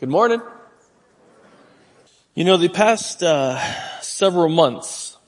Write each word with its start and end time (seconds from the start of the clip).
Good 0.00 0.08
morning. 0.08 0.40
You 2.34 2.44
know, 2.44 2.56
the 2.56 2.70
past 2.70 3.22
uh, 3.22 3.60
several 4.00 4.48
months, 4.48 5.18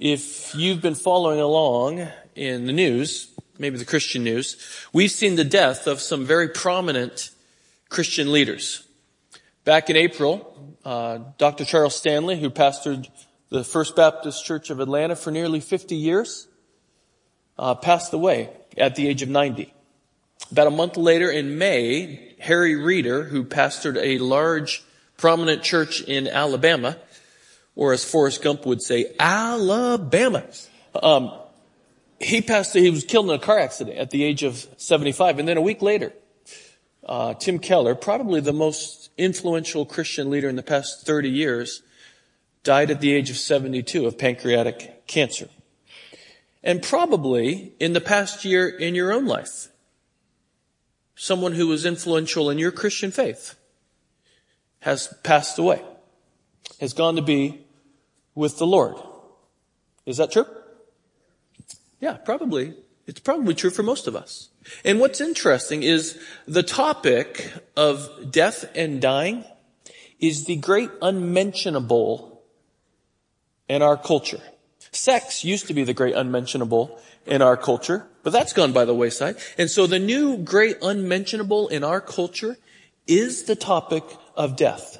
if 0.00 0.52
you've 0.56 0.82
been 0.82 0.96
following 0.96 1.38
along 1.38 2.08
in 2.34 2.66
the 2.66 2.72
news, 2.72 3.30
maybe 3.56 3.78
the 3.78 3.84
Christian 3.84 4.24
news, 4.24 4.56
we've 4.92 5.12
seen 5.12 5.36
the 5.36 5.44
death 5.44 5.86
of 5.86 6.00
some 6.00 6.24
very 6.24 6.48
prominent 6.48 7.30
Christian 7.88 8.32
leaders. 8.32 8.82
Back 9.64 9.90
in 9.90 9.96
April, 9.96 10.76
uh, 10.84 11.20
Dr. 11.38 11.64
Charles 11.64 11.94
Stanley, 11.94 12.40
who 12.40 12.50
pastored 12.50 13.08
the 13.48 13.62
First 13.62 13.94
Baptist 13.94 14.44
Church 14.44 14.70
of 14.70 14.80
Atlanta 14.80 15.14
for 15.14 15.30
nearly 15.30 15.60
50 15.60 15.94
years, 15.94 16.48
uh, 17.56 17.76
passed 17.76 18.12
away 18.12 18.50
at 18.76 18.96
the 18.96 19.06
age 19.06 19.22
of 19.22 19.28
90. 19.28 19.72
About 20.50 20.66
a 20.66 20.70
month 20.70 20.96
later 20.96 21.30
in 21.30 21.58
May, 21.58 22.29
Harry 22.40 22.74
Reeder, 22.74 23.24
who 23.24 23.44
pastored 23.44 23.96
a 23.96 24.18
large 24.18 24.82
prominent 25.16 25.62
church 25.62 26.00
in 26.00 26.26
Alabama, 26.26 26.96
or 27.76 27.92
as 27.92 28.04
Forrest 28.04 28.42
Gump 28.42 28.66
would 28.66 28.82
say, 28.82 29.14
Alabama. 29.18 30.44
Um, 31.00 31.32
he 32.18 32.40
passed, 32.40 32.74
he 32.74 32.90
was 32.90 33.04
killed 33.04 33.26
in 33.26 33.32
a 33.32 33.38
car 33.38 33.58
accident 33.58 33.98
at 33.98 34.10
the 34.10 34.24
age 34.24 34.42
of 34.42 34.66
75. 34.76 35.38
And 35.38 35.48
then 35.48 35.56
a 35.56 35.62
week 35.62 35.82
later, 35.82 36.12
uh, 37.06 37.34
Tim 37.34 37.58
Keller, 37.58 37.94
probably 37.94 38.40
the 38.40 38.52
most 38.52 39.10
influential 39.16 39.84
Christian 39.84 40.30
leader 40.30 40.48
in 40.48 40.56
the 40.56 40.62
past 40.62 41.06
30 41.06 41.30
years, 41.30 41.82
died 42.62 42.90
at 42.90 43.00
the 43.00 43.12
age 43.12 43.30
of 43.30 43.36
72 43.36 44.06
of 44.06 44.18
pancreatic 44.18 45.06
cancer. 45.06 45.48
And 46.62 46.82
probably 46.82 47.72
in 47.80 47.94
the 47.94 48.00
past 48.00 48.44
year 48.44 48.68
in 48.68 48.94
your 48.94 49.12
own 49.12 49.26
life, 49.26 49.69
someone 51.20 51.52
who 51.52 51.66
was 51.66 51.84
influential 51.84 52.48
in 52.48 52.58
your 52.58 52.72
Christian 52.72 53.10
faith 53.10 53.54
has 54.80 55.14
passed 55.22 55.58
away, 55.58 55.82
has 56.80 56.94
gone 56.94 57.14
to 57.16 57.20
be 57.20 57.60
with 58.34 58.56
the 58.56 58.66
Lord. 58.66 58.96
Is 60.06 60.16
that 60.16 60.32
true? 60.32 60.46
Yeah, 62.00 62.14
probably. 62.14 62.72
It's 63.06 63.20
probably 63.20 63.54
true 63.54 63.68
for 63.68 63.82
most 63.82 64.06
of 64.06 64.16
us. 64.16 64.48
And 64.82 64.98
what's 64.98 65.20
interesting 65.20 65.82
is 65.82 66.18
the 66.46 66.62
topic 66.62 67.52
of 67.76 68.30
death 68.30 68.64
and 68.74 68.98
dying 68.98 69.44
is 70.20 70.46
the 70.46 70.56
great 70.56 70.90
unmentionable 71.02 72.42
in 73.68 73.82
our 73.82 73.98
culture. 73.98 74.40
Sex 74.90 75.44
used 75.44 75.66
to 75.66 75.74
be 75.74 75.84
the 75.84 75.92
great 75.92 76.14
unmentionable 76.14 76.98
in 77.26 77.42
our 77.42 77.58
culture, 77.58 78.06
but 78.22 78.32
that's 78.32 78.52
gone 78.52 78.72
by 78.72 78.84
the 78.84 78.94
wayside. 78.94 79.36
And 79.58 79.70
so 79.70 79.86
the 79.86 79.98
new 79.98 80.38
great 80.38 80.76
unmentionable 80.82 81.68
in 81.68 81.84
our 81.84 82.00
culture 82.00 82.56
is 83.06 83.44
the 83.44 83.56
topic 83.56 84.04
of 84.36 84.56
death. 84.56 84.98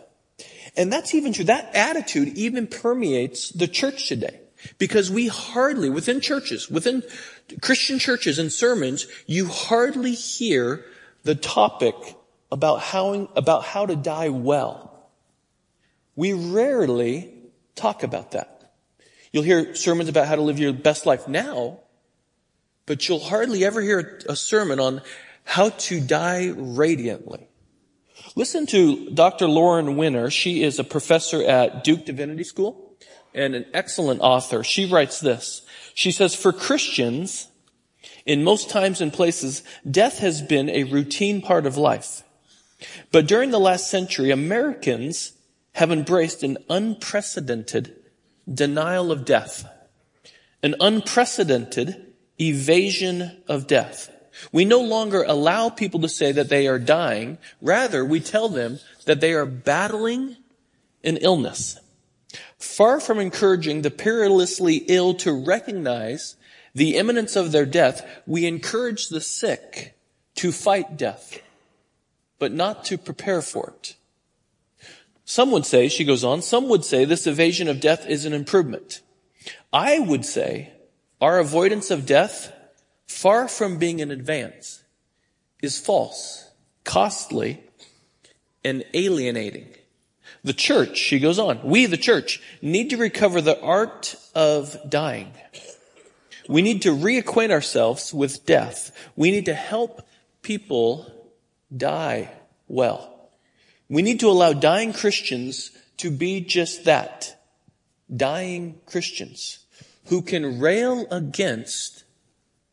And 0.77 0.93
that's 0.93 1.15
even 1.15 1.33
true. 1.33 1.45
That 1.45 1.75
attitude 1.75 2.29
even 2.37 2.67
permeates 2.67 3.51
the 3.51 3.69
church 3.69 4.09
today. 4.09 4.41
Because 4.79 5.11
we 5.11 5.29
hardly, 5.29 5.89
within 5.89 6.21
churches, 6.21 6.71
within 6.71 7.03
Christian 7.63 7.99
churches 7.99 8.39
and 8.39 8.53
sermons, 8.53 9.07
you 9.27 9.47
hardly 9.47 10.13
hear 10.13 10.85
the 11.23 11.35
topic 11.35 11.95
about 12.53 12.81
how, 12.81 13.31
about 13.37 13.65
how 13.65 13.87
to 13.87 13.97
die 13.97 14.29
well. 14.29 15.09
We 16.15 16.35
rarely 16.35 17.33
talk 17.75 18.03
about 18.03 18.33
that. 18.33 18.73
You'll 19.33 19.45
hear 19.45 19.75
sermons 19.75 20.09
about 20.09 20.27
how 20.27 20.37
to 20.37 20.43
live 20.43 20.59
your 20.59 20.73
best 20.73 21.07
life 21.07 21.27
now, 21.27 21.81
but 22.91 23.09
you'll 23.09 23.21
hardly 23.21 23.65
ever 23.65 23.81
hear 23.81 24.19
a 24.29 24.35
sermon 24.35 24.81
on 24.81 25.01
how 25.45 25.69
to 25.69 26.01
die 26.01 26.53
radiantly. 26.57 27.47
Listen 28.35 28.67
to 28.67 29.11
Dr. 29.11 29.47
Lauren 29.47 29.97
Winner. 29.97 30.29
She 30.29 30.65
is 30.65 30.81
a 30.81 30.83
professor 30.83 31.41
at 31.41 31.85
Duke 31.85 32.05
Divinity 32.05 32.43
School 32.43 32.97
and 33.33 33.55
an 33.55 33.65
excellent 33.73 34.23
author. 34.23 34.65
She 34.65 34.91
writes 34.91 35.21
this. 35.21 35.63
She 35.95 36.11
says, 36.11 36.35
for 36.35 36.53
Christians, 36.53 37.47
in 38.27 38.43
most 38.43 38.71
times 38.71 39.01
and 39.01 39.13
places, 39.13 39.63
death 39.89 40.19
has 40.19 40.43
been 40.43 40.69
a 40.69 40.83
routine 40.83 41.43
part 41.43 41.67
of 41.67 41.77
life. 41.77 42.25
But 43.13 43.29
during 43.29 43.53
the 43.53 43.61
last 43.61 43.89
century, 43.89 44.33
Americans 44.33 45.35
have 45.75 45.93
embraced 45.93 46.43
an 46.43 46.59
unprecedented 46.69 47.95
denial 48.53 49.13
of 49.13 49.25
death, 49.25 49.65
an 50.61 50.75
unprecedented 50.81 52.10
evasion 52.41 53.43
of 53.49 53.67
death. 53.67 54.11
We 54.53 54.65
no 54.65 54.81
longer 54.81 55.25
allow 55.27 55.69
people 55.69 56.01
to 56.01 56.09
say 56.09 56.33
that 56.33 56.49
they 56.49 56.67
are 56.67 56.79
dying. 56.79 57.39
Rather, 57.61 58.05
we 58.05 58.21
tell 58.21 58.49
them 58.49 58.79
that 59.05 59.21
they 59.21 59.33
are 59.33 59.47
battling 59.47 60.37
an 61.05 61.19
illness. 61.19 61.79
Far 62.59 63.01
from 63.01 63.19
encouraging 63.19 63.83
the 63.83 63.91
perilously 63.91 64.77
ill 64.89 65.15
to 65.15 65.33
recognize 65.33 66.37
the 66.75 66.97
imminence 66.97 67.37
of 67.37 67.53
their 67.53 67.67
death, 67.67 68.23
we 68.27 68.47
encourage 68.47 69.09
the 69.09 69.21
sick 69.21 69.97
to 70.37 70.53
fight 70.53 70.97
death, 70.97 71.41
but 72.39 72.53
not 72.53 72.85
to 72.85 72.97
prepare 72.97 73.43
for 73.43 73.75
it. 73.77 73.97
Some 75.25 75.51
would 75.53 75.67
say, 75.67 75.89
she 75.89 76.05
goes 76.05 76.25
on, 76.25 76.43
some 76.43 76.69
would 76.69 76.85
say 76.85 77.05
this 77.05 77.27
evasion 77.27 77.69
of 77.69 77.81
death 77.81 78.07
is 78.07 78.25
an 78.25 78.33
improvement. 78.33 79.01
I 79.73 79.99
would 79.99 80.25
say 80.25 80.73
our 81.21 81.39
avoidance 81.39 81.91
of 81.91 82.07
death, 82.07 82.53
far 83.07 83.49
from 83.49 83.79
being 83.79 84.01
an 84.01 84.11
advance, 84.11 84.83
is 85.63 85.79
false, 85.79 86.51
costly, 86.85 87.63
and 88.65 88.85
alienating. 88.95 89.69
The 90.43 90.53
church, 90.55 90.97
she 90.97 91.19
goes 91.19 91.39
on, 91.39 91.63
we, 91.63 91.87
the 91.87 91.99
church, 91.99 92.41
need 92.63 92.91
to 92.91 92.97
recover 92.97 93.41
the 93.41 93.61
art 93.61 94.15
of 94.35 94.77
dying. 94.89 95.33
We 96.49 96.63
need 96.63 96.83
to 96.83 96.97
reacquaint 96.97 97.51
ourselves 97.51 98.15
with 98.15 98.47
death. 98.47 98.91
We 99.17 99.31
need 99.31 99.45
to 99.47 99.55
help 99.55 100.07
people 100.43 101.13
die 101.75 102.33
well. 102.67 103.31
We 103.89 104.03
need 104.03 104.21
to 104.21 104.31
allow 104.31 104.53
dying 104.53 104.93
Christians 104.93 105.73
to 105.99 106.11
be 106.11 106.41
just 106.41 106.85
that. 106.85 107.37
Dying 108.15 108.81
Christians 108.87 109.61
who 110.07 110.23
can 110.23 110.61
rail 110.61 111.07
against, 111.11 112.05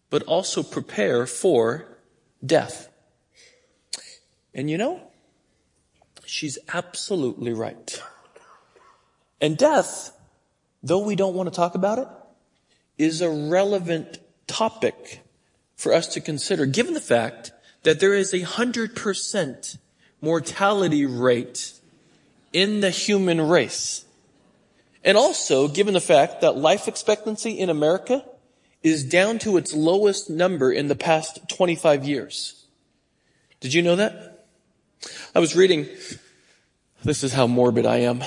but 0.09 0.23
also 0.23 0.63
prepare 0.63 1.25
for 1.25 1.85
death. 2.45 2.89
And 4.53 4.69
you 4.69 4.77
know, 4.77 5.01
she's 6.25 6.57
absolutely 6.73 7.53
right. 7.53 8.01
And 9.39 9.57
death, 9.57 10.17
though 10.81 11.03
we 11.03 11.15
don't 11.15 11.35
want 11.35 11.47
to 11.51 11.55
talk 11.55 11.75
about 11.75 11.99
it, 11.99 12.07
is 12.97 13.21
a 13.21 13.29
relevant 13.29 14.19
topic 14.47 15.21
for 15.75 15.93
us 15.93 16.07
to 16.07 16.21
consider, 16.21 16.65
given 16.65 16.95
the 16.95 17.01
fact 17.01 17.51
that 17.83 17.99
there 17.99 18.15
is 18.15 18.33
a 18.33 18.41
hundred 18.41 18.95
percent 18.95 19.77
mortality 20.21 21.05
rate 21.05 21.73
in 22.51 22.79
the 22.79 22.89
human 22.89 23.39
race. 23.39 24.05
And 25.07 25.15
also, 25.15 25.69
given 25.69 25.93
the 25.93 26.01
fact 26.01 26.41
that 26.41 26.57
life 26.57 26.89
expectancy 26.89 27.51
in 27.51 27.69
America 27.69 28.25
is 28.83 29.05
down 29.05 29.39
to 29.39 29.55
its 29.55 29.73
lowest 29.73 30.29
number 30.29 30.69
in 30.69 30.89
the 30.89 30.95
past 30.95 31.47
25 31.47 32.03
years. 32.03 32.65
Did 33.61 33.73
you 33.73 33.81
know 33.81 33.95
that? 33.95 34.45
I 35.33 35.39
was 35.39 35.55
reading, 35.55 35.87
this 37.05 37.23
is 37.23 37.31
how 37.31 37.47
morbid 37.47 37.85
I 37.85 37.99
am. 37.99 38.21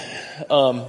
Um, 0.48 0.86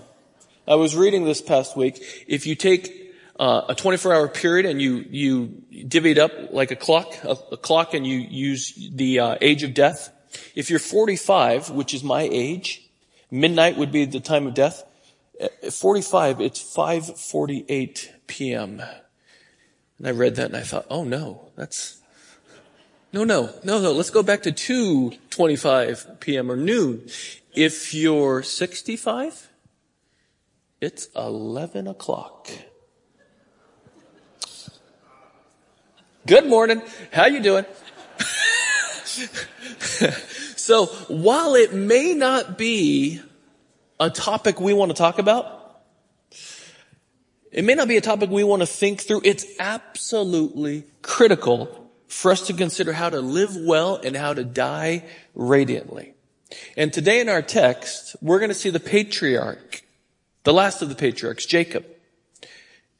I 0.65 0.75
was 0.75 0.95
reading 0.95 1.25
this 1.25 1.41
past 1.41 1.75
week. 1.75 2.01
If 2.25 2.47
you 2.47 2.55
take 2.55 3.13
uh, 3.37 3.63
a 3.67 3.75
24 3.75 4.13
hour 4.13 4.27
period 4.29 4.65
and 4.65 4.81
you, 4.81 5.05
you 5.09 5.47
divvy 5.85 6.11
it 6.11 6.17
up 6.17 6.53
like 6.53 6.71
a 6.71 6.77
clock, 6.77 7.13
a, 7.25 7.35
a 7.51 7.57
clock 7.57 7.93
and 7.93 8.07
you 8.07 8.15
use 8.17 8.89
the 8.93 9.19
uh, 9.19 9.35
age 9.41 9.63
of 9.63 9.73
death. 9.73 10.09
If 10.55 10.69
you're 10.69 10.79
45, 10.79 11.71
which 11.71 11.93
is 11.93 12.01
my 12.01 12.21
age, 12.31 12.89
midnight 13.29 13.75
would 13.75 13.91
be 13.91 14.05
the 14.05 14.21
time 14.21 14.47
of 14.47 14.53
death. 14.53 14.85
45, 15.71 16.41
it's 16.41 16.61
5.48 16.75 18.09
p.m. 18.27 18.81
And 19.97 20.07
I 20.07 20.11
read 20.11 20.35
that 20.35 20.47
and 20.47 20.57
I 20.57 20.61
thought, 20.61 20.85
oh 20.89 21.03
no, 21.03 21.51
that's, 21.55 22.01
no, 23.13 23.23
no, 23.23 23.49
no, 23.63 23.79
no, 23.79 23.91
let's 23.91 24.09
go 24.09 24.23
back 24.23 24.43
to 24.43 24.51
2.25 24.51 26.19
p.m. 26.19 26.51
or 26.51 26.55
noon. 26.55 27.07
If 27.53 27.93
you're 27.93 28.43
65, 28.43 29.49
it's 30.79 31.07
11 31.15 31.87
o'clock. 31.87 32.49
Good 36.25 36.45
morning. 36.47 36.81
How 37.11 37.25
you 37.25 37.41
doing? 37.41 37.65
so 40.55 40.85
while 41.07 41.55
it 41.55 41.73
may 41.73 42.13
not 42.13 42.57
be 42.57 43.21
a 44.01 44.09
topic 44.09 44.59
we 44.59 44.73
want 44.73 44.89
to 44.89 44.97
talk 44.97 45.19
about. 45.19 45.59
It 47.51 47.63
may 47.63 47.75
not 47.75 47.87
be 47.87 47.97
a 47.97 48.01
topic 48.01 48.29
we 48.31 48.43
want 48.43 48.63
to 48.63 48.65
think 48.65 49.01
through. 49.01 49.21
It's 49.23 49.45
absolutely 49.59 50.85
critical 51.03 51.91
for 52.07 52.31
us 52.31 52.47
to 52.47 52.53
consider 52.53 52.93
how 52.93 53.09
to 53.09 53.21
live 53.21 53.55
well 53.55 53.97
and 54.03 54.15
how 54.15 54.33
to 54.33 54.43
die 54.43 55.05
radiantly. 55.35 56.15
And 56.75 56.91
today 56.91 57.21
in 57.21 57.29
our 57.29 57.43
text, 57.43 58.15
we're 58.21 58.39
going 58.39 58.49
to 58.49 58.55
see 58.55 58.71
the 58.71 58.79
patriarch, 58.79 59.83
the 60.43 60.53
last 60.53 60.81
of 60.81 60.89
the 60.89 60.95
patriarchs, 60.95 61.45
Jacob, 61.45 61.85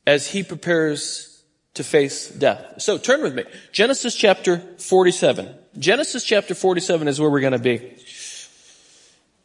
as 0.06 0.28
he 0.28 0.44
prepares 0.44 1.44
to 1.74 1.84
face 1.84 2.30
death. 2.30 2.82
So 2.82 2.98
turn 2.98 3.24
with 3.24 3.34
me. 3.34 3.46
Genesis 3.72 4.16
chapter 4.16 4.60
47. 4.78 5.56
Genesis 5.80 6.24
chapter 6.24 6.54
47 6.54 7.08
is 7.08 7.20
where 7.20 7.30
we're 7.30 7.42
going 7.42 7.54
to 7.54 7.60
be. 7.60 7.98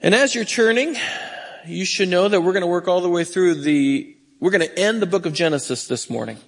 And 0.00 0.14
as 0.14 0.34
you're 0.34 0.44
turning, 0.44 0.96
you 1.66 1.84
should 1.84 2.08
know 2.08 2.28
that 2.28 2.40
we're 2.40 2.52
going 2.52 2.62
to 2.62 2.66
work 2.68 2.88
all 2.88 3.00
the 3.00 3.08
way 3.08 3.24
through 3.24 3.56
the, 3.56 4.16
we're 4.40 4.50
going 4.50 4.66
to 4.66 4.78
end 4.78 5.02
the 5.02 5.06
book 5.06 5.26
of 5.26 5.32
Genesis 5.32 5.86
this 5.86 6.08
morning. 6.08 6.38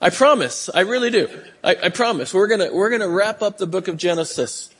I 0.00 0.10
promise. 0.10 0.70
I 0.72 0.80
really 0.80 1.10
do. 1.10 1.28
I, 1.62 1.76
I 1.84 1.88
promise. 1.88 2.32
We're 2.32 2.46
gonna, 2.46 2.72
we're 2.72 2.90
gonna 2.90 3.08
wrap 3.08 3.42
up 3.42 3.58
the 3.58 3.66
book 3.66 3.88
of 3.88 3.96
Genesis, 3.96 4.72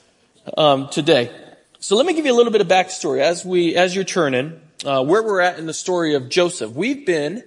um, 0.56 0.88
today. 0.90 1.32
So 1.81 1.96
let 1.96 2.06
me 2.06 2.14
give 2.14 2.25
you 2.25 2.32
a 2.32 2.37
little 2.37 2.52
bit 2.52 2.61
of 2.61 2.69
backstory 2.69 3.20
as 3.20 3.44
we, 3.44 3.75
as 3.75 3.96
you're 3.96 4.05
turning, 4.05 4.61
uh, 4.84 5.05
where 5.05 5.23
we're 5.23 5.41
at 5.41 5.58
in 5.58 5.67
the 5.67 5.75
story 5.75 6.14
of 6.14 6.29
Joseph. 6.29 6.70
We've 6.70 7.05
been, 7.05 7.43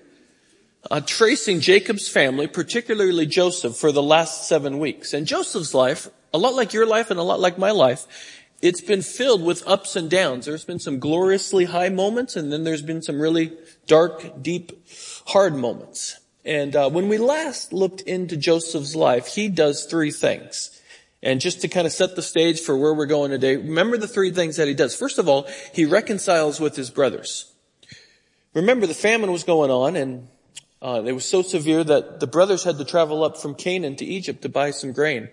uh, 0.89 0.99
tracing 0.99 1.61
Jacob's 1.61 2.09
family, 2.09 2.47
particularly 2.47 3.25
Joseph, 3.25 3.77
for 3.77 3.93
the 3.93 4.03
last 4.03 4.49
seven 4.49 4.79
weeks. 4.79 5.13
And 5.13 5.25
Joseph's 5.25 5.73
life, 5.73 6.09
a 6.33 6.37
lot 6.37 6.55
like 6.55 6.73
your 6.73 6.85
life 6.85 7.09
and 7.09 7.19
a 7.19 7.23
lot 7.23 7.39
like 7.39 7.57
my 7.57 7.71
life, 7.71 8.05
it's 8.61 8.81
been 8.81 9.01
filled 9.01 9.43
with 9.43 9.67
ups 9.67 9.95
and 9.95 10.09
downs. 10.09 10.45
There's 10.45 10.65
been 10.65 10.79
some 10.79 10.99
gloriously 10.99 11.65
high 11.65 11.89
moments 11.89 12.35
and 12.35 12.51
then 12.51 12.63
there's 12.63 12.81
been 12.81 13.01
some 13.01 13.19
really 13.19 13.57
dark, 13.87 14.41
deep, 14.41 14.87
hard 15.27 15.55
moments. 15.55 16.19
And 16.45 16.75
uh, 16.75 16.89
when 16.89 17.09
we 17.09 17.17
last 17.17 17.73
looked 17.73 18.01
into 18.01 18.37
Joseph's 18.37 18.95
life, 18.95 19.27
he 19.27 19.47
does 19.47 19.85
three 19.85 20.11
things. 20.11 20.79
And 21.23 21.39
just 21.39 21.61
to 21.61 21.67
kind 21.67 21.85
of 21.85 21.93
set 21.93 22.15
the 22.15 22.21
stage 22.21 22.59
for 22.59 22.75
where 22.75 22.93
we're 22.93 23.05
going 23.05 23.31
today, 23.31 23.55
remember 23.55 23.97
the 23.97 24.07
three 24.07 24.31
things 24.31 24.57
that 24.57 24.67
he 24.67 24.73
does. 24.73 24.95
First 24.95 25.19
of 25.19 25.27
all, 25.27 25.47
he 25.73 25.85
reconciles 25.85 26.59
with 26.59 26.75
his 26.75 26.89
brothers. 26.89 27.51
Remember 28.53 28.87
the 28.87 28.93
famine 28.93 29.31
was 29.31 29.43
going 29.43 29.71
on 29.71 29.95
and 29.95 30.27
uh, 30.81 31.03
it 31.05 31.13
was 31.13 31.25
so 31.25 31.41
severe 31.41 31.83
that 31.83 32.19
the 32.19 32.27
brothers 32.27 32.63
had 32.63 32.77
to 32.79 32.85
travel 32.85 33.23
up 33.23 33.37
from 33.37 33.53
Canaan 33.53 33.95
to 33.97 34.05
Egypt 34.05 34.41
to 34.41 34.49
buy 34.49 34.71
some 34.71 34.91
grain. 34.91 35.29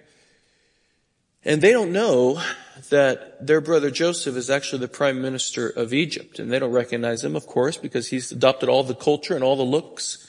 And 1.49 1.63
they 1.63 1.73
don't 1.73 1.93
know 1.93 2.43
that 2.91 3.47
their 3.47 3.63
brother 3.63 3.91
Joseph 3.91 4.37
is 4.37 4.51
actually 4.51 4.81
the 4.81 4.89
prime 4.89 5.23
minister 5.23 5.67
of 5.67 5.95
Egypt. 5.95 6.39
And 6.39 6.53
they 6.53 6.59
don't 6.59 6.73
recognize 6.73 7.25
him, 7.25 7.35
of 7.35 7.47
course, 7.47 7.79
because 7.79 8.09
he's 8.09 8.31
adopted 8.31 8.69
all 8.69 8.85
the 8.85 8.95
culture 8.95 9.35
and 9.35 9.43
all 9.43 9.57
the 9.57 9.63
looks 9.63 10.29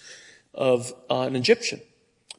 of 0.54 0.94
uh, 1.12 1.24
an 1.24 1.36
Egyptian. 1.36 1.82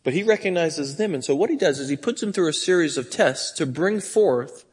But 0.02 0.14
he 0.14 0.22
recognizes 0.22 0.96
them. 0.96 1.12
And 1.12 1.22
so 1.22 1.36
what 1.36 1.50
he 1.50 1.56
does 1.56 1.78
is 1.78 1.90
he 1.90 1.96
puts 1.98 2.22
them 2.22 2.32
through 2.32 2.48
a 2.48 2.54
series 2.54 2.96
of 2.96 3.10
tests 3.10 3.52
to 3.58 3.66
bring 3.66 4.00
forth 4.00 4.64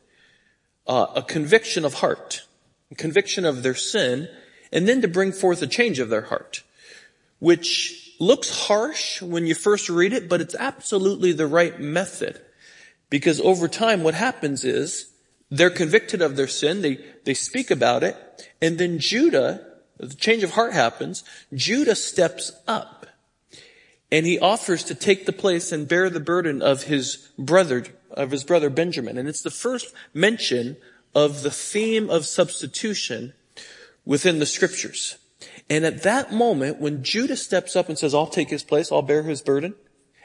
uh, 0.88 1.08
a 1.14 1.22
conviction 1.22 1.84
of 1.84 1.96
heart, 1.96 2.44
a 2.90 2.96
conviction 2.96 3.44
of 3.44 3.62
their 3.62 3.76
sin, 3.76 4.30
and 4.72 4.88
then 4.88 5.02
to 5.02 5.10
bring 5.10 5.34
forth 5.34 5.62
a 5.62 5.68
change 5.68 6.00
of 6.00 6.08
their 6.08 6.22
heart, 6.22 6.64
which 7.40 8.16
looks 8.22 8.68
harsh 8.68 9.22
when 9.22 9.46
you 9.46 9.54
first 9.54 9.90
read 9.90 10.14
it, 10.14 10.30
but 10.30 10.40
it's 10.40 10.56
absolutely 10.56 11.34
the 11.34 11.46
right 11.46 11.78
method. 11.78 12.40
Because 13.10 13.40
over 13.42 13.68
time 13.68 14.04
what 14.04 14.14
happens 14.14 14.64
is 14.64 15.12
they're 15.50 15.70
convicted 15.70 16.22
of 16.22 16.36
their 16.36 16.48
sin, 16.48 16.82
they, 16.82 17.00
they 17.24 17.34
speak 17.34 17.72
about 17.72 18.04
it, 18.04 18.18
and 18.62 18.78
then 18.78 19.00
Judah, 19.00 19.66
the 19.98 20.16
change 20.16 20.44
of 20.44 20.52
heart 20.52 20.74
happens, 20.74 21.24
Judah 21.54 21.96
steps 21.96 22.52
up 22.68 23.06
and 24.12 24.26
he 24.26 24.40
offers 24.40 24.84
to 24.86 24.96
take 24.96 25.26
the 25.26 25.34
place 25.34 25.72
and 25.72 25.88
bear 25.88 26.10
the 26.10 26.20
burden 26.20 26.62
of 26.62 26.84
his 26.84 27.30
brother, 27.38 27.86
of 28.12 28.32
his 28.32 28.44
brother 28.44 28.70
Benjamin. 28.70 29.18
And 29.18 29.28
it's 29.28 29.42
the 29.42 29.50
first 29.50 29.94
mention 30.14 30.78
of 31.14 31.44
the 31.44 31.52
theme 31.52 32.10
of 32.10 32.26
substitution 32.26 33.34
within 34.06 34.40
the 34.40 34.46
scriptures. 34.46 35.18
And 35.70 35.86
at 35.86 36.04
that 36.04 36.32
moment, 36.32 36.80
when 36.80 37.04
Judah 37.04 37.36
steps 37.36 37.76
up 37.76 37.90
and 37.90 37.98
says, 37.98 38.14
I'll 38.14 38.28
take 38.28 38.50
his 38.50 38.64
place, 38.64 38.92
I'll 38.92 39.02
bear 39.02 39.24
his 39.24 39.42
burden, 39.42 39.76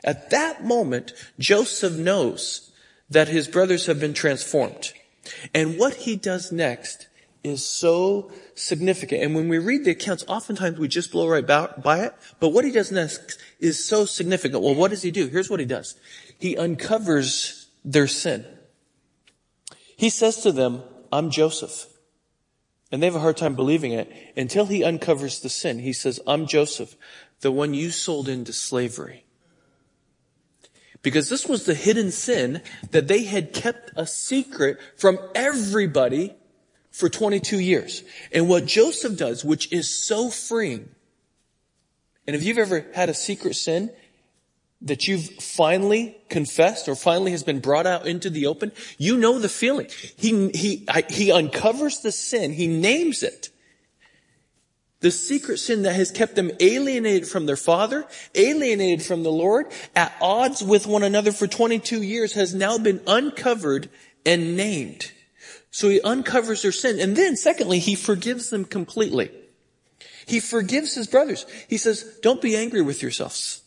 at 0.05 0.31
that 0.31 0.64
moment, 0.64 1.12
Joseph 1.38 1.96
knows 1.96 2.71
that 3.12 3.28
his 3.28 3.48
brothers 3.48 3.86
have 3.86 4.00
been 4.00 4.14
transformed. 4.14 4.92
And 5.54 5.78
what 5.78 5.94
he 5.94 6.16
does 6.16 6.50
next 6.52 7.08
is 7.44 7.64
so 7.64 8.30
significant. 8.54 9.22
And 9.22 9.34
when 9.34 9.48
we 9.48 9.58
read 9.58 9.84
the 9.84 9.90
accounts, 9.90 10.24
oftentimes 10.28 10.78
we 10.78 10.88
just 10.88 11.10
blow 11.10 11.28
right 11.28 11.46
by 11.46 12.00
it. 12.00 12.14
But 12.40 12.50
what 12.50 12.64
he 12.64 12.70
does 12.70 12.92
next 12.92 13.38
is 13.58 13.84
so 13.84 14.04
significant. 14.04 14.62
Well, 14.62 14.74
what 14.74 14.90
does 14.90 15.02
he 15.02 15.10
do? 15.10 15.26
Here's 15.28 15.50
what 15.50 15.60
he 15.60 15.66
does. 15.66 15.96
He 16.38 16.56
uncovers 16.56 17.68
their 17.84 18.06
sin. 18.06 18.44
He 19.96 20.08
says 20.08 20.42
to 20.42 20.52
them, 20.52 20.82
I'm 21.12 21.30
Joseph. 21.30 21.86
And 22.90 23.02
they 23.02 23.06
have 23.06 23.16
a 23.16 23.20
hard 23.20 23.36
time 23.36 23.54
believing 23.54 23.92
it 23.92 24.12
until 24.36 24.66
he 24.66 24.84
uncovers 24.84 25.40
the 25.40 25.48
sin. 25.48 25.78
He 25.78 25.92
says, 25.92 26.20
I'm 26.26 26.46
Joseph, 26.46 26.96
the 27.40 27.50
one 27.50 27.74
you 27.74 27.90
sold 27.90 28.28
into 28.28 28.52
slavery. 28.52 29.24
Because 31.02 31.28
this 31.28 31.46
was 31.46 31.66
the 31.66 31.75
hidden 31.75 32.12
sin 32.12 32.62
that 32.93 33.08
they 33.08 33.25
had 33.25 33.52
kept 33.52 33.90
a 33.96 34.06
secret 34.06 34.78
from 34.96 35.19
everybody 35.34 36.34
for 36.90 37.08
22 37.08 37.58
years. 37.58 38.04
And 38.32 38.49
what 38.49 38.66
Joseph 38.66 39.16
does, 39.16 39.44
which 39.44 39.72
is 39.72 39.88
so 39.90 40.31
freeing, 40.31 40.88
and 42.26 42.37
if 42.37 42.44
you've 42.44 42.58
ever 42.58 42.87
had 42.94 43.08
a 43.08 43.14
secret 43.14 43.54
sin 43.54 43.90
that 44.82 45.06
you've 45.08 45.26
finally 45.40 46.16
confessed 46.28 46.88
or 46.88 46.94
finally 46.94 47.31
has 47.31 47.43
been 47.43 47.60
brought 47.60 47.87
out 47.87 48.06
into 48.06 48.31
the 48.31 48.46
open, 48.46 48.72
you 48.98 49.16
know 49.16 49.38
the 49.38 49.48
feeling. 49.48 49.88
He, 50.16 50.50
he, 50.50 50.87
he 51.08 51.32
uncovers 51.32 52.00
the 52.00 52.12
sin. 52.12 52.52
He 52.52 52.66
names 52.66 53.22
it. 53.22 53.50
The 55.02 55.10
secret 55.10 55.58
sin 55.58 55.82
that 55.82 55.96
has 55.96 56.10
kept 56.10 56.37
them 56.37 56.52
alienated 56.60 57.28
from 57.28 57.46
their 57.46 57.56
father, 57.56 58.06
alienated 58.34 59.04
from 59.04 59.25
the 59.25 59.32
Lord, 59.32 59.66
at 59.94 60.14
odds 60.20 60.62
with 60.62 60.87
one 60.87 61.02
another 61.02 61.32
for 61.32 61.46
22 61.46 62.02
years 62.02 62.32
has 62.34 62.54
now 62.54 62.78
been 62.78 63.00
uncovered 63.06 63.90
and 64.25 64.56
named. 64.56 65.10
So 65.72 65.88
he 65.88 66.00
uncovers 66.00 66.62
their 66.62 66.72
sin. 66.72 67.00
And 67.00 67.16
then 67.16 67.37
secondly, 67.37 67.81
he 67.81 67.96
forgives 67.96 68.50
them 68.50 68.64
completely. 68.64 69.31
He 70.26 70.38
forgives 70.38 70.94
his 70.94 71.08
brothers. 71.08 71.46
He 71.69 71.78
says, 71.78 72.19
don't 72.22 72.40
be 72.40 72.56
angry 72.56 72.81
with 72.81 73.02
yourselves. 73.02 73.62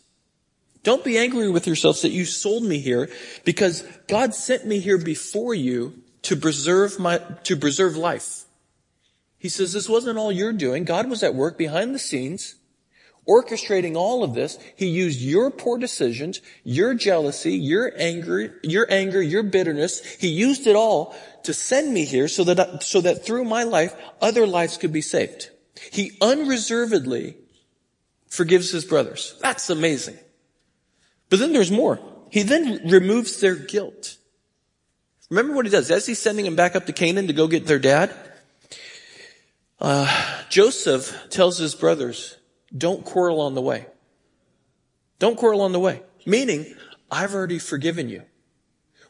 Don't 0.83 1.03
be 1.03 1.17
angry 1.17 1.49
with 1.49 1.67
yourselves 1.67 2.03
that 2.03 2.11
you 2.11 2.23
sold 2.23 2.63
me 2.63 2.79
here 2.79 3.09
because 3.43 3.81
God 4.07 4.33
sent 4.33 4.65
me 4.65 4.79
here 4.79 4.99
before 4.99 5.53
you 5.53 6.01
to 6.21 6.37
preserve 6.37 6.97
my, 6.97 7.17
to 7.43 7.57
preserve 7.57 7.97
life. 7.97 8.44
He 9.37 9.49
says 9.49 9.73
this 9.73 9.89
wasn't 9.89 10.17
all 10.17 10.31
you're 10.31 10.53
doing. 10.53 10.85
God 10.85 11.09
was 11.09 11.23
at 11.23 11.35
work 11.35 11.57
behind 11.57 11.93
the 11.93 11.99
scenes 11.99 12.55
orchestrating 13.27 13.95
all 13.95 14.23
of 14.23 14.33
this, 14.33 14.57
he 14.75 14.87
used 14.87 15.21
your 15.21 15.49
poor 15.49 15.77
decisions, 15.77 16.41
your 16.63 16.93
jealousy, 16.93 17.53
your 17.53 17.91
anger, 17.97 18.59
your 18.63 18.85
anger, 18.89 19.21
your 19.21 19.43
bitterness. 19.43 20.03
He 20.15 20.27
used 20.27 20.67
it 20.67 20.75
all 20.75 21.15
to 21.43 21.53
send 21.53 21.93
me 21.93 22.05
here 22.05 22.27
so 22.27 22.43
that, 22.45 22.83
so 22.83 23.01
that 23.01 23.25
through 23.25 23.45
my 23.45 23.63
life, 23.63 23.95
other 24.21 24.45
lives 24.45 24.77
could 24.77 24.93
be 24.93 25.01
saved. 25.01 25.49
He 25.91 26.17
unreservedly 26.21 27.37
forgives 28.27 28.71
his 28.71 28.85
brothers. 28.85 29.35
That's 29.41 29.69
amazing. 29.69 30.17
But 31.29 31.39
then 31.39 31.53
there's 31.53 31.71
more. 31.71 31.99
He 32.29 32.43
then 32.43 32.81
removes 32.89 33.39
their 33.39 33.55
guilt. 33.55 34.17
Remember 35.29 35.55
what 35.55 35.65
he 35.65 35.71
does? 35.71 35.89
As 35.89 36.05
he's 36.05 36.19
sending 36.19 36.45
them 36.45 36.55
back 36.55 36.75
up 36.75 36.85
to 36.85 36.93
Canaan 36.93 37.27
to 37.27 37.33
go 37.33 37.47
get 37.47 37.65
their 37.65 37.79
dad, 37.79 38.15
uh, 39.79 40.43
Joseph 40.49 41.27
tells 41.29 41.57
his 41.57 41.75
brothers, 41.75 42.37
don't 42.75 43.05
quarrel 43.05 43.41
on 43.41 43.55
the 43.55 43.61
way. 43.61 43.87
Don't 45.19 45.37
quarrel 45.37 45.61
on 45.61 45.71
the 45.71 45.79
way. 45.79 46.01
Meaning, 46.25 46.73
I've 47.09 47.33
already 47.33 47.59
forgiven 47.59 48.09
you. 48.09 48.23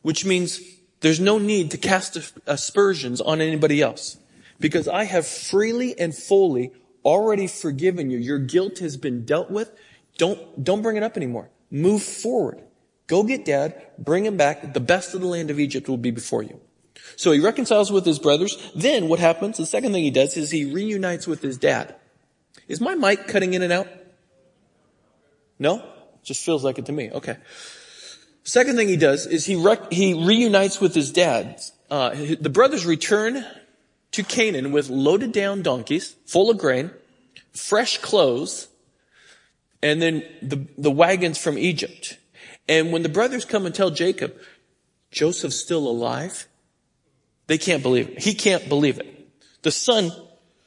Which 0.02 0.26
means 0.26 0.62
there's 1.02 1.20
no 1.20 1.38
need 1.38 1.72
to 1.72 1.78
cast 1.78 2.18
aspersions 2.46 3.22
on 3.22 3.42
anybody 3.42 3.82
else. 3.82 4.18
Because 4.60 4.88
I 4.88 5.04
have 5.06 5.26
freely 5.26 5.98
and 6.00 6.16
fully 6.16 6.72
already 7.04 7.48
forgiven 7.48 8.10
you. 8.10 8.18
Your 8.18 8.40
guilt 8.40 8.80
has 8.80 8.98
been 8.98 9.26
dealt 9.26 9.52
with. 9.52 9.72
Don't, 10.18 10.64
don't 10.64 10.82
bring 10.82 10.98
it 10.98 11.04
up 11.04 11.18
anymore. 11.18 11.50
Move 11.72 12.04
forward. 12.04 12.62
Go 13.08 13.24
get 13.24 13.46
dad, 13.46 13.86
bring 14.00 14.26
him 14.26 14.38
back. 14.38 14.74
The 14.74 14.80
best 14.80 15.14
of 15.14 15.22
the 15.22 15.28
land 15.28 15.52
of 15.52 15.60
Egypt 15.60 15.88
will 15.88 15.98
be 15.98 16.12
before 16.12 16.42
you. 16.42 16.60
So 17.16 17.32
he 17.32 17.40
reconciles 17.40 17.92
with 17.92 18.06
his 18.06 18.20
brothers. 18.20 18.72
Then 18.76 19.08
what 19.08 19.20
happens? 19.20 19.58
The 19.58 19.66
second 19.66 19.94
thing 19.94 20.04
he 20.04 20.12
does 20.12 20.38
is 20.38 20.52
he 20.52 20.66
reunites 20.66 21.28
with 21.28 21.42
his 21.42 21.58
dad. 21.58 21.96
Is 22.68 22.82
my 22.82 22.96
mic 22.96 23.28
cutting 23.28 23.54
in 23.54 23.62
and 23.62 23.72
out? 23.72 23.88
No? 25.60 25.84
Just 26.24 26.44
feels 26.44 26.64
like 26.64 26.80
it 26.80 26.88
to 26.88 26.92
me. 26.92 27.12
Okay. 27.12 27.38
Second 28.44 28.76
thing 28.76 28.88
he 28.88 28.98
does 28.98 29.26
is 29.26 29.46
he 29.46 29.56
rec- 29.56 29.92
he 29.92 30.14
reunites 30.14 30.82
with 30.82 30.94
his 30.94 31.12
dad. 31.12 31.60
Uh, 31.90 32.16
the 32.40 32.50
brothers 32.50 32.86
return 32.86 33.46
to 34.12 34.24
Canaan 34.24 34.72
with 34.72 34.90
loaded 34.90 35.32
down 35.32 35.62
donkeys, 35.62 36.16
full 36.26 36.50
of 36.50 36.58
grain, 36.58 36.92
fresh 37.54 37.98
clothes, 38.00 38.68
and 39.82 40.02
then 40.02 40.24
the, 40.42 40.66
the 40.78 40.92
wagons 40.92 41.38
from 41.38 41.58
Egypt. 41.58 42.18
And 42.68 42.92
when 42.92 43.04
the 43.04 43.10
brothers 43.10 43.46
come 43.46 43.66
and 43.66 43.76
tell 43.76 43.92
Jacob, 43.92 44.36
Joseph's 45.12 45.58
still 45.58 45.88
alive, 45.88 46.48
They 47.48 47.58
can't 47.58 47.84
believe 47.84 48.10
it. 48.10 48.20
He 48.24 48.34
can't 48.34 48.68
believe 48.68 49.00
it. 49.00 49.30
The 49.62 49.72
son 49.72 50.12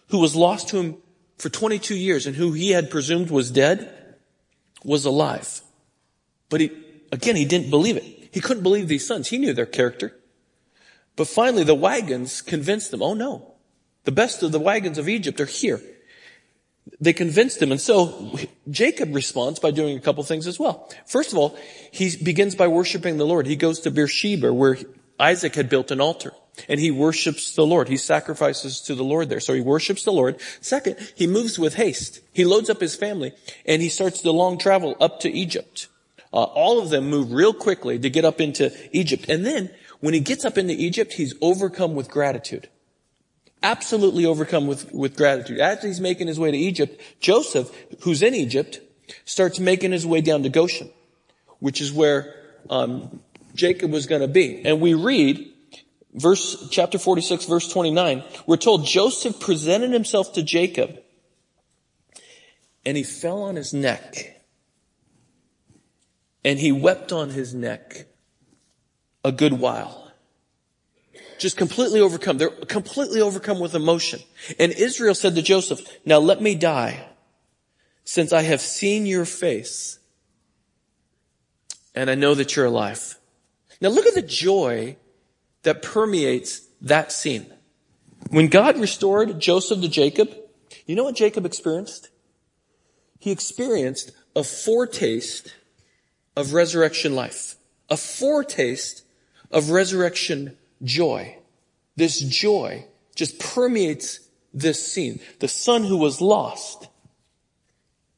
who 0.09 0.19
was 0.19 0.37
lost 0.37 0.69
to 0.69 0.79
him 0.79 0.97
for 1.39 1.49
22 1.49 1.95
years 1.95 2.27
and 2.27 2.37
who 2.37 2.53
he 2.53 2.71
had 2.71 2.91
presumed 2.91 3.31
was 3.31 3.51
dead 3.51 4.17
was 4.85 5.05
alive. 5.05 5.61
But 6.49 6.61
he, 6.61 6.71
again, 7.13 7.37
he 7.37 7.45
didn't 7.45 7.71
believe 7.71 7.97
it. 7.97 8.31
He 8.33 8.41
couldn't 8.41 8.63
believe 8.63 8.89
these 8.89 9.07
sons. 9.07 9.29
He 9.29 9.39
knew 9.39 9.53
their 9.53 9.67
character. 9.67 10.15
But 11.17 11.29
finally 11.29 11.65
the 11.65 11.75
wagons 11.75 12.43
convinced 12.43 12.93
him, 12.93 13.03
oh 13.03 13.15
no, 13.15 13.55
the 14.05 14.13
best 14.13 14.43
of 14.43 14.53
the 14.53 14.61
wagons 14.61 14.99
of 14.99 15.09
Egypt 15.09 15.41
are 15.41 15.47
here. 15.47 15.81
They 17.01 17.13
convinced 17.13 17.61
him. 17.61 17.71
And 17.71 17.81
so 17.81 18.39
Jacob 18.71 19.15
responds 19.15 19.59
by 19.59 19.71
doing 19.71 19.97
a 19.97 20.01
couple 20.01 20.23
things 20.23 20.47
as 20.47 20.59
well. 20.59 20.89
First 21.07 21.33
of 21.33 21.39
all, 21.39 21.59
he 21.93 22.17
begins 22.17 22.55
by 22.55 22.69
worshiping 22.69 23.19
the 23.19 23.27
Lord. 23.27 23.47
He 23.47 23.57
goes 23.57 23.81
to 23.81 23.91
Beersheba 23.91 24.53
where 24.53 24.79
Isaac 25.19 25.55
had 25.55 25.69
built 25.69 25.91
an 25.91 26.01
altar 26.01 26.33
and 26.69 26.81
he 26.81 26.91
worships 26.91 27.55
the 27.55 27.67
Lord. 27.67 27.89
He 27.89 27.97
sacrifices 27.97 28.81
to 28.83 28.95
the 28.95 29.05
Lord 29.05 29.29
there. 29.29 29.41
So 29.41 29.55
he 29.55 29.61
worships 29.61 30.05
the 30.05 30.13
Lord. 30.13 30.41
Second, 30.61 30.97
he 31.15 31.27
moves 31.27 31.59
with 31.59 31.75
haste. 31.75 32.21
He 32.33 32.45
loads 32.45 32.71
up 32.71 32.81
his 32.81 32.97
family 32.97 33.33
and 33.67 33.83
he 33.83 33.89
starts 33.89 34.23
the 34.23 34.33
long 34.33 34.59
travel 34.59 34.97
up 35.01 35.21
to 35.21 35.31
Egypt. 35.31 35.89
Uh, 36.33 36.43
all 36.43 36.79
of 36.81 36.91
them 36.91 37.09
move 37.09 37.33
real 37.33 37.55
quickly 37.55 37.99
to 37.99 38.11
get 38.11 38.25
up 38.25 38.41
into 38.41 38.73
Egypt. 38.93 39.27
And 39.29 39.47
then 39.47 39.71
when 40.01 40.15
he 40.15 40.21
gets 40.21 40.45
up 40.45 40.59
into 40.59 40.75
Egypt, 40.75 41.15
he's 41.15 41.35
overcome 41.41 41.95
with 41.95 42.11
gratitude. 42.11 42.69
Absolutely 43.63 44.25
overcome 44.25 44.67
with, 44.67 44.93
with 44.93 45.17
gratitude. 45.17 45.59
As 45.59 45.83
he's 45.83 46.01
making 46.01 46.29
his 46.29 46.39
way 46.39 46.51
to 46.51 46.57
Egypt, 46.57 47.01
Joseph, 47.19 47.71
who's 48.03 48.23
in 48.23 48.35
Egypt, 48.35 48.81
starts 49.25 49.59
making 49.59 49.93
his 49.93 50.07
way 50.07 50.21
down 50.21 50.43
to 50.45 50.49
Goshen, 50.49 50.91
which 51.59 51.81
is 51.81 51.93
where 51.93 52.35
um, 52.71 53.21
Jacob 53.55 53.91
was 53.91 54.07
going 54.07 54.21
to 54.21 54.29
be. 54.29 54.65
And 54.65 54.81
we 54.81 54.95
read 54.95 55.53
verse, 56.15 56.69
chapter 56.71 56.99
46, 56.99 57.45
verse 57.47 57.73
29, 57.73 58.23
we're 58.47 58.57
told 58.57 58.87
Joseph 58.87 59.41
presented 59.41 59.93
himself 59.93 60.33
to 60.35 60.43
Jacob 60.43 60.99
and 62.85 62.97
he 62.97 63.03
fell 63.03 63.43
on 63.43 63.57
his 63.57 63.75
neck 63.75 64.43
and 66.45 66.59
he 66.59 66.73
wept 66.73 67.13
on 67.13 67.31
his 67.31 67.53
neck 67.55 68.07
a 69.25 69.33
good 69.33 69.53
while. 69.53 70.11
Just 71.39 71.57
completely 71.57 72.01
overcome. 72.01 72.39
They're 72.39 72.49
completely 72.49 73.21
overcome 73.21 73.61
with 73.61 73.75
emotion. 73.75 74.21
And 74.59 74.73
Israel 74.73 75.15
said 75.15 75.35
to 75.37 75.43
Joseph, 75.43 75.81
now 76.05 76.19
let 76.19 76.41
me 76.41 76.55
die 76.55 77.07
since 78.05 78.33
I 78.33 78.43
have 78.43 78.61
seen 78.61 79.07
your 79.07 79.25
face 79.25 79.99
and 81.95 82.09
I 82.09 82.15
know 82.15 82.35
that 82.35 82.57
you're 82.57 82.67
alive. 82.67 83.19
Now 83.81 83.91
look 83.91 84.07
at 84.07 84.15
the 84.15 84.23
joy 84.23 84.97
that 85.63 85.83
permeates 85.83 86.67
that 86.81 87.13
scene. 87.13 87.47
When 88.31 88.49
God 88.49 88.79
restored 88.79 89.41
Joseph 89.41 89.81
to 89.81 89.89
Jacob, 89.89 90.35
you 90.87 90.95
know 90.95 91.05
what 91.05 91.17
Jacob 91.17 91.47
experienced? 91.47 92.11
He 93.19 93.31
experienced 93.31 94.13
a 94.37 94.45
foretaste 94.45 95.55
of 96.37 96.53
resurrection 96.53 97.15
life, 97.15 97.57
a 97.89 97.97
foretaste 97.97 99.05
of 99.51 99.71
resurrection 99.71 100.57
joy. 100.83 101.37
This 101.97 102.21
joy 102.21 102.87
just 103.15 103.39
permeates 103.41 104.21
this 104.55 104.93
scene. 104.93 105.21
The 105.41 105.49
son 105.49 105.85
who 105.85 105.97
was 105.97 106.21
lost 106.21 106.89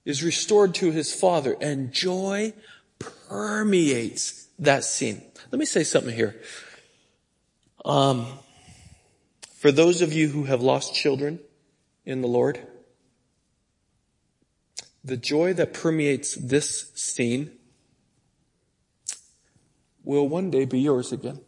is 0.04 0.22
restored 0.22 0.74
to 0.74 0.90
his 0.90 1.14
father 1.14 1.56
and 1.60 1.92
joy 1.92 2.52
permeates 2.98 4.48
that 4.58 4.84
scene. 4.84 5.22
Let 5.50 5.58
me 5.58 5.66
say 5.66 5.84
something 5.84 6.14
here. 6.14 6.40
Um, 7.84 8.26
for 9.56 9.72
those 9.72 10.02
of 10.02 10.12
you 10.12 10.28
who 10.28 10.44
have 10.44 10.60
lost 10.60 10.94
children 10.94 11.40
in 12.04 12.20
the 12.20 12.28
Lord, 12.28 12.60
the 15.02 15.16
joy 15.16 15.54
that 15.54 15.72
permeates 15.72 16.34
this 16.34 16.90
scene 16.94 17.52
will 20.04 20.28
one 20.28 20.50
day 20.50 20.64
be 20.64 20.80
yours 20.80 21.12
again. 21.12 21.40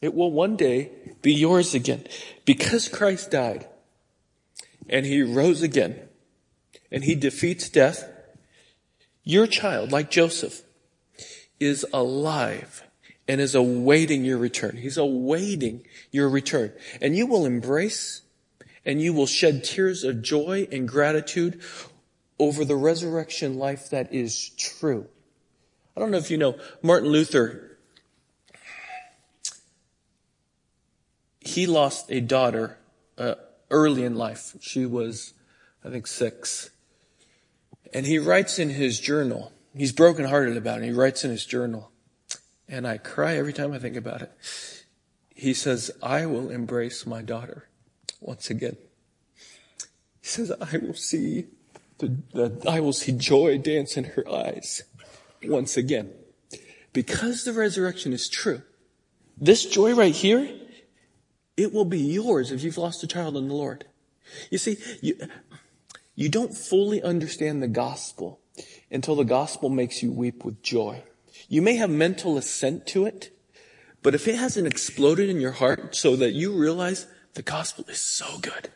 It 0.00 0.14
will 0.14 0.30
one 0.30 0.56
day 0.56 0.92
be 1.22 1.32
yours 1.32 1.74
again. 1.74 2.04
Because 2.44 2.88
Christ 2.88 3.30
died 3.30 3.66
and 4.88 5.06
he 5.06 5.22
rose 5.22 5.62
again 5.62 6.08
and 6.90 7.04
he 7.04 7.14
defeats 7.14 7.68
death, 7.68 8.10
your 9.22 9.46
child, 9.46 9.92
like 9.92 10.10
Joseph, 10.10 10.62
is 11.58 11.86
alive 11.92 12.83
and 13.26 13.40
is 13.40 13.54
awaiting 13.54 14.24
your 14.24 14.38
return. 14.38 14.76
He's 14.76 14.98
awaiting 14.98 15.86
your 16.10 16.28
return. 16.28 16.72
And 17.00 17.16
you 17.16 17.26
will 17.26 17.46
embrace 17.46 18.22
and 18.84 19.00
you 19.00 19.12
will 19.12 19.26
shed 19.26 19.64
tears 19.64 20.04
of 20.04 20.22
joy 20.22 20.68
and 20.70 20.86
gratitude 20.86 21.62
over 22.38 22.64
the 22.64 22.76
resurrection 22.76 23.58
life 23.58 23.90
that 23.90 24.12
is 24.12 24.50
true. 24.50 25.06
I 25.96 26.00
don't 26.00 26.10
know 26.10 26.18
if 26.18 26.30
you 26.30 26.38
know, 26.38 26.58
Martin 26.82 27.08
Luther, 27.08 27.78
he 31.40 31.66
lost 31.66 32.10
a 32.10 32.20
daughter 32.20 32.78
uh, 33.16 33.36
early 33.70 34.04
in 34.04 34.16
life. 34.16 34.56
She 34.60 34.84
was, 34.84 35.34
I 35.84 35.90
think, 35.90 36.06
six. 36.06 36.70
And 37.92 38.06
he 38.06 38.18
writes 38.18 38.58
in 38.58 38.70
his 38.70 38.98
journal, 38.98 39.52
he's 39.74 39.92
brokenhearted 39.92 40.56
about 40.56 40.82
it. 40.82 40.86
He 40.86 40.90
writes 40.90 41.24
in 41.24 41.30
his 41.30 41.46
journal, 41.46 41.92
and 42.68 42.86
I 42.86 42.98
cry 42.98 43.36
every 43.36 43.52
time 43.52 43.72
I 43.72 43.78
think 43.78 43.96
about 43.96 44.22
it. 44.22 44.32
He 45.34 45.54
says, 45.54 45.90
I 46.02 46.26
will 46.26 46.50
embrace 46.50 47.06
my 47.06 47.22
daughter 47.22 47.68
once 48.20 48.50
again. 48.50 48.76
He 50.20 50.28
says, 50.28 50.52
I 50.52 50.78
will 50.78 50.94
see 50.94 51.46
the, 51.98 52.16
the, 52.32 52.64
I 52.68 52.80
will 52.80 52.92
see 52.92 53.12
joy 53.12 53.58
dance 53.58 53.96
in 53.96 54.04
her 54.04 54.28
eyes 54.28 54.82
once 55.42 55.76
again. 55.76 56.12
Because 56.92 57.44
the 57.44 57.52
resurrection 57.52 58.12
is 58.12 58.28
true. 58.28 58.62
This 59.36 59.66
joy 59.66 59.94
right 59.94 60.14
here, 60.14 60.48
it 61.56 61.72
will 61.72 61.84
be 61.84 62.00
yours 62.00 62.52
if 62.52 62.62
you've 62.62 62.78
lost 62.78 63.02
a 63.02 63.06
child 63.06 63.36
in 63.36 63.48
the 63.48 63.54
Lord. 63.54 63.84
You 64.50 64.58
see, 64.58 64.78
you, 65.02 65.16
you 66.14 66.28
don't 66.28 66.56
fully 66.56 67.02
understand 67.02 67.62
the 67.62 67.68
gospel 67.68 68.40
until 68.90 69.16
the 69.16 69.24
gospel 69.24 69.68
makes 69.68 70.02
you 70.02 70.12
weep 70.12 70.44
with 70.44 70.62
joy. 70.62 71.02
You 71.48 71.62
may 71.62 71.76
have 71.76 71.90
mental 71.90 72.36
assent 72.36 72.86
to 72.88 73.06
it, 73.06 73.30
but 74.02 74.14
if 74.14 74.28
it 74.28 74.36
hasn't 74.36 74.66
exploded 74.66 75.28
in 75.28 75.40
your 75.40 75.52
heart 75.52 75.96
so 75.96 76.16
that 76.16 76.32
you 76.32 76.52
realize 76.52 77.06
the 77.34 77.42
gospel 77.42 77.84
is 77.88 78.00
so 78.00 78.38
good, 78.38 78.70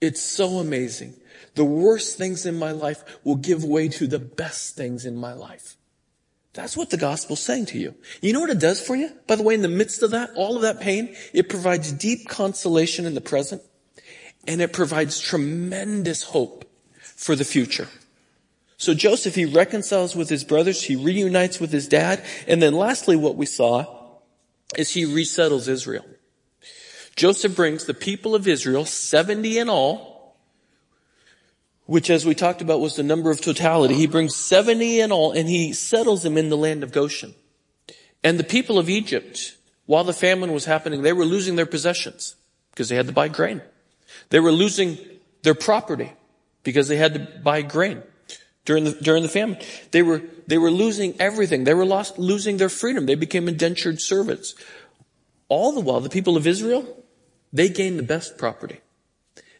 it's 0.00 0.20
so 0.20 0.58
amazing. 0.58 1.14
The 1.54 1.64
worst 1.64 2.16
things 2.16 2.46
in 2.46 2.58
my 2.58 2.72
life 2.72 3.02
will 3.24 3.36
give 3.36 3.64
way 3.64 3.88
to 3.88 4.06
the 4.06 4.18
best 4.18 4.76
things 4.76 5.04
in 5.04 5.16
my 5.16 5.32
life. 5.32 5.76
That's 6.52 6.76
what 6.76 6.90
the 6.90 6.96
gospel's 6.96 7.40
saying 7.40 7.66
to 7.66 7.78
you. 7.78 7.94
You 8.20 8.32
know 8.32 8.40
what 8.40 8.50
it 8.50 8.58
does 8.58 8.80
for 8.80 8.96
you? 8.96 9.10
By 9.26 9.36
the 9.36 9.42
way, 9.42 9.54
in 9.54 9.62
the 9.62 9.68
midst 9.68 10.02
of 10.02 10.10
that, 10.10 10.30
all 10.34 10.56
of 10.56 10.62
that 10.62 10.80
pain, 10.80 11.14
it 11.32 11.48
provides 11.48 11.92
deep 11.92 12.28
consolation 12.28 13.06
in 13.06 13.14
the 13.14 13.20
present 13.20 13.62
and 14.46 14.60
it 14.60 14.72
provides 14.72 15.20
tremendous 15.20 16.22
hope 16.22 16.64
for 17.00 17.36
the 17.36 17.44
future. 17.44 17.88
So 18.80 18.94
Joseph, 18.94 19.34
he 19.34 19.44
reconciles 19.44 20.16
with 20.16 20.30
his 20.30 20.42
brothers, 20.42 20.82
he 20.82 20.96
reunites 20.96 21.60
with 21.60 21.70
his 21.70 21.86
dad, 21.86 22.24
and 22.48 22.62
then 22.62 22.72
lastly 22.72 23.14
what 23.14 23.36
we 23.36 23.44
saw 23.44 23.84
is 24.74 24.88
he 24.88 25.04
resettles 25.04 25.68
Israel. 25.68 26.06
Joseph 27.14 27.54
brings 27.54 27.84
the 27.84 27.92
people 27.92 28.34
of 28.34 28.48
Israel, 28.48 28.86
70 28.86 29.58
in 29.58 29.68
all, 29.68 30.34
which 31.84 32.08
as 32.08 32.24
we 32.24 32.34
talked 32.34 32.62
about 32.62 32.80
was 32.80 32.96
the 32.96 33.02
number 33.02 33.30
of 33.30 33.42
totality. 33.42 33.92
He 33.92 34.06
brings 34.06 34.34
70 34.34 35.00
in 35.00 35.12
all 35.12 35.32
and 35.32 35.46
he 35.46 35.74
settles 35.74 36.22
them 36.22 36.38
in 36.38 36.48
the 36.48 36.56
land 36.56 36.82
of 36.82 36.90
Goshen. 36.90 37.34
And 38.24 38.38
the 38.38 38.44
people 38.44 38.78
of 38.78 38.88
Egypt, 38.88 39.58
while 39.84 40.04
the 40.04 40.14
famine 40.14 40.54
was 40.54 40.64
happening, 40.64 41.02
they 41.02 41.12
were 41.12 41.26
losing 41.26 41.56
their 41.56 41.66
possessions 41.66 42.34
because 42.70 42.88
they 42.88 42.96
had 42.96 43.08
to 43.08 43.12
buy 43.12 43.28
grain. 43.28 43.60
They 44.30 44.40
were 44.40 44.52
losing 44.52 44.96
their 45.42 45.54
property 45.54 46.14
because 46.62 46.88
they 46.88 46.96
had 46.96 47.12
to 47.12 47.20
buy 47.42 47.60
grain 47.60 48.04
during 48.70 48.84
the, 48.84 48.92
during 48.92 49.24
the 49.24 49.28
famine. 49.28 49.58
They 49.90 50.00
were, 50.00 50.22
they 50.46 50.56
were 50.56 50.70
losing 50.70 51.20
everything. 51.20 51.64
They 51.64 51.74
were 51.74 51.84
lost, 51.84 52.20
losing 52.20 52.58
their 52.58 52.68
freedom. 52.68 53.06
They 53.06 53.16
became 53.16 53.48
indentured 53.48 54.00
servants. 54.00 54.54
All 55.48 55.72
the 55.72 55.80
while, 55.80 55.98
the 55.98 56.08
people 56.08 56.36
of 56.36 56.46
Israel, 56.46 56.86
they 57.52 57.68
gained 57.68 57.98
the 57.98 58.04
best 58.04 58.38
property. 58.38 58.78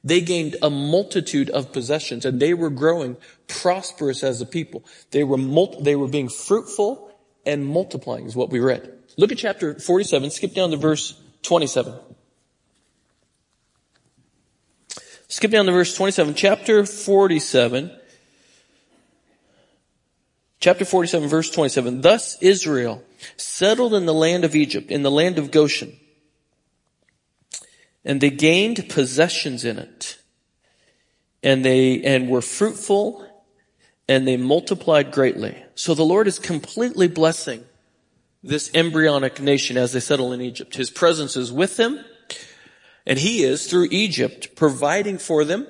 They 0.04 0.20
gained 0.20 0.54
a 0.62 0.70
multitude 0.70 1.50
of 1.50 1.72
possessions 1.72 2.24
and 2.24 2.38
they 2.38 2.54
were 2.54 2.70
growing 2.70 3.16
prosperous 3.48 4.22
as 4.22 4.40
a 4.40 4.46
people. 4.46 4.84
They 5.10 5.24
were 5.24 5.36
mul- 5.36 5.80
they 5.80 5.96
were 5.96 6.06
being 6.06 6.28
fruitful 6.28 7.10
and 7.44 7.66
multiplying 7.66 8.26
is 8.26 8.36
what 8.36 8.50
we 8.50 8.60
read. 8.60 8.92
Look 9.16 9.32
at 9.32 9.38
chapter 9.38 9.74
47, 9.74 10.30
skip 10.30 10.54
down 10.54 10.70
to 10.70 10.76
verse 10.76 11.20
27. 11.42 11.94
Skip 15.26 15.50
down 15.50 15.66
to 15.66 15.72
verse 15.72 15.96
27, 15.96 16.34
chapter 16.34 16.86
47, 16.86 17.90
Chapter 20.60 20.84
47 20.84 21.28
verse 21.28 21.50
27. 21.50 22.02
Thus 22.02 22.40
Israel 22.42 23.02
settled 23.36 23.94
in 23.94 24.04
the 24.04 24.14
land 24.14 24.44
of 24.44 24.54
Egypt, 24.54 24.90
in 24.90 25.02
the 25.02 25.10
land 25.10 25.38
of 25.38 25.50
Goshen. 25.50 25.96
And 28.04 28.20
they 28.20 28.30
gained 28.30 28.88
possessions 28.90 29.64
in 29.64 29.78
it. 29.78 30.18
And 31.42 31.64
they, 31.64 32.02
and 32.02 32.28
were 32.28 32.42
fruitful 32.42 33.26
and 34.06 34.28
they 34.28 34.36
multiplied 34.36 35.12
greatly. 35.12 35.56
So 35.74 35.94
the 35.94 36.04
Lord 36.04 36.26
is 36.26 36.38
completely 36.38 37.08
blessing 37.08 37.64
this 38.42 38.70
embryonic 38.74 39.40
nation 39.40 39.76
as 39.78 39.92
they 39.92 40.00
settle 40.00 40.32
in 40.32 40.40
Egypt. 40.42 40.74
His 40.74 40.90
presence 40.90 41.36
is 41.36 41.50
with 41.50 41.76
them 41.76 42.04
and 43.06 43.18
he 43.18 43.42
is 43.42 43.66
through 43.66 43.88
Egypt 43.90 44.54
providing 44.56 45.16
for 45.16 45.44
them 45.44 45.66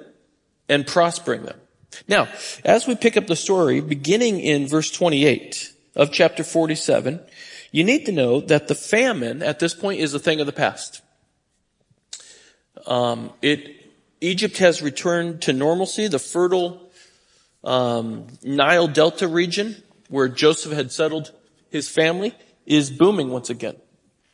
and 0.68 0.86
prospering 0.86 1.44
them. 1.44 1.60
Now, 2.08 2.28
as 2.64 2.86
we 2.86 2.94
pick 2.94 3.16
up 3.16 3.26
the 3.26 3.36
story 3.36 3.80
beginning 3.80 4.40
in 4.40 4.68
verse 4.68 4.90
28 4.90 5.72
of 5.96 6.12
chapter 6.12 6.44
47, 6.44 7.20
you 7.72 7.84
need 7.84 8.06
to 8.06 8.12
know 8.12 8.40
that 8.40 8.68
the 8.68 8.74
famine 8.74 9.42
at 9.42 9.58
this 9.58 9.74
point 9.74 10.00
is 10.00 10.14
a 10.14 10.18
thing 10.18 10.40
of 10.40 10.46
the 10.46 10.52
past. 10.52 11.02
Um, 12.86 13.32
it, 13.42 13.92
Egypt 14.20 14.58
has 14.58 14.82
returned 14.82 15.42
to 15.42 15.52
normalcy. 15.52 16.08
The 16.08 16.18
fertile 16.18 16.90
um, 17.64 18.26
Nile 18.42 18.88
Delta 18.88 19.28
region, 19.28 19.82
where 20.08 20.28
Joseph 20.28 20.72
had 20.72 20.92
settled 20.92 21.32
his 21.70 21.88
family, 21.88 22.34
is 22.66 22.90
booming 22.90 23.30
once 23.30 23.50
again. 23.50 23.76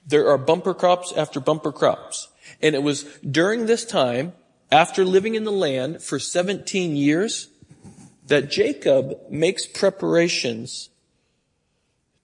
There 0.07 0.29
are 0.29 0.39
bumper 0.39 0.75
crops 0.75 1.13
after 1.17 1.41
bumper 1.41 1.73
crops. 1.73 2.29
And 2.63 2.75
it 2.75 2.83
was 2.83 3.03
during 3.19 3.67
this 3.67 3.85
time, 3.85 4.33
after 4.71 5.05
living 5.05 5.35
in 5.35 5.45
the 5.45 5.53
land 5.53 6.03
for 6.03 6.19
17 6.19 6.97
years, 6.97 7.49
that 8.27 8.51
Jacob 8.51 9.19
makes 9.31 9.67
preparations 9.67 10.91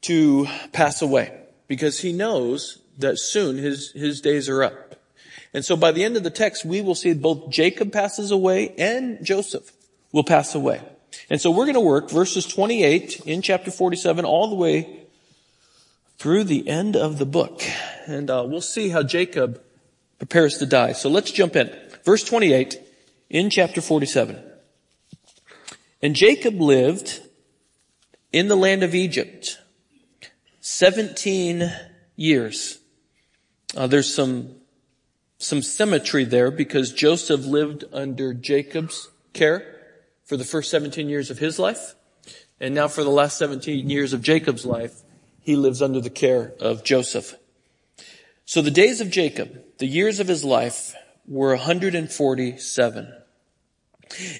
to 0.02 0.46
pass 0.72 1.00
away 1.00 1.38
because 1.68 2.00
he 2.00 2.12
knows 2.12 2.78
that 2.98 3.18
soon 3.18 3.56
his, 3.56 3.92
his 3.92 4.20
days 4.20 4.48
are 4.48 4.64
up. 4.64 4.96
And 5.54 5.64
so 5.64 5.76
by 5.76 5.92
the 5.92 6.02
end 6.02 6.16
of 6.16 6.22
the 6.22 6.30
text, 6.30 6.64
we 6.64 6.80
will 6.80 6.94
see 6.94 7.14
both 7.14 7.50
Jacob 7.50 7.92
passes 7.92 8.30
away 8.30 8.74
and 8.78 9.24
Joseph 9.24 9.70
will 10.10 10.24
pass 10.24 10.54
away. 10.54 10.80
And 11.30 11.40
so 11.40 11.50
we're 11.50 11.66
going 11.66 11.74
to 11.74 11.80
work 11.80 12.10
verses 12.10 12.46
28 12.46 13.20
in 13.26 13.42
chapter 13.42 13.70
47 13.70 14.24
all 14.24 14.48
the 14.48 14.56
way 14.56 15.06
through 16.18 16.44
the 16.44 16.68
end 16.68 16.96
of 16.96 17.18
the 17.18 17.26
book. 17.26 17.62
And 18.06 18.30
uh, 18.30 18.44
we'll 18.46 18.60
see 18.60 18.88
how 18.88 19.02
Jacob 19.02 19.60
prepares 20.18 20.58
to 20.58 20.66
die. 20.66 20.92
So 20.92 21.08
let's 21.10 21.30
jump 21.30 21.54
in. 21.56 21.70
Verse 22.04 22.24
28 22.24 22.80
in 23.30 23.50
chapter 23.50 23.80
47. 23.80 24.42
And 26.02 26.16
Jacob 26.16 26.60
lived 26.60 27.20
in 28.32 28.48
the 28.48 28.56
land 28.56 28.82
of 28.82 28.94
Egypt 28.94 29.58
17 30.60 31.70
years. 32.16 32.78
Uh, 33.76 33.86
there's 33.86 34.12
some, 34.12 34.56
some 35.38 35.62
symmetry 35.62 36.24
there 36.24 36.50
because 36.50 36.92
Joseph 36.92 37.44
lived 37.46 37.84
under 37.92 38.34
Jacob's 38.34 39.10
care 39.32 39.80
for 40.24 40.36
the 40.36 40.44
first 40.44 40.70
17 40.70 41.08
years 41.08 41.30
of 41.30 41.38
his 41.38 41.58
life. 41.58 41.94
And 42.60 42.74
now 42.74 42.88
for 42.88 43.02
the 43.02 43.10
last 43.10 43.38
17 43.38 43.88
years 43.88 44.12
of 44.12 44.22
Jacob's 44.22 44.64
life, 44.64 45.02
he 45.40 45.56
lives 45.56 45.82
under 45.82 46.00
the 46.00 46.10
care 46.10 46.52
of 46.60 46.84
Joseph. 46.84 47.34
So 48.44 48.62
the 48.62 48.70
days 48.70 49.00
of 49.00 49.10
Jacob, 49.10 49.62
the 49.78 49.86
years 49.86 50.20
of 50.20 50.28
his 50.28 50.44
life, 50.44 50.94
were 51.26 51.54
147. 51.54 53.12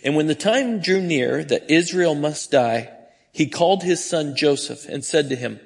And 0.05 0.17
when 0.17 0.27
the 0.27 0.35
time 0.35 0.81
drew 0.81 1.01
near 1.01 1.45
that 1.45 1.71
Israel 1.71 2.15
must 2.15 2.51
die, 2.51 2.91
he 3.33 3.47
called 3.47 3.83
his 3.83 4.05
son 4.05 4.37
Joseph 4.37 4.87
and 4.89 5.05
said 5.05 5.29
to 5.29 5.37
him, 5.37 5.61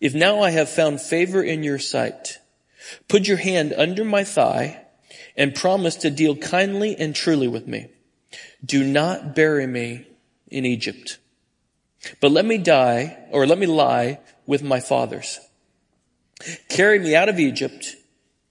If 0.00 0.14
now 0.14 0.40
I 0.40 0.50
have 0.50 0.68
found 0.68 1.00
favor 1.00 1.42
in 1.42 1.62
your 1.62 1.78
sight, 1.78 2.38
put 3.08 3.26
your 3.26 3.38
hand 3.38 3.74
under 3.76 4.04
my 4.04 4.22
thigh 4.22 4.84
and 5.36 5.54
promise 5.54 5.96
to 5.96 6.10
deal 6.10 6.36
kindly 6.36 6.96
and 6.96 7.14
truly 7.14 7.48
with 7.48 7.66
me. 7.66 7.88
Do 8.64 8.84
not 8.84 9.34
bury 9.34 9.66
me 9.66 10.06
in 10.48 10.64
Egypt, 10.64 11.18
but 12.20 12.30
let 12.30 12.44
me 12.44 12.58
die 12.58 13.18
or 13.30 13.46
let 13.46 13.58
me 13.58 13.66
lie 13.66 14.20
with 14.46 14.62
my 14.62 14.80
fathers. 14.80 15.40
Carry 16.68 16.98
me 16.98 17.16
out 17.16 17.28
of 17.28 17.40
Egypt 17.40 17.96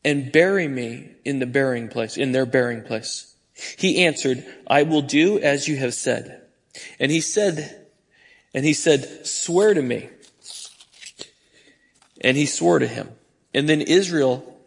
and 0.08 0.32
bury 0.32 0.70
me 0.70 1.10
in 1.26 1.39
the 1.39 1.46
burying 1.46 1.89
place, 1.89 2.15
in 2.15 2.32
their 2.32 2.46
burying 2.46 2.82
place. 2.82 3.36
He 3.78 4.06
answered, 4.06 4.46
I 4.65 4.84
will 4.84 5.02
do 5.02 5.38
as 5.38 5.67
you 5.67 5.76
have 5.76 5.93
said. 5.93 6.43
And 6.98 7.12
he 7.12 7.20
said, 7.20 7.86
and 8.54 8.63
he 8.63 8.72
said, 8.72 9.28
swear 9.28 9.74
to 9.74 9.82
me. 9.82 10.08
And 12.22 12.38
he 12.38 12.46
swore 12.46 12.80
to 12.80 12.88
him. 12.88 13.10
And 13.54 13.67
then 13.67 13.82
Israel 13.82 14.58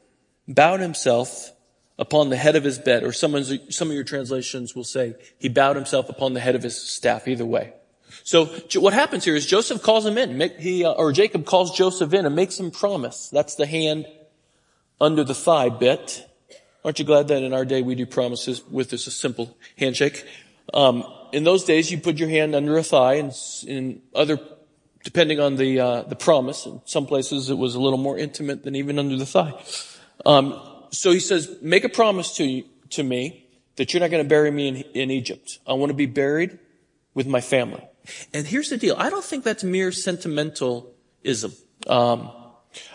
bowed 0.46 0.80
himself 0.80 1.52
upon 1.98 2.28
the 2.28 2.36
head 2.36 2.54
of 2.54 2.62
his 2.62 2.78
bed, 2.78 3.02
or 3.02 3.12
some 3.14 3.34
of 3.34 3.92
your 3.94 4.04
translations 4.04 4.76
will 4.76 4.84
say 4.84 5.14
he 5.38 5.48
bowed 5.48 5.76
himself 5.76 6.10
upon 6.10 6.34
the 6.34 6.40
head 6.40 6.54
of 6.54 6.62
his 6.62 6.76
staff, 6.76 7.26
either 7.26 7.46
way. 7.46 7.72
So 8.24 8.44
what 8.74 8.92
happens 8.92 9.24
here 9.24 9.36
is 9.36 9.46
Joseph 9.46 9.82
calls 9.82 10.04
him 10.04 10.18
in, 10.18 10.50
he, 10.58 10.84
uh, 10.84 10.92
or 10.92 11.12
Jacob 11.12 11.46
calls 11.46 11.74
Joseph 11.74 12.12
in 12.12 12.26
and 12.26 12.36
makes 12.36 12.60
him 12.60 12.70
promise. 12.70 13.30
That's 13.30 13.54
the 13.54 13.66
hand 13.66 14.04
under 15.00 15.24
the 15.24 15.34
thigh 15.34 15.68
bit. 15.68 16.26
Aren't 16.84 16.98
you 16.98 17.04
glad 17.04 17.28
that 17.28 17.42
in 17.42 17.52
our 17.52 17.64
day 17.64 17.82
we 17.82 17.94
do 17.94 18.06
promises 18.06 18.62
with 18.66 18.90
just 18.90 19.06
a 19.06 19.10
simple 19.10 19.56
handshake? 19.78 20.24
Um, 20.72 21.04
in 21.32 21.44
those 21.44 21.64
days, 21.64 21.90
you 21.90 21.98
put 21.98 22.18
your 22.18 22.28
hand 22.28 22.54
under 22.54 22.76
a 22.76 22.82
thigh, 22.82 23.14
and 23.14 23.32
in 23.66 24.02
other, 24.14 24.38
depending 25.04 25.40
on 25.40 25.56
the 25.56 25.80
uh, 25.80 26.02
the 26.02 26.16
promise, 26.16 26.66
in 26.66 26.80
some 26.84 27.06
places 27.06 27.50
it 27.50 27.58
was 27.58 27.74
a 27.74 27.80
little 27.80 27.98
more 27.98 28.18
intimate 28.18 28.64
than 28.64 28.74
even 28.74 28.98
under 28.98 29.16
the 29.16 29.26
thigh. 29.26 29.52
Um, 30.24 30.60
so 30.90 31.12
he 31.12 31.20
says, 31.20 31.56
"Make 31.62 31.84
a 31.84 31.88
promise 31.88 32.34
to 32.36 32.44
you, 32.44 32.64
to 32.90 33.02
me 33.02 33.46
that 33.76 33.92
you're 33.92 34.00
not 34.00 34.10
going 34.10 34.22
to 34.22 34.28
bury 34.28 34.50
me 34.50 34.68
in, 34.68 34.76
in 34.76 35.10
Egypt. 35.10 35.58
I 35.66 35.74
want 35.74 35.90
to 35.90 35.94
be 35.94 36.06
buried 36.06 36.58
with 37.14 37.26
my 37.26 37.40
family." 37.40 37.84
And 38.32 38.46
here's 38.46 38.70
the 38.70 38.76
deal: 38.76 38.96
I 38.98 39.10
don't 39.10 39.24
think 39.24 39.44
that's 39.44 39.64
mere 39.64 39.92
sentimentalism. 39.92 41.52
Um, 41.86 42.30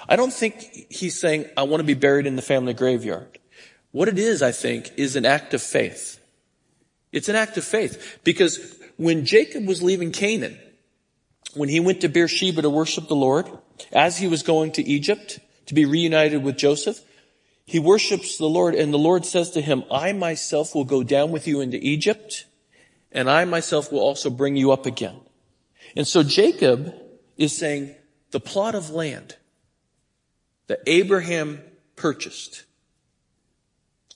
I 0.08 0.16
don't 0.16 0.34
think 0.34 0.88
he's 0.90 1.20
saying, 1.20 1.46
"I 1.58 1.64
want 1.64 1.82
to 1.82 1.86
be 1.86 1.94
buried 1.94 2.28
in 2.28 2.36
the 2.36 2.42
family 2.42 2.74
graveyard." 2.74 3.40
What 3.92 4.10
it 4.10 4.20
is, 4.20 4.42
I 4.42 4.52
think, 4.52 4.92
is 4.98 5.16
an 5.16 5.26
act 5.26 5.54
of 5.54 5.62
faith. 5.62 6.20
It's 7.12 7.30
an 7.30 7.36
act 7.36 7.58
of 7.58 7.64
faith 7.64 8.20
because 8.26 8.60
when 8.98 9.26
Jacob 9.26 9.66
was 9.66 9.82
leaving 9.82 10.12
Canaan, 10.12 10.60
when 11.54 11.70
he 11.70 11.80
went 11.80 12.02
to 12.02 12.10
Beersheba 12.10 12.62
to 12.62 12.70
worship 12.70 13.08
the 13.08 13.16
Lord, 13.16 13.50
as 13.94 14.18
he 14.18 14.28
was 14.28 14.44
going 14.44 14.74
to 14.74 14.84
Egypt 14.84 15.40
to 15.68 15.74
be 15.74 15.86
reunited 15.86 16.44
with 16.44 16.58
Joseph, 16.58 17.00
he 17.66 17.80
worships 17.80 18.38
the 18.38 18.50
Lord 18.50 18.76
and 18.76 18.94
the 18.94 19.00
Lord 19.00 19.26
says 19.26 19.52
to 19.52 19.62
him, 19.62 19.84
I 19.90 20.12
myself 20.12 20.76
will 20.76 20.84
go 20.84 21.02
down 21.02 21.32
with 21.32 21.48
you 21.48 21.62
into 21.62 21.78
Egypt 21.78 22.46
and 23.12 23.30
I 23.30 23.46
myself 23.46 23.92
will 23.92 24.02
also 24.02 24.30
bring 24.30 24.58
you 24.58 24.74
up 24.74 24.86
again. 24.86 25.22
And 25.96 26.06
so 26.06 26.22
Jacob 26.22 26.94
is 27.38 27.58
saying 27.58 27.96
the 28.32 28.42
plot 28.42 28.76
of 28.76 28.90
land 28.90 29.38
that 30.68 30.82
Abraham 30.88 31.62
purchased 31.96 32.64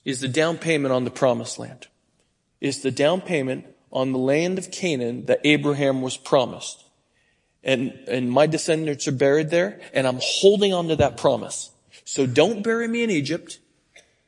is 0.04 0.20
the 0.20 0.28
down 0.28 0.58
payment 0.58 0.92
on 0.92 1.04
the 1.04 1.10
promised 1.10 1.58
land. 1.58 1.86
Is 2.60 2.82
the 2.82 2.90
down 2.90 3.20
payment 3.20 3.66
on 3.92 4.12
the 4.12 4.18
land 4.18 4.58
of 4.58 4.70
Canaan 4.70 5.26
that 5.26 5.40
Abraham 5.44 6.02
was 6.02 6.16
promised. 6.16 6.84
And, 7.62 7.92
and 8.08 8.30
my 8.30 8.46
descendants 8.46 9.06
are 9.08 9.12
buried 9.12 9.50
there 9.50 9.80
and 9.92 10.06
I'm 10.06 10.18
holding 10.22 10.72
on 10.72 10.88
to 10.88 10.96
that 10.96 11.16
promise. 11.16 11.70
So 12.04 12.26
don't 12.26 12.62
bury 12.62 12.88
me 12.88 13.02
in 13.02 13.10
Egypt 13.10 13.58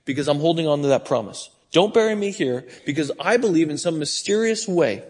because 0.05 0.29
I'm 0.29 0.41
holding 0.41 0.67
on 0.67 0.83
to 0.83 0.89
that 0.89 1.05
promise. 1.05 1.51
Don't 1.71 1.95
bury 1.95 2.15
me 2.15 2.31
here 2.31 2.67
because 2.85 3.11
I 3.19 3.39
believe 3.39 3.71
in 3.71 3.79
some 3.79 3.99
mysterious 3.99 4.69
way 4.69 5.05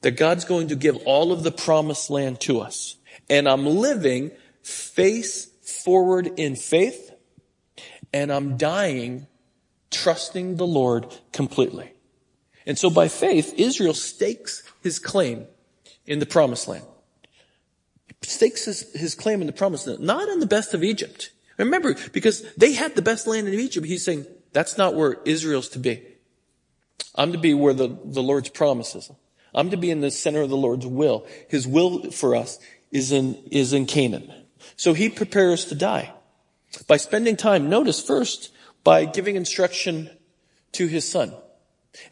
that 0.00 0.12
God's 0.12 0.44
going 0.44 0.68
to 0.68 0.76
give 0.76 0.96
all 1.04 1.32
of 1.32 1.42
the 1.42 1.50
promised 1.50 2.08
land 2.08 2.40
to 2.42 2.60
us. 2.60 2.96
And 3.28 3.48
I'm 3.48 3.66
living 3.66 4.30
face 4.62 5.48
forward 5.84 6.26
in 6.36 6.56
faith 6.56 7.12
and 8.12 8.32
I'm 8.32 8.56
dying 8.56 9.26
trusting 9.90 10.56
the 10.56 10.66
Lord 10.66 11.06
completely. 11.32 11.92
And 12.66 12.78
so 12.78 12.90
by 12.90 13.08
faith, 13.08 13.54
Israel 13.56 13.94
stakes 13.94 14.62
his 14.82 14.98
claim 14.98 15.46
in 16.06 16.18
the 16.18 16.26
promised 16.26 16.68
land. 16.68 16.84
Stakes 18.22 18.64
his, 18.64 18.92
his 18.94 19.14
claim 19.14 19.40
in 19.40 19.46
the 19.46 19.52
promised 19.52 19.86
land, 19.86 20.00
not 20.00 20.28
in 20.28 20.40
the 20.40 20.46
best 20.46 20.74
of 20.74 20.84
Egypt. 20.84 21.30
Remember, 21.56 21.96
because 22.12 22.42
they 22.54 22.72
had 22.72 22.94
the 22.94 23.02
best 23.02 23.26
land 23.26 23.48
in 23.48 23.54
Egypt, 23.54 23.86
he's 23.86 24.04
saying, 24.04 24.26
that's 24.52 24.78
not 24.78 24.94
where 24.94 25.18
Israel's 25.24 25.68
to 25.70 25.78
be. 25.78 26.02
I'm 27.14 27.32
to 27.32 27.38
be 27.38 27.54
where 27.54 27.74
the, 27.74 27.96
the 28.04 28.22
Lord's 28.22 28.48
promises. 28.48 29.10
I'm 29.54 29.70
to 29.70 29.76
be 29.76 29.90
in 29.90 30.00
the 30.00 30.10
center 30.10 30.42
of 30.42 30.50
the 30.50 30.56
Lord's 30.56 30.86
will. 30.86 31.26
His 31.48 31.66
will 31.66 32.10
for 32.10 32.36
us 32.36 32.58
is 32.90 33.12
in, 33.12 33.34
is 33.50 33.72
in 33.72 33.86
Canaan. 33.86 34.32
So 34.76 34.94
he 34.94 35.08
prepares 35.08 35.64
to 35.66 35.74
die 35.74 36.12
by 36.86 36.96
spending 36.96 37.36
time, 37.36 37.68
notice 37.68 38.02
first, 38.02 38.50
by 38.84 39.04
giving 39.04 39.36
instruction 39.36 40.10
to 40.72 40.86
his 40.86 41.08
son. 41.08 41.34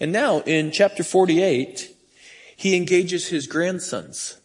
And 0.00 0.12
now 0.12 0.40
in 0.40 0.70
chapter 0.70 1.04
48, 1.04 1.94
he 2.56 2.76
engages 2.76 3.28
his 3.28 3.46
grandsons 3.46 4.38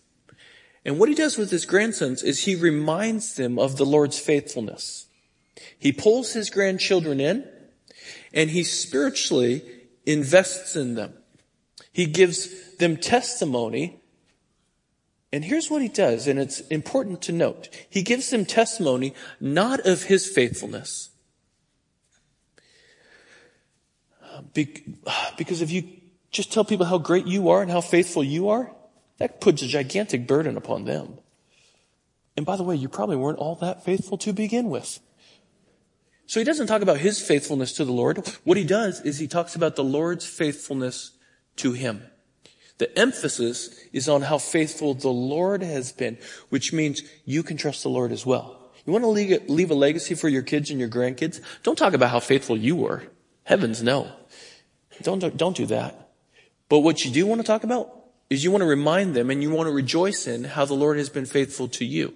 And 0.83 0.97
what 0.97 1.09
he 1.09 1.15
does 1.15 1.37
with 1.37 1.51
his 1.51 1.65
grandsons 1.65 2.23
is 2.23 2.43
he 2.43 2.55
reminds 2.55 3.35
them 3.35 3.59
of 3.59 3.77
the 3.77 3.85
Lord's 3.85 4.19
faithfulness. 4.19 5.05
He 5.77 5.91
pulls 5.91 6.33
his 6.33 6.49
grandchildren 6.49 7.19
in 7.19 7.47
and 8.33 8.49
he 8.49 8.63
spiritually 8.63 9.63
invests 10.05 10.75
in 10.75 10.95
them. 10.95 11.13
He 11.93 12.05
gives 12.05 12.75
them 12.77 12.97
testimony. 12.97 14.00
And 15.33 15.45
here's 15.45 15.69
what 15.69 15.81
he 15.81 15.87
does, 15.87 16.27
and 16.27 16.37
it's 16.37 16.59
important 16.67 17.21
to 17.23 17.31
note. 17.31 17.69
He 17.89 18.03
gives 18.03 18.29
them 18.29 18.45
testimony 18.45 19.13
not 19.39 19.79
of 19.87 20.03
his 20.03 20.27
faithfulness. 20.27 21.09
Because 24.53 25.61
if 25.61 25.71
you 25.71 25.87
just 26.31 26.51
tell 26.51 26.65
people 26.65 26.85
how 26.85 26.97
great 26.97 27.27
you 27.27 27.49
are 27.49 27.61
and 27.61 27.71
how 27.71 27.81
faithful 27.81 28.23
you 28.23 28.49
are, 28.49 28.73
that 29.19 29.39
puts 29.39 29.61
a 29.61 29.67
gigantic 29.67 30.27
burden 30.27 30.57
upon 30.57 30.83
them. 30.85 31.19
And 32.35 32.45
by 32.45 32.55
the 32.55 32.63
way, 32.63 32.75
you 32.75 32.89
probably 32.89 33.15
weren't 33.15 33.37
all 33.37 33.55
that 33.55 33.85
faithful 33.85 34.17
to 34.19 34.33
begin 34.33 34.69
with. 34.69 34.99
So 36.25 36.39
he 36.39 36.43
doesn't 36.43 36.67
talk 36.67 36.81
about 36.81 36.97
his 36.97 37.21
faithfulness 37.21 37.73
to 37.73 37.85
the 37.85 37.91
Lord. 37.91 38.27
What 38.43 38.57
he 38.57 38.63
does 38.63 39.01
is 39.01 39.19
he 39.19 39.27
talks 39.27 39.55
about 39.55 39.75
the 39.75 39.83
Lord's 39.83 40.25
faithfulness 40.25 41.11
to 41.57 41.73
him. 41.73 42.03
The 42.81 42.97
emphasis 42.97 43.79
is 43.93 44.09
on 44.09 44.23
how 44.23 44.39
faithful 44.39 44.95
the 44.95 45.07
Lord 45.07 45.61
has 45.61 45.91
been, 45.91 46.17
which 46.49 46.73
means 46.73 47.03
you 47.25 47.43
can 47.43 47.55
trust 47.55 47.83
the 47.83 47.89
Lord 47.89 48.11
as 48.11 48.25
well. 48.25 48.71
You 48.87 48.91
want 48.91 49.05
to 49.05 49.09
leave 49.51 49.69
a 49.69 49.75
legacy 49.75 50.15
for 50.15 50.27
your 50.27 50.41
kids 50.41 50.71
and 50.71 50.79
your 50.79 50.89
grandkids? 50.89 51.41
Don't 51.61 51.77
talk 51.77 51.93
about 51.93 52.09
how 52.09 52.19
faithful 52.19 52.57
you 52.57 52.75
were. 52.75 53.03
Heavens 53.43 53.83
no. 53.83 54.11
Don't, 55.03 55.37
don't 55.37 55.55
do 55.55 55.67
that. 55.67 56.09
But 56.69 56.79
what 56.79 57.05
you 57.05 57.11
do 57.11 57.27
want 57.27 57.39
to 57.39 57.45
talk 57.45 57.63
about 57.63 57.95
is 58.31 58.43
you 58.43 58.49
want 58.49 58.63
to 58.63 58.67
remind 58.67 59.13
them 59.13 59.29
and 59.29 59.43
you 59.43 59.51
want 59.51 59.67
to 59.67 59.71
rejoice 59.71 60.25
in 60.25 60.43
how 60.43 60.65
the 60.65 60.73
Lord 60.73 60.97
has 60.97 61.09
been 61.09 61.27
faithful 61.27 61.67
to 61.67 61.85
you. 61.85 62.15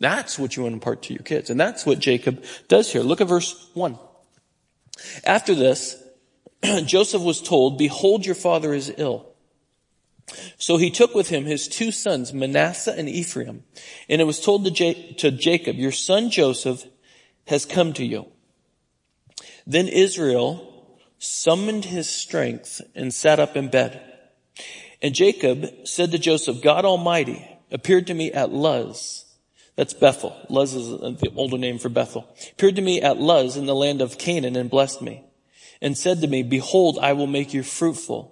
That's 0.00 0.36
what 0.36 0.56
you 0.56 0.64
want 0.64 0.72
to 0.72 0.78
impart 0.78 1.02
to 1.02 1.14
your 1.14 1.22
kids. 1.22 1.48
And 1.48 1.60
that's 1.60 1.86
what 1.86 2.00
Jacob 2.00 2.42
does 2.66 2.90
here. 2.92 3.02
Look 3.02 3.20
at 3.20 3.28
verse 3.28 3.70
one. 3.74 4.00
After 5.22 5.54
this, 5.54 5.94
Joseph 6.86 7.22
was 7.22 7.40
told, 7.40 7.78
behold, 7.78 8.26
your 8.26 8.34
father 8.34 8.74
is 8.74 8.92
ill. 8.98 9.29
So 10.58 10.76
he 10.76 10.90
took 10.90 11.14
with 11.14 11.28
him 11.28 11.44
his 11.44 11.68
two 11.68 11.90
sons, 11.90 12.32
Manasseh 12.32 12.94
and 12.96 13.08
Ephraim. 13.08 13.64
And 14.08 14.20
it 14.20 14.24
was 14.24 14.40
told 14.40 14.64
to, 14.64 15.12
to 15.14 15.30
Jacob, 15.30 15.76
your 15.76 15.92
son 15.92 16.30
Joseph 16.30 16.84
has 17.46 17.66
come 17.66 17.92
to 17.94 18.04
you. 18.04 18.26
Then 19.66 19.88
Israel 19.88 20.98
summoned 21.18 21.86
his 21.86 22.08
strength 22.08 22.80
and 22.94 23.12
sat 23.12 23.40
up 23.40 23.56
in 23.56 23.68
bed. 23.68 24.00
And 25.02 25.14
Jacob 25.14 25.66
said 25.84 26.12
to 26.12 26.18
Joseph, 26.18 26.62
God 26.62 26.84
Almighty 26.84 27.46
appeared 27.70 28.06
to 28.08 28.14
me 28.14 28.32
at 28.32 28.52
Luz 28.52 29.24
that's 29.80 29.94
Bethel. 29.94 30.36
Luz 30.50 30.74
is 30.74 30.88
the 30.88 31.32
older 31.36 31.56
name 31.56 31.78
for 31.78 31.88
Bethel. 31.88 32.28
Appeared 32.52 32.76
to 32.76 32.82
me 32.82 33.00
at 33.00 33.16
Luz 33.16 33.56
in 33.56 33.64
the 33.64 33.74
land 33.74 34.02
of 34.02 34.18
Canaan 34.18 34.54
and 34.54 34.68
blessed 34.68 35.00
me 35.00 35.24
and 35.80 35.96
said 35.96 36.20
to 36.20 36.26
me, 36.26 36.42
behold, 36.42 36.98
I 37.00 37.14
will 37.14 37.26
make 37.26 37.54
you 37.54 37.62
fruitful 37.62 38.29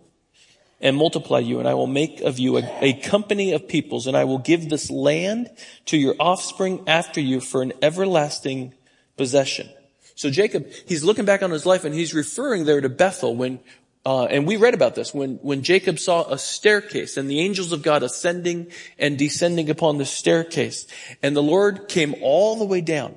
and 0.80 0.96
multiply 0.96 1.38
you 1.40 1.58
and 1.58 1.68
I 1.68 1.74
will 1.74 1.86
make 1.86 2.20
of 2.20 2.38
you 2.38 2.58
a, 2.58 2.78
a 2.80 2.92
company 2.94 3.52
of 3.52 3.68
peoples 3.68 4.06
and 4.06 4.16
I 4.16 4.24
will 4.24 4.38
give 4.38 4.68
this 4.68 4.90
land 4.90 5.50
to 5.86 5.96
your 5.96 6.14
offspring 6.20 6.84
after 6.86 7.20
you 7.20 7.40
for 7.40 7.62
an 7.62 7.72
everlasting 7.82 8.74
possession. 9.16 9.68
So 10.14 10.30
Jacob, 10.30 10.66
he's 10.86 11.04
looking 11.04 11.24
back 11.24 11.42
on 11.42 11.50
his 11.50 11.66
life 11.66 11.84
and 11.84 11.94
he's 11.94 12.14
referring 12.14 12.64
there 12.64 12.80
to 12.80 12.88
Bethel 12.88 13.36
when, 13.36 13.60
uh, 14.04 14.24
and 14.24 14.46
we 14.46 14.56
read 14.56 14.74
about 14.74 14.94
this 14.94 15.12
when, 15.12 15.36
when 15.36 15.62
Jacob 15.62 15.98
saw 15.98 16.24
a 16.28 16.38
staircase 16.38 17.16
and 17.16 17.28
the 17.28 17.40
angels 17.40 17.72
of 17.72 17.82
God 17.82 18.02
ascending 18.02 18.70
and 18.98 19.18
descending 19.18 19.70
upon 19.70 19.98
the 19.98 20.04
staircase. 20.04 20.86
And 21.22 21.36
the 21.36 21.42
Lord 21.42 21.88
came 21.88 22.14
all 22.20 22.56
the 22.56 22.64
way 22.64 22.80
down 22.80 23.14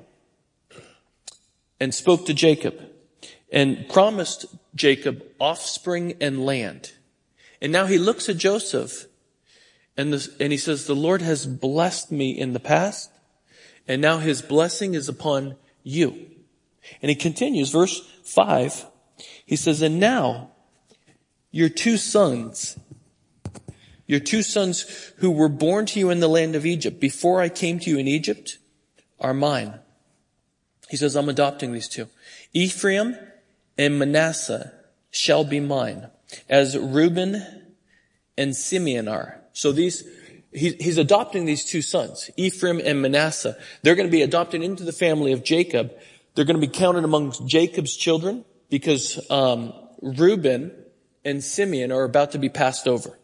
and 1.80 1.94
spoke 1.94 2.26
to 2.26 2.34
Jacob 2.34 2.80
and 3.52 3.88
promised 3.88 4.46
Jacob 4.74 5.24
offspring 5.40 6.14
and 6.20 6.44
land. 6.46 6.92
And 7.62 7.70
now 7.70 7.86
he 7.86 7.96
looks 7.96 8.28
at 8.28 8.38
Joseph 8.38 9.06
and, 9.96 10.12
and 10.40 10.52
he 10.52 10.58
says, 10.58 10.86
the 10.86 10.96
Lord 10.96 11.22
has 11.22 11.46
blessed 11.46 12.10
me 12.10 12.36
in 12.36 12.54
the 12.54 12.60
past 12.60 13.08
and 13.86 14.02
now 14.02 14.18
his 14.18 14.42
blessing 14.42 14.94
is 14.94 15.08
upon 15.08 15.54
you. 15.84 16.26
And 17.00 17.08
he 17.08 17.14
continues, 17.14 17.70
verse 17.70 18.00
five, 18.24 18.84
he 19.46 19.54
says, 19.54 19.80
and 19.80 20.00
now 20.00 20.50
your 21.52 21.68
two 21.68 21.96
sons, 21.96 22.76
your 24.08 24.20
two 24.20 24.42
sons 24.42 25.12
who 25.18 25.30
were 25.30 25.48
born 25.48 25.86
to 25.86 26.00
you 26.00 26.10
in 26.10 26.18
the 26.18 26.28
land 26.28 26.56
of 26.56 26.66
Egypt 26.66 26.98
before 26.98 27.40
I 27.40 27.48
came 27.48 27.78
to 27.78 27.90
you 27.90 27.96
in 27.96 28.08
Egypt 28.08 28.58
are 29.20 29.32
mine. 29.32 29.78
He 30.90 30.96
says, 30.96 31.14
I'm 31.14 31.28
adopting 31.28 31.72
these 31.72 31.88
two. 31.88 32.08
Ephraim 32.52 33.16
and 33.78 34.00
Manasseh 34.00 34.72
shall 35.12 35.44
be 35.44 35.60
mine 35.60 36.08
as 36.48 36.76
Reuben 36.76 37.44
and 38.36 38.56
Simeon 38.56 39.08
are. 39.08 39.40
So 39.52 39.72
these, 39.72 40.04
he's 40.52 40.98
adopting 40.98 41.44
these 41.44 41.64
two 41.64 41.82
sons, 41.82 42.30
Ephraim 42.36 42.80
and 42.84 43.02
Manasseh. 43.02 43.56
They're 43.82 43.94
going 43.94 44.08
to 44.08 44.12
be 44.12 44.22
adopted 44.22 44.62
into 44.62 44.84
the 44.84 44.92
family 44.92 45.32
of 45.32 45.44
Jacob. 45.44 45.92
They're 46.34 46.44
going 46.44 46.60
to 46.60 46.66
be 46.66 46.72
counted 46.72 47.04
among 47.04 47.34
Jacob's 47.46 47.94
children 47.94 48.44
because 48.70 49.20
um, 49.30 49.72
Reuben 50.00 50.72
and 51.24 51.42
Simeon 51.44 51.92
are 51.92 52.04
about 52.04 52.32
to 52.32 52.38
be 52.38 52.48
passed 52.48 52.88
over. 52.88 53.18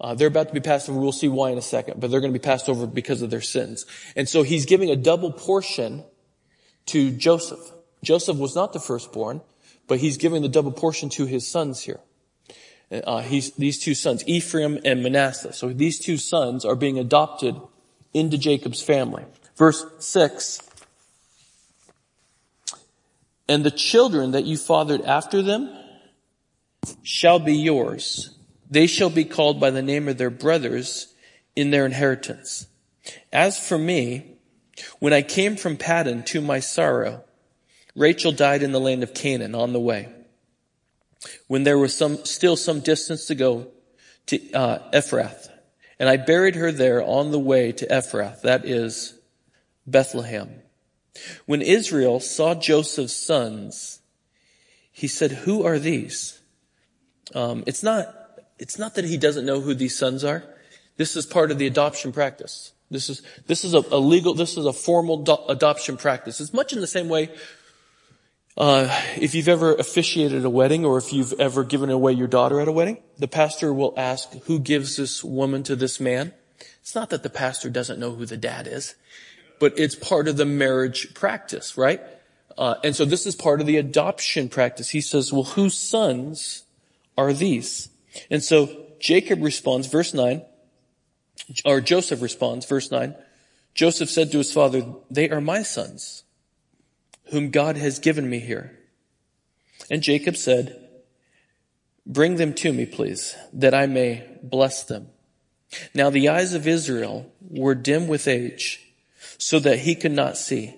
Uh, 0.00 0.14
they're 0.14 0.28
about 0.28 0.48
to 0.48 0.54
be 0.54 0.60
passed 0.60 0.88
over. 0.88 0.98
We'll 0.98 1.12
see 1.12 1.28
why 1.28 1.50
in 1.50 1.58
a 1.58 1.62
second, 1.62 2.00
but 2.00 2.10
they're 2.10 2.20
going 2.20 2.32
to 2.32 2.38
be 2.38 2.42
passed 2.42 2.68
over 2.68 2.86
because 2.86 3.22
of 3.22 3.30
their 3.30 3.40
sins. 3.40 3.84
And 4.14 4.28
so 4.28 4.42
he's 4.42 4.66
giving 4.66 4.90
a 4.90 4.96
double 4.96 5.32
portion 5.32 6.04
to 6.86 7.10
Joseph. 7.10 7.60
Joseph 8.02 8.36
was 8.36 8.54
not 8.54 8.72
the 8.72 8.80
firstborn, 8.80 9.40
but 9.88 9.98
he's 9.98 10.16
giving 10.16 10.42
the 10.42 10.48
double 10.48 10.70
portion 10.70 11.08
to 11.10 11.26
his 11.26 11.50
sons 11.50 11.80
here. 11.82 12.00
Uh, 12.90 13.20
he's, 13.20 13.52
these 13.52 13.78
two 13.78 13.94
sons, 13.94 14.24
Ephraim 14.26 14.78
and 14.84 15.02
Manasseh. 15.02 15.52
So 15.52 15.68
these 15.68 15.98
two 15.98 16.16
sons 16.16 16.64
are 16.64 16.76
being 16.76 16.98
adopted 16.98 17.54
into 18.14 18.38
Jacob's 18.38 18.82
family. 18.82 19.24
Verse 19.56 19.84
six. 19.98 20.62
And 23.48 23.64
the 23.64 23.70
children 23.70 24.32
that 24.32 24.44
you 24.44 24.56
fathered 24.56 25.02
after 25.02 25.42
them, 25.42 25.74
shall 27.02 27.38
be 27.38 27.56
yours. 27.56 28.30
They 28.70 28.86
shall 28.86 29.10
be 29.10 29.24
called 29.24 29.60
by 29.60 29.70
the 29.70 29.82
name 29.82 30.08
of 30.08 30.16
their 30.16 30.30
brothers 30.30 31.12
in 31.56 31.70
their 31.70 31.84
inheritance. 31.84 32.66
As 33.32 33.58
for 33.58 33.76
me, 33.76 34.36
when 34.98 35.12
I 35.12 35.22
came 35.22 35.56
from 35.56 35.76
Paddan 35.76 36.24
to 36.26 36.40
my 36.40 36.60
sorrow, 36.60 37.24
Rachel 37.96 38.32
died 38.32 38.62
in 38.62 38.72
the 38.72 38.80
land 38.80 39.02
of 39.02 39.12
Canaan 39.12 39.54
on 39.54 39.72
the 39.72 39.80
way. 39.80 40.08
When 41.46 41.64
there 41.64 41.78
was 41.78 41.94
some, 41.94 42.24
still 42.24 42.56
some 42.56 42.80
distance 42.80 43.26
to 43.26 43.34
go 43.34 43.68
to 44.26 44.52
uh, 44.52 44.90
Ephrath, 44.92 45.48
and 45.98 46.08
I 46.08 46.16
buried 46.16 46.54
her 46.54 46.70
there 46.70 47.02
on 47.02 47.32
the 47.32 47.38
way 47.38 47.72
to 47.72 47.86
Ephrath, 47.86 48.42
that 48.42 48.64
is 48.64 49.18
Bethlehem. 49.86 50.62
When 51.46 51.62
Israel 51.62 52.20
saw 52.20 52.54
Joseph's 52.54 53.16
sons, 53.16 54.00
he 54.92 55.08
said, 55.08 55.32
who 55.32 55.64
are 55.64 55.78
these? 55.78 56.40
Um, 57.34 57.64
it's 57.66 57.82
not, 57.82 58.14
it's 58.58 58.78
not 58.78 58.94
that 58.94 59.04
he 59.04 59.16
doesn't 59.16 59.46
know 59.46 59.60
who 59.60 59.74
these 59.74 59.98
sons 59.98 60.24
are. 60.24 60.44
This 60.96 61.16
is 61.16 61.26
part 61.26 61.50
of 61.50 61.58
the 61.58 61.66
adoption 61.66 62.12
practice. 62.12 62.72
This 62.90 63.10
is, 63.10 63.22
this 63.46 63.64
is 63.64 63.74
a, 63.74 63.78
a 63.90 63.98
legal, 63.98 64.34
this 64.34 64.56
is 64.56 64.66
a 64.66 64.72
formal 64.72 65.18
do- 65.18 65.36
adoption 65.48 65.96
practice. 65.96 66.40
It's 66.40 66.54
much 66.54 66.72
in 66.72 66.80
the 66.80 66.86
same 66.86 67.08
way, 67.08 67.30
uh, 68.58 68.88
if 69.16 69.36
you've 69.36 69.48
ever 69.48 69.74
officiated 69.74 70.44
a 70.44 70.50
wedding 70.50 70.84
or 70.84 70.98
if 70.98 71.12
you've 71.12 71.32
ever 71.34 71.62
given 71.62 71.90
away 71.90 72.12
your 72.12 72.26
daughter 72.26 72.60
at 72.60 72.66
a 72.66 72.72
wedding, 72.72 72.98
the 73.16 73.28
pastor 73.28 73.72
will 73.72 73.94
ask, 73.96 74.32
who 74.44 74.58
gives 74.58 74.96
this 74.96 75.22
woman 75.22 75.62
to 75.62 75.76
this 75.76 76.00
man? 76.00 76.34
It's 76.80 76.94
not 76.94 77.10
that 77.10 77.22
the 77.22 77.30
pastor 77.30 77.70
doesn't 77.70 78.00
know 78.00 78.10
who 78.10 78.26
the 78.26 78.36
dad 78.36 78.66
is, 78.66 78.96
but 79.60 79.78
it's 79.78 79.94
part 79.94 80.26
of 80.26 80.36
the 80.36 80.44
marriage 80.44 81.14
practice, 81.14 81.78
right? 81.78 82.00
Uh, 82.56 82.74
and 82.82 82.96
so 82.96 83.04
this 83.04 83.26
is 83.26 83.36
part 83.36 83.60
of 83.60 83.68
the 83.68 83.76
adoption 83.76 84.48
practice. 84.48 84.88
He 84.88 85.00
says, 85.00 85.32
well, 85.32 85.44
whose 85.44 85.78
sons 85.78 86.64
are 87.16 87.32
these? 87.32 87.88
And 88.28 88.42
so 88.42 88.86
Jacob 88.98 89.40
responds, 89.40 89.86
verse 89.86 90.12
9, 90.12 90.42
or 91.64 91.80
Joseph 91.80 92.20
responds, 92.20 92.66
verse 92.66 92.90
9. 92.90 93.14
Joseph 93.74 94.10
said 94.10 94.32
to 94.32 94.38
his 94.38 94.52
father, 94.52 94.84
they 95.08 95.30
are 95.30 95.40
my 95.40 95.62
sons, 95.62 96.24
whom 97.30 97.50
God 97.50 97.76
has 97.76 97.98
given 97.98 98.28
me 98.28 98.40
here. 98.40 98.78
And 99.90 100.02
Jacob 100.02 100.36
said, 100.36 100.88
bring 102.06 102.36
them 102.36 102.54
to 102.54 102.72
me, 102.72 102.86
please, 102.86 103.36
that 103.52 103.74
I 103.74 103.86
may 103.86 104.26
bless 104.42 104.84
them. 104.84 105.08
Now 105.94 106.10
the 106.10 106.28
eyes 106.28 106.54
of 106.54 106.66
Israel 106.66 107.30
were 107.40 107.74
dim 107.74 108.08
with 108.08 108.26
age, 108.26 108.80
so 109.36 109.58
that 109.60 109.80
he 109.80 109.94
could 109.94 110.12
not 110.12 110.36
see. 110.36 110.74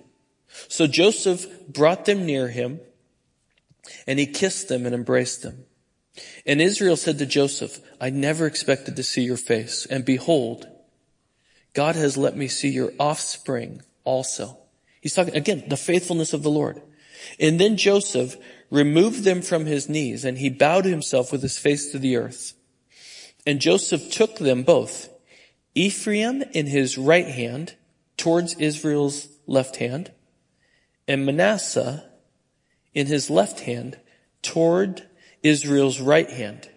So 0.67 0.85
Joseph 0.85 1.47
brought 1.67 2.05
them 2.05 2.25
near 2.25 2.49
him, 2.49 2.81
and 4.05 4.19
he 4.19 4.25
kissed 4.25 4.67
them 4.67 4.85
and 4.85 4.93
embraced 4.93 5.41
them. 5.41 5.65
And 6.45 6.61
Israel 6.61 6.97
said 6.97 7.17
to 7.19 7.25
Joseph, 7.25 7.79
I 7.99 8.09
never 8.09 8.45
expected 8.45 8.97
to 8.97 9.03
see 9.03 9.23
your 9.23 9.37
face, 9.37 9.87
and 9.89 10.03
behold, 10.03 10.67
God 11.73 11.95
has 11.95 12.17
let 12.17 12.35
me 12.35 12.49
see 12.49 12.69
your 12.69 12.91
offspring 12.99 13.81
also. 14.03 14.57
He's 15.01 15.15
talking, 15.15 15.35
again, 15.35 15.63
the 15.67 15.77
faithfulness 15.77 16.31
of 16.31 16.43
the 16.43 16.51
Lord. 16.51 16.81
And 17.39 17.59
then 17.59 17.75
Joseph 17.75 18.37
removed 18.69 19.23
them 19.23 19.41
from 19.41 19.65
his 19.65 19.89
knees 19.89 20.23
and 20.23 20.37
he 20.37 20.49
bowed 20.49 20.85
himself 20.85 21.31
with 21.31 21.41
his 21.41 21.57
face 21.57 21.91
to 21.91 21.99
the 21.99 22.15
earth. 22.15 22.53
And 23.45 23.59
Joseph 23.59 24.11
took 24.11 24.37
them 24.37 24.63
both, 24.63 25.09
Ephraim 25.73 26.43
in 26.53 26.67
his 26.67 26.97
right 26.97 27.27
hand 27.27 27.75
towards 28.15 28.53
Israel's 28.55 29.27
left 29.47 29.77
hand 29.77 30.11
and 31.07 31.25
Manasseh 31.25 32.07
in 32.93 33.07
his 33.07 33.29
left 33.29 33.61
hand 33.61 33.99
toward 34.43 35.07
Israel's 35.41 35.99
right 35.99 36.29
hand. 36.29 36.69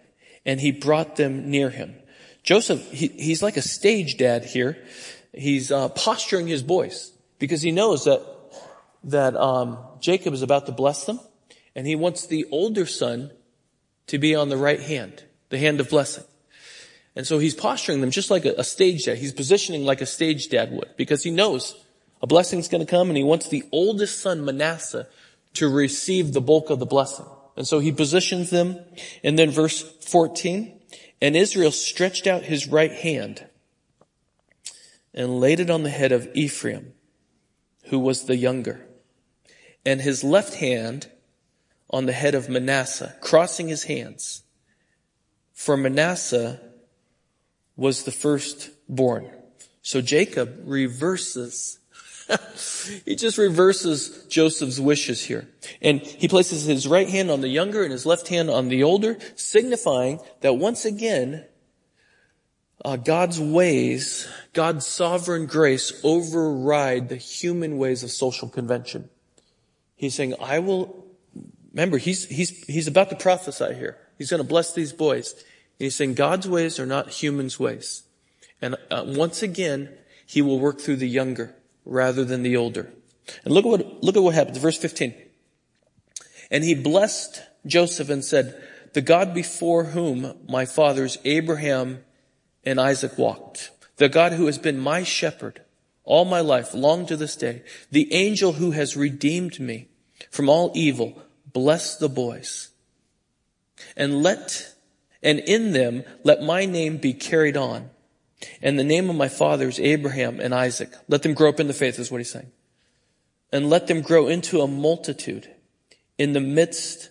And 0.46 0.60
he 0.60 0.72
brought 0.72 1.16
them 1.16 1.50
near 1.50 1.70
him. 1.70 1.94
Joseph, 2.42 2.90
he, 2.90 3.08
he's 3.08 3.42
like 3.42 3.56
a 3.56 3.62
stage 3.62 4.16
dad 4.16 4.44
here. 4.44 4.82
He's 5.32 5.70
uh, 5.70 5.88
posturing 5.90 6.46
his 6.46 6.62
boys 6.62 7.13
because 7.38 7.62
he 7.62 7.72
knows 7.72 8.04
that 8.04 8.22
that 9.04 9.36
um, 9.36 9.78
Jacob 10.00 10.32
is 10.32 10.42
about 10.42 10.66
to 10.66 10.72
bless 10.72 11.04
them, 11.04 11.20
and 11.74 11.86
he 11.86 11.94
wants 11.94 12.26
the 12.26 12.46
older 12.50 12.86
son 12.86 13.30
to 14.06 14.18
be 14.18 14.34
on 14.34 14.48
the 14.48 14.56
right 14.56 14.80
hand, 14.80 15.24
the 15.50 15.58
hand 15.58 15.80
of 15.80 15.90
blessing. 15.90 16.24
And 17.16 17.26
so 17.26 17.38
he's 17.38 17.54
posturing 17.54 18.00
them 18.00 18.10
just 18.10 18.30
like 18.30 18.44
a, 18.44 18.54
a 18.58 18.64
stage 18.64 19.04
dad. 19.04 19.18
He's 19.18 19.32
positioning 19.32 19.84
like 19.84 20.00
a 20.00 20.06
stage 20.06 20.48
dad 20.48 20.72
would 20.72 20.96
because 20.96 21.22
he 21.22 21.30
knows 21.30 21.76
a 22.22 22.26
blessing's 22.26 22.68
going 22.68 22.84
to 22.84 22.90
come, 22.90 23.10
and 23.10 23.16
he 23.16 23.22
wants 23.22 23.48
the 23.48 23.64
oldest 23.70 24.20
son 24.20 24.44
Manasseh 24.44 25.06
to 25.54 25.68
receive 25.68 26.32
the 26.32 26.40
bulk 26.40 26.70
of 26.70 26.78
the 26.78 26.86
blessing. 26.86 27.26
And 27.54 27.68
so 27.68 27.78
he 27.78 27.92
positions 27.92 28.48
them. 28.48 28.78
And 29.22 29.38
then 29.38 29.50
verse 29.50 29.82
14, 29.82 30.80
and 31.20 31.36
Israel 31.36 31.70
stretched 31.70 32.26
out 32.26 32.42
his 32.44 32.66
right 32.66 32.92
hand 32.92 33.46
and 35.12 35.38
laid 35.38 35.60
it 35.60 35.68
on 35.68 35.82
the 35.82 35.90
head 35.90 36.12
of 36.12 36.28
Ephraim, 36.34 36.93
who 37.84 37.98
was 37.98 38.24
the 38.24 38.36
younger, 38.36 38.86
and 39.84 40.00
his 40.00 40.24
left 40.24 40.54
hand 40.54 41.08
on 41.90 42.06
the 42.06 42.12
head 42.12 42.34
of 42.34 42.48
Manasseh, 42.48 43.14
crossing 43.20 43.68
his 43.68 43.84
hands. 43.84 44.42
For 45.52 45.76
Manasseh 45.76 46.60
was 47.76 48.04
the 48.04 48.12
firstborn. 48.12 49.30
So 49.82 50.00
Jacob 50.00 50.62
reverses 50.64 51.78
he 53.04 53.16
just 53.16 53.38
reverses 53.38 54.24
Joseph's 54.28 54.80
wishes 54.80 55.22
here. 55.22 55.48
And 55.82 56.00
he 56.00 56.28
places 56.28 56.64
his 56.64 56.88
right 56.88 57.08
hand 57.08 57.30
on 57.30 57.40
the 57.40 57.48
younger 57.48 57.82
and 57.82 57.92
his 57.92 58.06
left 58.06 58.28
hand 58.28 58.50
on 58.50 58.68
the 58.68 58.82
older, 58.82 59.18
signifying 59.36 60.20
that 60.40 60.54
once 60.54 60.84
again, 60.84 61.44
uh, 62.84 62.96
God's 62.96 63.40
ways, 63.40 64.28
God's 64.52 64.86
sovereign 64.86 65.46
grace 65.46 65.92
override 66.04 67.08
the 67.08 67.16
human 67.16 67.78
ways 67.78 68.02
of 68.02 68.10
social 68.10 68.48
convention. 68.48 69.08
He's 69.96 70.14
saying, 70.14 70.34
I 70.40 70.58
will, 70.58 71.06
remember, 71.72 71.98
he's, 71.98 72.26
he's, 72.26 72.64
he's 72.66 72.86
about 72.86 73.10
to 73.10 73.16
prophesy 73.16 73.74
here. 73.74 73.98
He's 74.18 74.30
going 74.30 74.42
to 74.42 74.48
bless 74.48 74.74
these 74.74 74.92
boys. 74.92 75.32
And 75.32 75.86
He's 75.86 75.96
saying 75.96 76.14
God's 76.14 76.48
ways 76.48 76.78
are 76.78 76.86
not 76.86 77.10
humans' 77.10 77.58
ways. 77.58 78.04
And 78.60 78.76
uh, 78.90 79.04
once 79.06 79.42
again, 79.42 79.90
he 80.26 80.42
will 80.42 80.58
work 80.58 80.80
through 80.80 80.96
the 80.96 81.08
younger 81.08 81.54
rather 81.84 82.24
than 82.24 82.42
the 82.42 82.56
older. 82.56 82.90
And 83.44 83.54
look 83.54 83.64
at 83.64 83.68
what, 83.68 84.02
look 84.02 84.16
at 84.16 84.22
what 84.22 84.34
happens. 84.34 84.58
Verse 84.58 84.78
15. 84.78 85.14
And 86.50 86.62
he 86.62 86.74
blessed 86.74 87.42
Joseph 87.66 88.10
and 88.10 88.24
said, 88.24 88.62
the 88.92 89.00
God 89.00 89.34
before 89.34 89.84
whom 89.84 90.34
my 90.48 90.66
fathers 90.66 91.18
Abraham 91.24 92.04
and 92.64 92.80
Isaac 92.80 93.18
walked, 93.18 93.70
the 93.96 94.08
God 94.08 94.32
who 94.32 94.46
has 94.46 94.58
been 94.58 94.78
my 94.78 95.02
shepherd 95.02 95.60
all 96.04 96.24
my 96.24 96.40
life, 96.40 96.74
long 96.74 97.06
to 97.06 97.16
this 97.16 97.34
day, 97.34 97.62
the 97.90 98.12
angel 98.12 98.52
who 98.52 98.72
has 98.72 98.96
redeemed 98.96 99.58
me 99.58 99.88
from 100.30 100.48
all 100.48 100.70
evil, 100.74 101.20
bless 101.52 101.96
the 101.96 102.08
boys. 102.08 102.70
And 103.96 104.22
let, 104.22 104.74
and 105.22 105.38
in 105.40 105.72
them 105.72 106.04
let 106.22 106.42
my 106.42 106.66
name 106.66 106.98
be 106.98 107.14
carried 107.14 107.56
on. 107.56 107.90
And 108.60 108.78
the 108.78 108.84
name 108.84 109.08
of 109.08 109.16
my 109.16 109.28
fathers, 109.28 109.80
Abraham 109.80 110.40
and 110.40 110.54
Isaac, 110.54 110.92
let 111.08 111.22
them 111.22 111.32
grow 111.32 111.48
up 111.48 111.60
in 111.60 111.68
the 111.68 111.72
faith 111.72 111.98
is 111.98 112.10
what 112.10 112.18
he's 112.18 112.30
saying. 112.30 112.52
And 113.50 113.70
let 113.70 113.86
them 113.86 114.02
grow 114.02 114.28
into 114.28 114.60
a 114.60 114.68
multitude 114.68 115.48
in 116.18 116.32
the 116.34 116.40
midst 116.40 117.10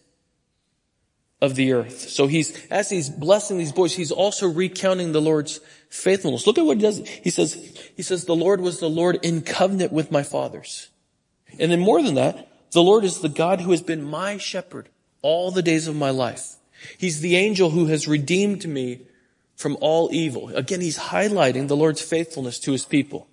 of 1.43 1.55
the 1.55 1.73
earth. 1.73 2.07
So 2.07 2.25
he's, 2.27 2.57
as 2.67 2.89
he's 2.89 3.09
blessing 3.09 3.57
these 3.57 3.73
boys, 3.73 3.93
he's 3.93 4.13
also 4.13 4.47
recounting 4.47 5.11
the 5.11 5.21
Lord's 5.21 5.59
faithfulness. 5.89 6.47
Look 6.47 6.57
at 6.57 6.65
what 6.65 6.77
he 6.77 6.83
does. 6.83 7.05
He 7.05 7.31
says, 7.31 7.53
he 7.97 8.01
says, 8.01 8.23
the 8.23 8.33
Lord 8.33 8.61
was 8.61 8.79
the 8.79 8.89
Lord 8.89 9.19
in 9.23 9.41
covenant 9.41 9.91
with 9.91 10.09
my 10.09 10.23
fathers. 10.23 10.87
And 11.59 11.69
then 11.69 11.81
more 11.81 12.01
than 12.01 12.15
that, 12.15 12.71
the 12.71 12.81
Lord 12.81 13.03
is 13.03 13.19
the 13.19 13.27
God 13.27 13.59
who 13.59 13.71
has 13.71 13.81
been 13.81 14.05
my 14.05 14.37
shepherd 14.37 14.87
all 15.21 15.51
the 15.51 15.61
days 15.61 15.89
of 15.89 15.97
my 15.97 16.11
life. 16.11 16.55
He's 16.97 17.19
the 17.19 17.35
angel 17.35 17.71
who 17.71 17.87
has 17.87 18.07
redeemed 18.07 18.65
me 18.65 19.01
from 19.57 19.77
all 19.81 20.09
evil. 20.13 20.47
Again, 20.47 20.79
he's 20.79 20.97
highlighting 20.97 21.67
the 21.67 21.75
Lord's 21.75 22.01
faithfulness 22.01 22.57
to 22.59 22.71
his 22.71 22.85
people. 22.85 23.27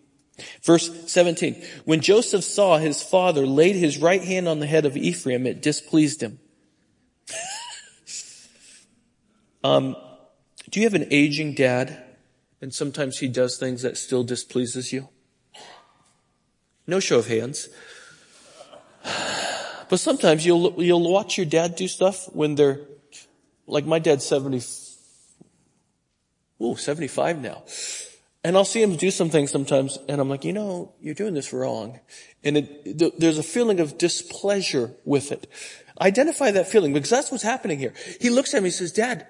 Verse 0.63 0.91
17, 1.07 1.63
when 1.85 2.01
Joseph 2.01 2.43
saw 2.43 2.79
his 2.79 3.05
father 3.05 3.47
laid 3.47 3.77
his 3.77 3.99
right 3.99 4.23
hand 4.23 4.49
on 4.49 4.59
the 4.59 4.67
head 4.67 4.85
of 4.85 4.97
Ephraim, 4.97 5.47
it 5.47 5.63
displeased 5.63 6.25
him. 6.25 6.41
um, 9.63 9.97
do 10.71 10.81
you 10.81 10.87
have 10.87 10.95
an 10.95 11.09
aging 11.11 11.55
dad 11.55 12.03
and 12.61 12.73
sometimes 12.73 13.19
he 13.19 13.29
does 13.29 13.59
things 13.59 13.83
that 13.83 13.97
still 13.97 14.25
displeases 14.25 14.93
you? 14.93 15.09
No 16.87 17.01
show 17.01 17.19
of 17.19 17.27
hands. 17.27 17.69
But 19.89 19.99
sometimes 19.99 20.47
you'll, 20.47 20.81
you'll 20.81 21.13
watch 21.13 21.37
your 21.37 21.47
dad 21.47 21.75
do 21.75 21.89
stuff 21.89 22.33
when 22.33 22.55
they're, 22.55 22.79
like 23.67 23.87
my 23.87 23.99
dad's 23.99 24.25
70, 24.25 24.63
ooh, 26.63 26.77
75 26.77 27.43
now. 27.43 27.65
And 28.45 28.57
I'll 28.57 28.65
see 28.65 28.81
him 28.81 28.95
do 28.95 29.11
some 29.11 29.31
things 29.31 29.51
sometimes 29.51 29.99
and 30.09 30.21
I'm 30.21 30.29
like, 30.29 30.45
you 30.45 30.53
know, 30.53 30.93
you're 31.01 31.17
doing 31.17 31.35
this 31.35 31.53
wrong. 31.53 31.99
And 32.45 32.59
it, 32.59 32.99
th- 33.01 33.15
there's 33.19 33.39
a 33.39 33.43
feeling 33.43 33.81
of 33.81 33.99
displeasure 33.99 34.93
with 35.05 35.33
it. 35.33 35.51
Identify 36.01 36.53
that 36.53 36.69
feeling 36.69 36.93
because 36.93 37.11
that's 37.11 37.33
what's 37.33 37.43
happening 37.43 37.81
here. 37.81 37.93
He 38.21 38.31
looks 38.31 38.55
at 38.55 38.63
me 38.63 38.69
and 38.69 38.75
says, 38.75 38.93
dad, 38.93 39.27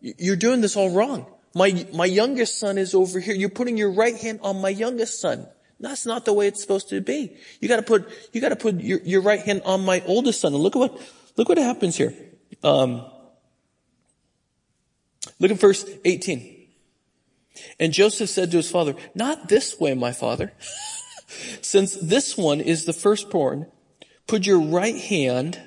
you're 0.00 0.36
doing 0.36 0.60
this 0.60 0.76
all 0.76 0.90
wrong. 0.90 1.26
My, 1.54 1.86
my 1.92 2.04
youngest 2.04 2.58
son 2.58 2.78
is 2.78 2.94
over 2.94 3.20
here. 3.20 3.34
You're 3.34 3.48
putting 3.48 3.76
your 3.76 3.90
right 3.90 4.16
hand 4.16 4.40
on 4.42 4.60
my 4.60 4.68
youngest 4.68 5.20
son. 5.20 5.46
That's 5.80 6.06
not 6.06 6.24
the 6.24 6.32
way 6.32 6.48
it's 6.48 6.60
supposed 6.60 6.88
to 6.90 7.00
be. 7.00 7.36
You 7.60 7.68
gotta 7.68 7.82
put, 7.82 8.08
you 8.32 8.40
gotta 8.40 8.56
put 8.56 8.80
your, 8.80 9.00
your 9.00 9.20
right 9.22 9.40
hand 9.40 9.62
on 9.64 9.84
my 9.84 10.02
oldest 10.06 10.40
son. 10.40 10.52
And 10.52 10.62
look 10.62 10.74
at 10.74 10.78
what, 10.80 11.00
look 11.36 11.48
what 11.48 11.58
happens 11.58 11.96
here. 11.96 12.14
Um, 12.62 13.06
look 15.38 15.50
at 15.50 15.58
verse 15.58 15.88
18. 16.04 16.56
And 17.78 17.92
Joseph 17.92 18.28
said 18.28 18.50
to 18.50 18.56
his 18.56 18.70
father, 18.70 18.94
not 19.14 19.48
this 19.48 19.78
way, 19.78 19.94
my 19.94 20.12
father. 20.12 20.52
Since 21.60 21.96
this 21.96 22.36
one 22.36 22.60
is 22.60 22.84
the 22.84 22.92
firstborn, 22.92 23.66
put 24.26 24.46
your 24.46 24.60
right 24.60 24.96
hand 24.96 25.60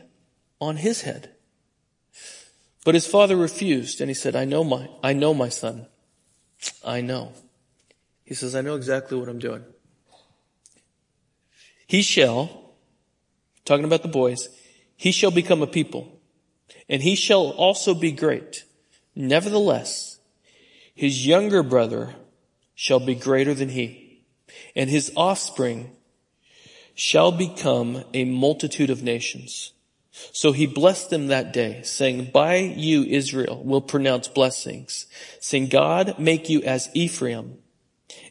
on 0.60 0.78
his 0.78 1.02
head. 1.02 1.31
But 2.84 2.96
his 2.96 3.08
father 3.08 3.36
refused 3.36 4.02
and 4.02 4.10
he 4.10 4.14
said, 4.14 4.36
I 4.36 4.46
know 4.46 4.64
my, 4.64 4.90
I 5.04 5.14
know 5.14 5.34
my 5.34 5.50
son. 5.50 5.88
I 6.86 7.02
know. 7.02 7.34
He 8.24 8.34
says, 8.34 8.56
I 8.56 8.62
know 8.62 8.76
exactly 8.76 9.18
what 9.18 9.30
I'm 9.30 9.40
doing. 9.40 9.64
He 11.86 12.02
shall, 12.02 12.74
talking 13.66 13.86
about 13.86 14.02
the 14.02 14.08
boys, 14.08 14.50
he 14.96 15.12
shall 15.12 15.32
become 15.32 15.62
a 15.62 15.68
people 15.68 16.22
and 16.92 17.02
he 17.02 17.16
shall 17.16 17.52
also 17.52 17.94
be 17.94 18.12
great. 18.12 18.66
Nevertheless, 19.16 20.20
his 20.94 21.26
younger 21.26 21.64
brother 21.64 22.16
shall 22.76 23.00
be 23.00 23.16
greater 23.16 23.54
than 23.54 23.70
he, 23.70 24.24
and 24.76 24.90
his 24.90 25.12
offspring 25.16 25.96
shall 26.94 27.32
become 27.32 28.04
a 28.14 28.26
multitude 28.26 28.90
of 28.90 29.04
nations. 29.04 29.72
So 30.12 30.52
he 30.52 30.68
blessed 30.68 31.10
them 31.10 31.28
that 31.28 31.54
day, 31.54 31.82
saying, 31.84 32.32
By 32.34 32.58
you, 32.58 33.04
Israel, 33.04 33.64
will 33.64 33.82
pronounce 33.82 34.28
blessings, 34.28 35.08
saying, 35.40 35.70
God 35.70 36.20
make 36.20 36.50
you 36.50 36.62
as 36.64 36.90
Ephraim 36.94 37.60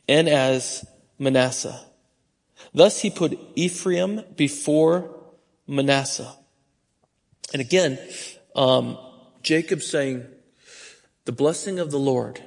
and 0.06 0.28
as 0.28 0.84
Manasseh. 1.18 1.80
Thus 2.74 3.00
he 3.00 3.10
put 3.10 3.38
Ephraim 3.54 4.22
before 4.36 5.16
Manasseh. 5.66 6.34
And 7.52 7.60
again, 7.60 7.98
um, 8.54 8.98
Jacob 9.42 9.82
saying, 9.82 10.26
the 11.24 11.32
blessing 11.32 11.78
of 11.78 11.90
the 11.90 11.98
Lord 11.98 12.42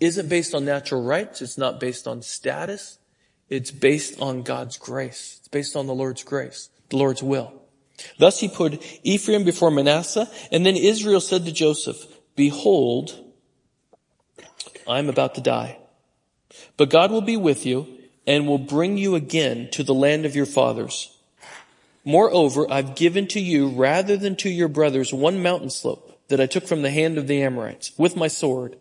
isn't 0.00 0.28
based 0.28 0.54
on 0.54 0.64
natural 0.64 1.02
rights. 1.02 1.42
It's 1.42 1.58
not 1.58 1.80
based 1.80 2.06
on 2.06 2.22
status. 2.22 2.98
It's 3.48 3.70
based 3.70 4.20
on 4.20 4.42
God's 4.42 4.76
grace. 4.76 5.36
It's 5.38 5.48
based 5.48 5.76
on 5.76 5.86
the 5.86 5.94
Lord's 5.94 6.24
grace, 6.24 6.70
the 6.88 6.96
Lord's 6.96 7.22
will. 7.22 7.63
Thus 8.18 8.40
he 8.40 8.48
put 8.48 8.82
Ephraim 9.02 9.44
before 9.44 9.70
Manasseh, 9.70 10.28
and 10.50 10.64
then 10.64 10.76
Israel 10.76 11.20
said 11.20 11.44
to 11.44 11.52
Joseph, 11.52 12.04
behold, 12.36 13.18
I'm 14.86 15.08
about 15.08 15.34
to 15.36 15.40
die. 15.40 15.78
But 16.76 16.90
God 16.90 17.10
will 17.10 17.20
be 17.20 17.36
with 17.36 17.64
you 17.64 17.86
and 18.26 18.46
will 18.46 18.58
bring 18.58 18.98
you 18.98 19.14
again 19.14 19.68
to 19.72 19.82
the 19.82 19.94
land 19.94 20.24
of 20.24 20.34
your 20.34 20.46
fathers. 20.46 21.16
Moreover, 22.04 22.70
I've 22.70 22.96
given 22.96 23.26
to 23.28 23.40
you 23.40 23.68
rather 23.68 24.16
than 24.16 24.36
to 24.36 24.50
your 24.50 24.68
brothers 24.68 25.12
one 25.12 25.42
mountain 25.42 25.70
slope 25.70 26.20
that 26.28 26.40
I 26.40 26.46
took 26.46 26.66
from 26.66 26.82
the 26.82 26.90
hand 26.90 27.18
of 27.18 27.26
the 27.26 27.42
Amorites 27.42 27.92
with 27.96 28.16
my 28.16 28.28
sword 28.28 28.76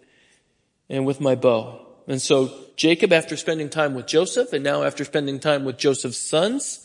and 0.89 1.05
with 1.05 1.21
my 1.21 1.35
bow. 1.35 1.85
And 2.07 2.21
so 2.21 2.51
Jacob, 2.75 3.13
after 3.13 3.37
spending 3.37 3.69
time 3.69 3.93
with 3.93 4.07
Joseph 4.07 4.51
and 4.51 4.63
now 4.63 4.83
after 4.83 5.05
spending 5.05 5.39
time 5.39 5.63
with 5.63 5.77
Joseph's 5.77 6.17
sons, 6.17 6.82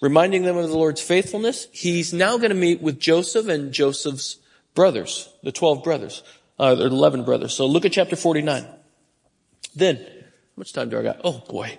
reminding 0.00 0.42
them 0.42 0.56
of 0.56 0.68
the 0.68 0.76
Lord's 0.76 1.00
faithfulness, 1.00 1.68
he's 1.72 2.12
now 2.12 2.36
going 2.36 2.50
to 2.50 2.56
meet 2.56 2.80
with 2.80 2.98
Joseph 2.98 3.48
and 3.48 3.72
Joseph's 3.72 4.38
brothers, 4.74 5.32
the 5.42 5.52
12 5.52 5.84
brothers, 5.84 6.22
uh, 6.58 6.74
the 6.74 6.86
11 6.86 7.24
brothers. 7.24 7.54
So 7.54 7.66
look 7.66 7.84
at 7.84 7.92
chapter 7.92 8.16
49. 8.16 8.66
Then, 9.74 9.96
how 9.96 10.02
much 10.56 10.72
time 10.72 10.88
do 10.88 10.98
I 10.98 11.02
got? 11.02 11.20
Oh 11.24 11.42
boy. 11.48 11.78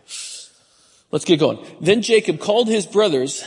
Let's 1.12 1.25
get 1.25 1.39
going. 1.39 1.65
Then 1.81 2.01
Jacob 2.01 2.39
called 2.39 2.69
his 2.69 2.86
brothers 2.86 3.43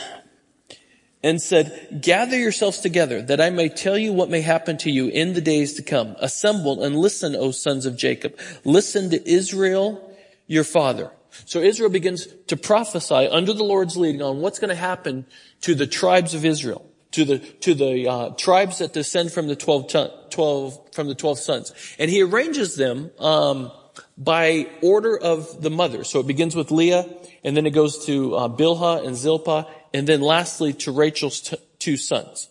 and 1.23 1.41
said, 1.41 1.99
gather 2.01 2.37
yourselves 2.37 2.77
together 2.79 3.23
that 3.23 3.41
I 3.41 3.49
may 3.49 3.69
tell 3.69 3.97
you 3.97 4.13
what 4.13 4.29
may 4.29 4.41
happen 4.41 4.77
to 4.77 4.91
you 4.91 5.07
in 5.07 5.33
the 5.33 5.41
days 5.41 5.73
to 5.73 5.81
come. 5.81 6.15
Assemble 6.19 6.83
and 6.83 6.95
listen, 6.95 7.35
O 7.35 7.49
sons 7.49 7.87
of 7.87 7.97
Jacob. 7.97 8.37
Listen 8.63 9.09
to 9.09 9.27
Israel, 9.27 10.15
your 10.45 10.63
father. 10.63 11.11
So 11.45 11.59
Israel 11.59 11.89
begins 11.89 12.27
to 12.47 12.55
prophesy 12.55 13.27
under 13.27 13.53
the 13.53 13.63
Lord's 13.63 13.97
leading 13.97 14.21
on 14.21 14.39
what's 14.39 14.59
going 14.59 14.69
to 14.69 14.75
happen 14.75 15.25
to 15.61 15.75
the 15.75 15.87
tribes 15.87 16.33
of 16.33 16.45
Israel, 16.45 16.89
to 17.11 17.25
the, 17.25 17.39
to 17.39 17.73
the, 17.73 18.07
uh, 18.07 18.29
tribes 18.31 18.79
that 18.79 18.93
descend 18.93 19.31
from 19.31 19.47
the 19.47 19.55
12, 19.55 20.29
12, 20.29 20.93
from 20.93 21.07
the 21.07 21.15
12 21.15 21.39
sons. 21.39 21.73
And 21.99 22.09
he 22.09 22.21
arranges 22.21 22.75
them, 22.75 23.11
um, 23.19 23.71
by 24.17 24.67
order 24.81 25.17
of 25.17 25.61
the 25.61 25.69
mother. 25.69 26.03
So 26.03 26.19
it 26.19 26.27
begins 26.27 26.55
with 26.55 26.71
Leah, 26.71 27.05
and 27.43 27.55
then 27.55 27.65
it 27.65 27.71
goes 27.71 28.05
to 28.05 28.35
uh, 28.35 28.49
Bilhah 28.49 29.05
and 29.05 29.15
Zilpah, 29.15 29.67
and 29.93 30.07
then 30.07 30.21
lastly 30.21 30.73
to 30.73 30.91
Rachel's 30.91 31.41
t- 31.41 31.57
two 31.79 31.97
sons. 31.97 32.49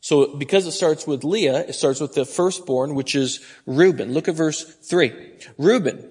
So 0.00 0.36
because 0.36 0.66
it 0.66 0.72
starts 0.72 1.06
with 1.06 1.22
Leah, 1.22 1.60
it 1.60 1.74
starts 1.74 2.00
with 2.00 2.14
the 2.14 2.24
firstborn, 2.24 2.94
which 2.94 3.14
is 3.14 3.44
Reuben. 3.66 4.12
Look 4.12 4.28
at 4.28 4.34
verse 4.34 4.64
three. 4.64 5.12
Reuben. 5.58 6.10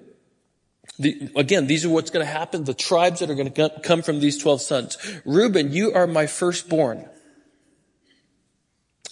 The, 0.98 1.30
again, 1.36 1.66
these 1.66 1.84
are 1.84 1.88
what's 1.88 2.10
going 2.10 2.24
to 2.24 2.30
happen. 2.30 2.64
The 2.64 2.74
tribes 2.74 3.20
that 3.20 3.30
are 3.30 3.34
going 3.34 3.52
to 3.52 3.80
come 3.82 4.02
from 4.02 4.20
these 4.20 4.38
12 4.38 4.60
sons. 4.60 5.20
Reuben, 5.24 5.72
you 5.72 5.92
are 5.94 6.06
my 6.06 6.26
firstborn. 6.26 7.08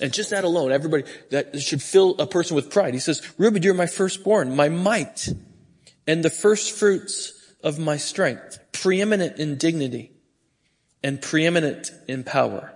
And 0.01 0.13
just 0.13 0.31
that 0.31 0.45
alone, 0.45 0.73
everybody, 0.73 1.05
that 1.31 1.61
should 1.61 1.83
fill 1.83 2.17
a 2.19 2.27
person 2.27 2.55
with 2.55 2.71
pride. 2.71 2.95
He 2.95 3.01
says, 3.01 3.23
Reuben, 3.39 3.63
you're 3.63 3.75
my 3.75 3.87
firstborn, 3.87 4.57
my 4.57 4.69
might 4.69 5.29
and 6.07 6.25
the 6.25 6.31
first 6.31 6.73
fruits 6.73 7.55
of 7.63 7.79
my 7.79 7.97
strength, 7.97 8.59
preeminent 8.73 9.39
in 9.39 9.57
dignity 9.57 10.11
and 11.05 11.23
preeminent 11.23 11.93
in 12.09 12.25
power. 12.25 12.73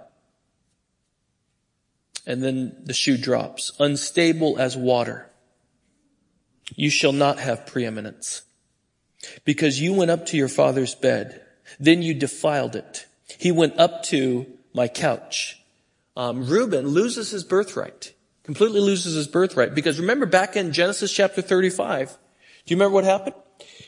And 2.27 2.43
then 2.43 2.77
the 2.85 2.95
shoe 2.95 3.17
drops, 3.17 3.73
unstable 3.81 4.59
as 4.59 4.77
water. 4.77 5.31
You 6.77 6.91
shall 6.91 7.13
not 7.13 7.39
have 7.41 7.67
preeminence 7.67 8.43
because 9.45 9.81
you 9.81 9.95
went 9.95 10.11
up 10.11 10.27
to 10.27 10.37
your 10.37 10.49
father's 10.49 10.95
bed. 10.95 11.41
Then 11.81 12.03
you 12.03 12.15
defiled 12.15 12.77
it. 12.77 13.07
He 13.39 13.53
went 13.53 13.79
up 13.79 14.03
to 14.05 14.47
my 14.73 14.89
couch. 14.89 15.61
Um, 16.17 16.47
Reuben 16.47 16.87
loses 16.89 17.31
his 17.31 17.43
birthright, 17.43 18.15
completely 18.45 18.81
loses 18.81 19.15
his 19.15 19.27
birthright 19.27 19.75
because 19.75 19.99
remember 19.99 20.27
back 20.27 20.57
in 20.57 20.73
Genesis 20.73 21.13
chapter 21.13 21.43
35, 21.43 22.11
do 22.11 22.17
you 22.67 22.77
remember 22.77 22.95
what 22.95 23.05
happened? 23.05 23.35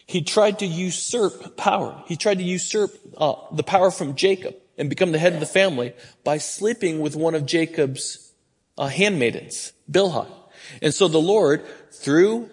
He 0.06 0.22
tried 0.22 0.60
to 0.60 0.66
usurp 0.66 1.56
power. 1.56 2.02
He 2.06 2.16
tried 2.16 2.38
to 2.38 2.44
usurp 2.44 2.92
uh, 3.16 3.34
the 3.52 3.62
power 3.62 3.90
from 3.90 4.14
Jacob 4.14 4.56
and 4.78 4.88
become 4.88 5.12
the 5.12 5.18
head 5.18 5.34
of 5.34 5.40
the 5.40 5.46
family 5.46 5.94
by 6.24 6.38
sleeping 6.38 7.00
with 7.00 7.16
one 7.16 7.34
of 7.34 7.46
Jacob's 7.46 8.32
uh, 8.78 8.88
handmaidens, 8.88 9.72
Bilhah. 9.90 10.28
And 10.82 10.92
so 10.92 11.08
the 11.08 11.18
Lord, 11.18 11.64
through 11.92 12.50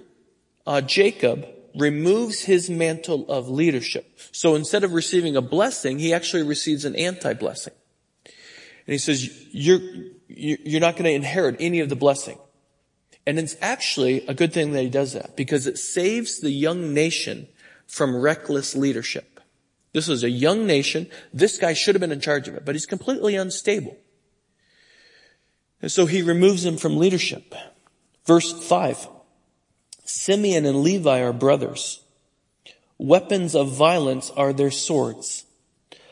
uh, 0.65 0.81
Jacob, 0.81 1.47
removes 1.75 2.41
his 2.41 2.69
mantle 2.69 3.29
of 3.29 3.49
leadership. 3.49 4.19
So 4.31 4.55
instead 4.55 4.83
of 4.83 4.93
receiving 4.93 5.35
a 5.35 5.41
blessing, 5.41 5.99
he 5.99 6.13
actually 6.13 6.43
receives 6.43 6.85
an 6.85 6.95
anti-blessing. 6.95 7.73
And 8.25 8.91
he 8.91 8.97
says, 8.97 9.29
you're, 9.51 9.79
you're 10.27 10.81
not 10.81 10.95
going 10.95 11.05
to 11.05 11.11
inherit 11.11 11.55
any 11.59 11.79
of 11.79 11.89
the 11.89 11.95
blessing. 11.95 12.37
And 13.25 13.39
it's 13.39 13.55
actually 13.61 14.27
a 14.27 14.33
good 14.33 14.51
thing 14.51 14.73
that 14.73 14.83
he 14.83 14.89
does 14.89 15.13
that 15.13 15.37
because 15.37 15.65
it 15.65 15.77
saves 15.77 16.41
the 16.41 16.51
young 16.51 16.93
nation 16.93 17.47
from 17.87 18.15
reckless 18.15 18.75
leadership. 18.75 19.39
This 19.93 20.09
is 20.09 20.23
a 20.23 20.29
young 20.29 20.67
nation. 20.67 21.07
This 21.33 21.57
guy 21.57 21.73
should 21.73 21.95
have 21.95 22.01
been 22.01 22.11
in 22.11 22.19
charge 22.19 22.47
of 22.47 22.55
it, 22.55 22.65
but 22.65 22.75
he's 22.75 22.85
completely 22.85 23.35
unstable. 23.35 23.95
And 25.81 25.91
so 25.91 26.05
he 26.05 26.21
removes 26.21 26.65
him 26.65 26.77
from 26.77 26.97
leadership. 26.97 27.53
Verse 28.25 28.51
five. 28.67 29.07
Simeon 30.03 30.65
and 30.65 30.81
Levi 30.81 31.21
are 31.21 31.33
brothers. 31.33 32.01
Weapons 32.97 33.55
of 33.55 33.71
violence 33.71 34.29
are 34.31 34.53
their 34.53 34.71
swords. 34.71 35.45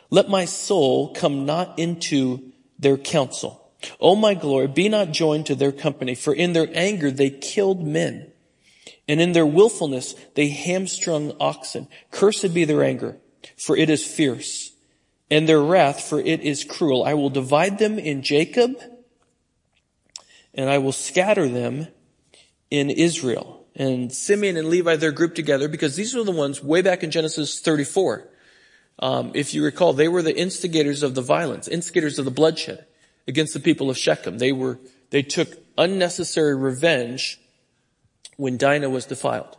Let 0.10 0.30
my 0.30 0.46
soul 0.46 1.14
come 1.14 1.46
not 1.46 1.80
into 1.80 2.52
their 2.78 2.98
counsel. 2.98 3.62
O 4.00 4.16
my 4.16 4.34
glory, 4.34 4.68
be 4.68 4.90
not 4.90 5.12
joined 5.12 5.46
to 5.48 5.56
their 5.56 5.72
company, 5.72 6.16
for 6.16 6.34
in 6.34 6.54
their 6.54 6.68
anger 6.74 7.10
they 7.10 7.30
killed 7.30 7.86
men, 7.86 8.32
and 9.08 9.20
in 9.20 9.32
their 9.32 9.46
willfulness 9.46 10.14
they 10.36 10.50
hamstrung 10.50 11.34
oxen. 11.40 11.88
Cursed 12.12 12.54
be 12.54 12.66
their 12.66 12.84
anger, 12.84 13.18
for 13.58 13.76
it 13.76 13.90
is 13.90 14.06
fierce, 14.06 14.72
and 15.30 15.48
their 15.48 15.62
wrath, 15.62 16.02
for 16.04 16.20
it 16.20 16.42
is 16.42 16.64
cruel. 16.64 17.04
I 17.04 17.16
will 17.16 17.30
divide 17.30 17.80
them 17.80 17.98
in 17.98 18.22
Jacob, 18.22 18.76
and 20.54 20.70
I 20.70 20.78
will 20.78 20.92
scatter 20.92 21.48
them 21.48 21.88
in 22.70 22.90
Israel. 22.90 23.61
And 23.76 24.12
Simeon 24.12 24.58
and 24.58 24.68
Levi, 24.68 24.98
they're 24.98 25.12
grouped 25.12 25.36
together 25.36 25.68
because 25.68 25.96
these 25.96 26.16
are 26.16 26.24
the 26.24 26.32
ones 26.32 26.64
way 26.64 26.82
back 26.82 27.04
in 27.04 27.12
Genesis 27.12 27.60
34. 27.60 28.28
Um, 29.00 29.32
if 29.34 29.54
you 29.54 29.64
recall, 29.64 29.94
they 29.94 30.08
were 30.08 30.22
the 30.22 30.38
instigators 30.38 31.04
of 31.04 31.16
the 31.16 31.22
violence, 31.22 31.68
instigators 31.68 32.20
of 32.20 32.26
the 32.26 32.32
bloodshed 32.32 32.86
against 33.28 33.54
the 33.54 33.60
people 33.60 33.90
of 33.90 33.98
Shechem. 33.98 34.38
They 34.38 34.52
were, 34.52 34.80
they 35.10 35.22
took 35.24 35.58
unnecessary 35.78 36.56
revenge 36.56 37.40
when 38.38 38.58
Dinah 38.58 38.90
was 38.90 39.06
defiled. 39.06 39.58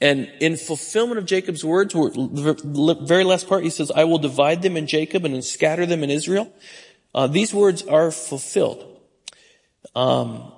And 0.00 0.30
in 0.40 0.56
fulfillment 0.56 1.18
of 1.18 1.26
Jacob's 1.26 1.64
words, 1.64 1.94
the 1.94 2.98
very 3.02 3.24
last 3.24 3.48
part, 3.48 3.62
he 3.62 3.70
says, 3.70 3.92
I 3.94 4.04
will 4.04 4.18
divide 4.18 4.62
them 4.62 4.76
in 4.76 4.86
Jacob 4.86 5.24
and 5.24 5.44
scatter 5.44 5.86
them 5.86 6.02
in 6.02 6.10
Israel. 6.10 6.52
Uh, 7.14 7.28
these 7.28 7.54
words 7.54 7.82
are 7.86 8.10
fulfilled. 8.10 9.00
Um, 9.94 10.52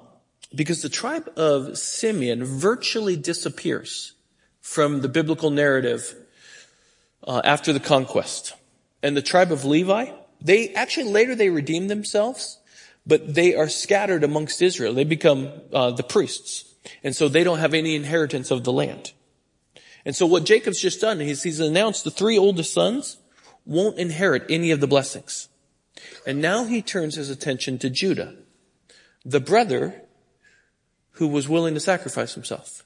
because 0.55 0.83
the 0.83 0.89
tribe 0.89 1.29
of 1.37 1.77
Simeon 1.77 2.45
virtually 2.45 3.17
disappears 3.17 4.13
from 4.61 5.01
the 5.01 5.09
biblical 5.09 5.51
narrative 5.51 6.15
uh, 7.25 7.41
after 7.45 7.73
the 7.73 7.81
conquest. 7.81 8.55
And 9.03 9.17
the 9.17 9.23
tribe 9.23 9.53
of 9.53 9.65
Levi, 9.65 10.11
they 10.41 10.75
actually 10.75 11.11
later 11.11 11.35
they 11.35 11.51
redeem 11.51 11.89
themselves, 11.89 12.59
but 13.07 13.35
they 13.35 13.55
are 13.55 13.69
scattered 13.69 14.25
amongst 14.25 14.63
Israel. 14.63 14.95
They 14.95 15.05
become 15.05 15.51
uh, 15.73 15.93
the 15.93 16.03
priests, 16.03 16.75
and 17.05 17.15
so 17.15 17.29
they 17.29 17.45
don't 17.45 17.59
have 17.59 17.75
any 17.75 17.95
inheritance 17.95 18.51
of 18.51 18.65
the 18.65 18.73
land. 18.73 19.13
And 20.05 20.15
so 20.15 20.27
what 20.27 20.45
Jacob's 20.45 20.81
just 20.81 21.01
done 21.01 21.21
is 21.21 21.43
he's 21.43 21.61
announced 21.61 22.05
the 22.05 22.11
three 22.11 22.39
oldest 22.39 22.73
sons 22.73 23.19
won't 23.65 23.99
inherit 23.99 24.45
any 24.49 24.71
of 24.71 24.81
the 24.81 24.87
blessings. 24.87 25.49
And 26.27 26.41
now 26.41 26.65
he 26.65 26.83
turns 26.83 27.17
his 27.17 27.31
attention 27.31 27.79
to 27.79 27.91
Judah, 27.91 28.35
the 29.25 29.41
brother 29.41 30.03
who 31.17 31.29
was 31.29 31.49
willing 31.49 31.75
to 31.75 31.81
sacrifice 31.81 32.35
himself, 32.35 32.85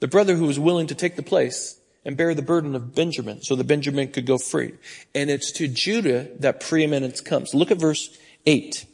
the 0.00 0.08
brother 0.08 0.34
who 0.34 0.46
was 0.46 0.58
willing 0.58 0.86
to 0.88 0.94
take 0.94 1.16
the 1.16 1.22
place 1.22 1.80
and 2.04 2.16
bear 2.16 2.34
the 2.34 2.42
burden 2.42 2.74
of 2.74 2.94
Benjamin 2.94 3.42
so 3.42 3.54
that 3.56 3.66
Benjamin 3.66 4.08
could 4.08 4.26
go 4.26 4.38
free. 4.38 4.74
And 5.14 5.30
it's 5.30 5.52
to 5.52 5.68
Judah 5.68 6.28
that 6.38 6.60
preeminence 6.60 7.20
comes. 7.20 7.54
Look 7.54 7.70
at 7.70 7.78
verse 7.78 8.16
8. 8.46 8.86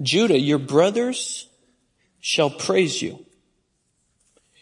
Judah, 0.00 0.38
your 0.38 0.58
brothers 0.58 1.48
shall 2.20 2.50
praise 2.50 3.02
you. 3.02 3.24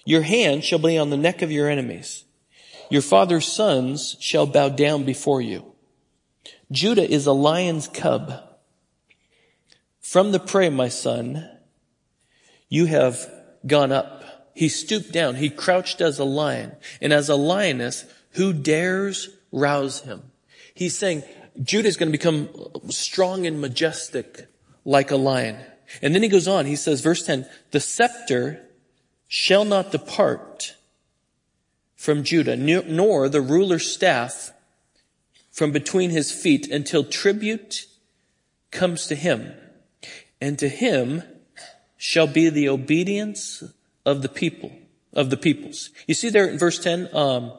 Your 0.05 0.23
hand 0.23 0.65
shall 0.65 0.79
be 0.79 0.99
on 0.99 1.11
the 1.11 1.17
neck 1.17 1.43
of 1.43 1.53
your 1.53 1.69
enemies. 1.69 2.25
Your 2.91 3.03
father's 3.03 3.47
sons 3.47 4.17
shall 4.21 4.47
bow 4.47 4.69
down 4.69 5.05
before 5.05 5.41
you. 5.41 5.65
Judah 6.71 7.09
is 7.09 7.27
a 7.27 7.33
lion's 7.33 7.89
cub. 7.89 8.33
From 10.01 10.33
the 10.33 10.39
prey, 10.39 10.71
my 10.71 10.89
son, 10.89 11.51
you 12.69 12.87
have 12.87 13.31
gone 13.67 13.93
up. 13.93 14.51
He 14.55 14.69
stooped 14.69 15.13
down. 15.13 15.37
He 15.37 15.51
crouched 15.51 16.01
as 16.01 16.19
a 16.19 16.25
lion. 16.25 16.73
And 17.01 17.13
as 17.13 17.29
a 17.29 17.37
lioness, 17.37 18.05
who 18.33 18.53
dares 18.53 19.29
rouse 19.53 20.01
him? 20.01 20.23
He's 20.75 20.97
saying 20.97 21.23
Judah 21.63 21.89
is 21.89 21.97
going 21.97 22.11
to 22.11 22.19
become 22.19 22.49
strong 22.91 23.47
and 23.47 23.61
majestic 23.61 24.49
like 24.85 25.11
a 25.11 25.17
lion. 25.17 25.59
And 26.03 26.15
then 26.15 26.23
he 26.23 26.29
goes 26.29 26.49
on. 26.49 26.67
He 26.67 26.77
says, 26.77 27.01
verse 27.01 27.25
10, 27.25 27.47
the 27.71 27.81
scepter 27.81 28.63
shall 29.29 29.65
not 29.65 29.93
depart 29.93 30.75
from 31.95 32.23
Judah, 32.23 32.57
nor 32.57 33.29
the 33.29 33.41
ruler's 33.41 33.91
staff 33.91 34.53
from 35.51 35.73
between 35.73 36.11
his 36.11 36.31
feet 36.31 36.71
until 36.71 37.05
tribute 37.05 37.87
comes 38.71 39.07
to 39.07 39.15
him. 39.15 39.55
And 40.41 40.59
to 40.59 40.69
him 40.69 41.23
shall 41.97 42.27
be 42.27 42.49
the 42.49 42.69
obedience 42.69 43.63
of 44.05 44.23
the 44.23 44.29
people, 44.29 44.73
of 45.13 45.31
the 45.31 45.37
peoples. 45.37 45.91
You 46.07 46.15
see 46.15 46.29
there 46.29 46.47
in 46.47 46.59
verse 46.59 46.79
10, 46.79 47.15
um, 47.15 47.53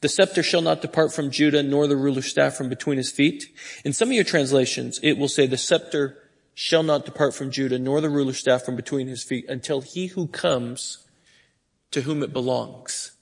the 0.00 0.08
scepter 0.08 0.42
shall 0.42 0.62
not 0.62 0.82
depart 0.82 1.12
from 1.12 1.30
Judah, 1.30 1.62
nor 1.62 1.86
the 1.86 1.96
ruler's 1.96 2.26
staff 2.26 2.54
from 2.54 2.68
between 2.68 2.98
his 2.98 3.10
feet. 3.10 3.46
In 3.84 3.92
some 3.92 4.08
of 4.08 4.14
your 4.14 4.24
translations, 4.24 5.00
it 5.02 5.18
will 5.18 5.28
say 5.28 5.46
the 5.46 5.56
scepter 5.56 6.18
shall 6.54 6.82
not 6.82 7.04
depart 7.04 7.34
from 7.34 7.50
Judah, 7.50 7.78
nor 7.78 8.00
the 8.00 8.10
ruler's 8.10 8.38
staff 8.38 8.62
from 8.62 8.76
between 8.76 9.08
his 9.08 9.22
feet 9.22 9.46
until 9.48 9.80
he 9.80 10.08
who 10.08 10.26
comes 10.26 11.06
to 11.90 12.02
whom 12.02 12.22
it 12.22 12.32
belongs. 12.32 13.12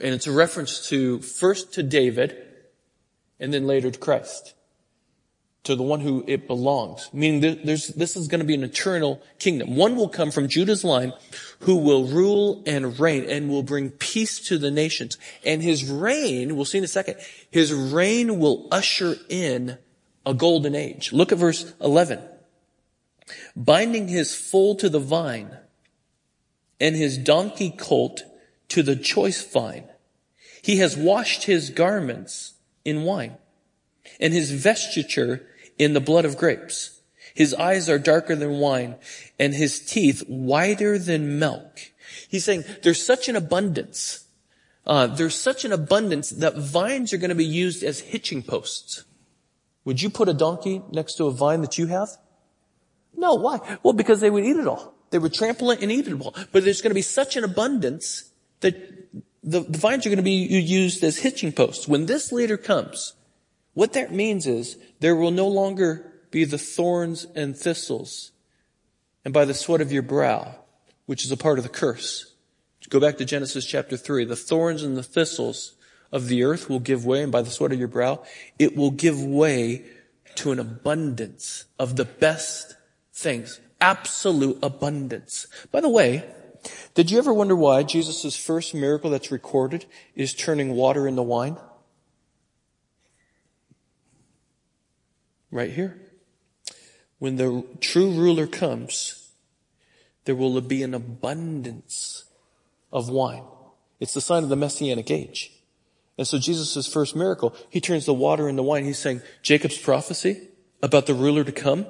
And 0.00 0.14
it's 0.14 0.26
a 0.26 0.32
reference 0.32 0.88
to 0.88 1.20
first 1.20 1.74
to 1.74 1.82
David 1.82 2.36
and 3.38 3.52
then 3.52 3.66
later 3.66 3.90
to 3.90 3.98
Christ 3.98 4.54
to 5.64 5.76
the 5.76 5.82
one 5.82 6.00
who 6.00 6.24
it 6.26 6.46
belongs. 6.46 7.10
Meaning 7.12 7.60
there's, 7.64 7.88
this 7.88 8.16
is 8.16 8.28
going 8.28 8.40
to 8.40 8.46
be 8.46 8.54
an 8.54 8.64
eternal 8.64 9.22
kingdom. 9.38 9.76
One 9.76 9.94
will 9.94 10.08
come 10.08 10.30
from 10.30 10.48
Judah's 10.48 10.84
line 10.84 11.12
who 11.60 11.76
will 11.76 12.06
rule 12.06 12.62
and 12.66 12.98
reign 12.98 13.28
and 13.28 13.50
will 13.50 13.62
bring 13.62 13.90
peace 13.90 14.40
to 14.48 14.56
the 14.56 14.70
nations. 14.70 15.18
And 15.44 15.62
his 15.62 15.88
reign, 15.88 16.56
we'll 16.56 16.64
see 16.64 16.78
in 16.78 16.84
a 16.84 16.88
second, 16.88 17.16
his 17.50 17.72
reign 17.74 18.38
will 18.38 18.68
usher 18.70 19.16
in 19.28 19.76
a 20.24 20.32
golden 20.32 20.74
age. 20.74 21.12
Look 21.12 21.30
at 21.30 21.38
verse 21.38 21.72
11. 21.80 22.20
Binding 23.54 24.08
his 24.08 24.34
foal 24.34 24.76
to 24.76 24.88
the 24.88 24.98
vine 24.98 25.56
and 26.80 26.96
his 26.96 27.18
donkey 27.18 27.70
colt 27.70 28.22
to 28.70 28.82
the 28.82 28.96
choice 28.96 29.44
vine. 29.44 29.84
He 30.62 30.76
has 30.76 30.96
washed 30.96 31.44
his 31.44 31.68
garments 31.68 32.54
in 32.84 33.02
wine 33.02 33.36
and 34.20 34.32
his 34.32 34.52
vestiture 34.52 35.40
in 35.78 35.94
the 35.94 36.00
blood 36.00 36.24
of 36.24 36.36
grapes. 36.36 37.00
His 37.34 37.54
eyes 37.54 37.88
are 37.88 37.98
darker 37.98 38.36
than 38.36 38.58
wine 38.58 38.96
and 39.38 39.54
his 39.54 39.80
teeth 39.80 40.22
whiter 40.28 40.98
than 40.98 41.38
milk. 41.38 41.80
He's 42.28 42.44
saying 42.44 42.64
there's 42.82 43.04
such 43.04 43.28
an 43.28 43.36
abundance. 43.36 44.24
Uh, 44.86 45.06
there's 45.06 45.34
such 45.34 45.64
an 45.64 45.72
abundance 45.72 46.30
that 46.30 46.56
vines 46.56 47.12
are 47.12 47.18
going 47.18 47.30
to 47.30 47.34
be 47.34 47.44
used 47.44 47.82
as 47.82 48.00
hitching 48.00 48.42
posts. 48.42 49.04
Would 49.84 50.02
you 50.02 50.10
put 50.10 50.28
a 50.28 50.34
donkey 50.34 50.82
next 50.90 51.14
to 51.14 51.26
a 51.26 51.30
vine 51.30 51.62
that 51.62 51.78
you 51.78 51.86
have? 51.86 52.08
No, 53.16 53.34
why? 53.34 53.78
Well, 53.82 53.92
because 53.92 54.20
they 54.20 54.30
would 54.30 54.44
eat 54.44 54.56
it 54.56 54.66
all. 54.66 54.94
They 55.10 55.18
would 55.18 55.34
trample 55.34 55.70
it 55.70 55.82
and 55.82 55.90
eat 55.90 56.08
it 56.08 56.20
all. 56.20 56.34
But 56.52 56.64
there's 56.64 56.82
going 56.82 56.90
to 56.90 56.94
be 56.94 57.02
such 57.02 57.36
an 57.36 57.44
abundance 57.44 58.30
that 58.60 58.74
the, 59.42 59.60
the 59.60 59.78
vines 59.78 60.06
are 60.06 60.10
going 60.10 60.18
to 60.18 60.22
be 60.22 60.32
used 60.32 61.02
as 61.02 61.18
hitching 61.18 61.52
posts. 61.52 61.88
When 61.88 62.06
this 62.06 62.32
leader 62.32 62.56
comes, 62.56 63.14
what 63.74 63.92
that 63.92 64.12
means 64.12 64.46
is 64.46 64.76
there 65.00 65.16
will 65.16 65.30
no 65.30 65.48
longer 65.48 66.12
be 66.30 66.44
the 66.44 66.58
thorns 66.58 67.26
and 67.34 67.56
thistles 67.56 68.32
and 69.24 69.34
by 69.34 69.44
the 69.44 69.54
sweat 69.54 69.80
of 69.80 69.92
your 69.92 70.02
brow, 70.02 70.54
which 71.06 71.24
is 71.24 71.32
a 71.32 71.36
part 71.36 71.58
of 71.58 71.64
the 71.64 71.70
curse. 71.70 72.34
Go 72.88 72.98
back 72.98 73.18
to 73.18 73.24
Genesis 73.24 73.64
chapter 73.64 73.96
three. 73.96 74.24
The 74.24 74.34
thorns 74.34 74.82
and 74.82 74.96
the 74.96 75.02
thistles 75.02 75.74
of 76.10 76.26
the 76.26 76.42
earth 76.42 76.68
will 76.68 76.80
give 76.80 77.06
way 77.06 77.22
and 77.22 77.30
by 77.30 77.42
the 77.42 77.50
sweat 77.50 77.72
of 77.72 77.78
your 77.78 77.88
brow, 77.88 78.24
it 78.58 78.76
will 78.76 78.90
give 78.90 79.22
way 79.22 79.84
to 80.36 80.50
an 80.50 80.58
abundance 80.58 81.66
of 81.78 81.96
the 81.96 82.04
best 82.04 82.74
things. 83.12 83.60
Absolute 83.80 84.58
abundance. 84.62 85.46
By 85.70 85.80
the 85.80 85.88
way, 85.88 86.24
did 86.94 87.10
you 87.10 87.18
ever 87.18 87.32
wonder 87.32 87.54
why 87.54 87.82
Jesus' 87.82 88.36
first 88.36 88.74
miracle 88.74 89.10
that's 89.10 89.30
recorded 89.30 89.86
is 90.14 90.34
turning 90.34 90.74
water 90.74 91.06
into 91.06 91.22
wine? 91.22 91.56
Right 95.50 95.70
here. 95.70 96.00
When 97.18 97.36
the 97.36 97.64
true 97.80 98.10
ruler 98.12 98.46
comes, 98.46 99.30
there 100.24 100.34
will 100.34 100.60
be 100.60 100.82
an 100.82 100.94
abundance 100.94 102.24
of 102.92 103.08
wine. 103.08 103.44
It's 103.98 104.14
the 104.14 104.20
sign 104.20 104.42
of 104.42 104.48
the 104.48 104.56
messianic 104.56 105.10
age. 105.10 105.52
And 106.16 106.26
so 106.26 106.38
Jesus' 106.38 106.86
first 106.86 107.16
miracle, 107.16 107.54
he 107.68 107.80
turns 107.80 108.06
the 108.06 108.14
water 108.14 108.48
into 108.48 108.62
wine. 108.62 108.84
He's 108.84 108.98
saying 108.98 109.22
Jacob's 109.42 109.78
prophecy 109.78 110.48
about 110.82 111.06
the 111.06 111.14
ruler 111.14 111.44
to 111.44 111.52
come, 111.52 111.86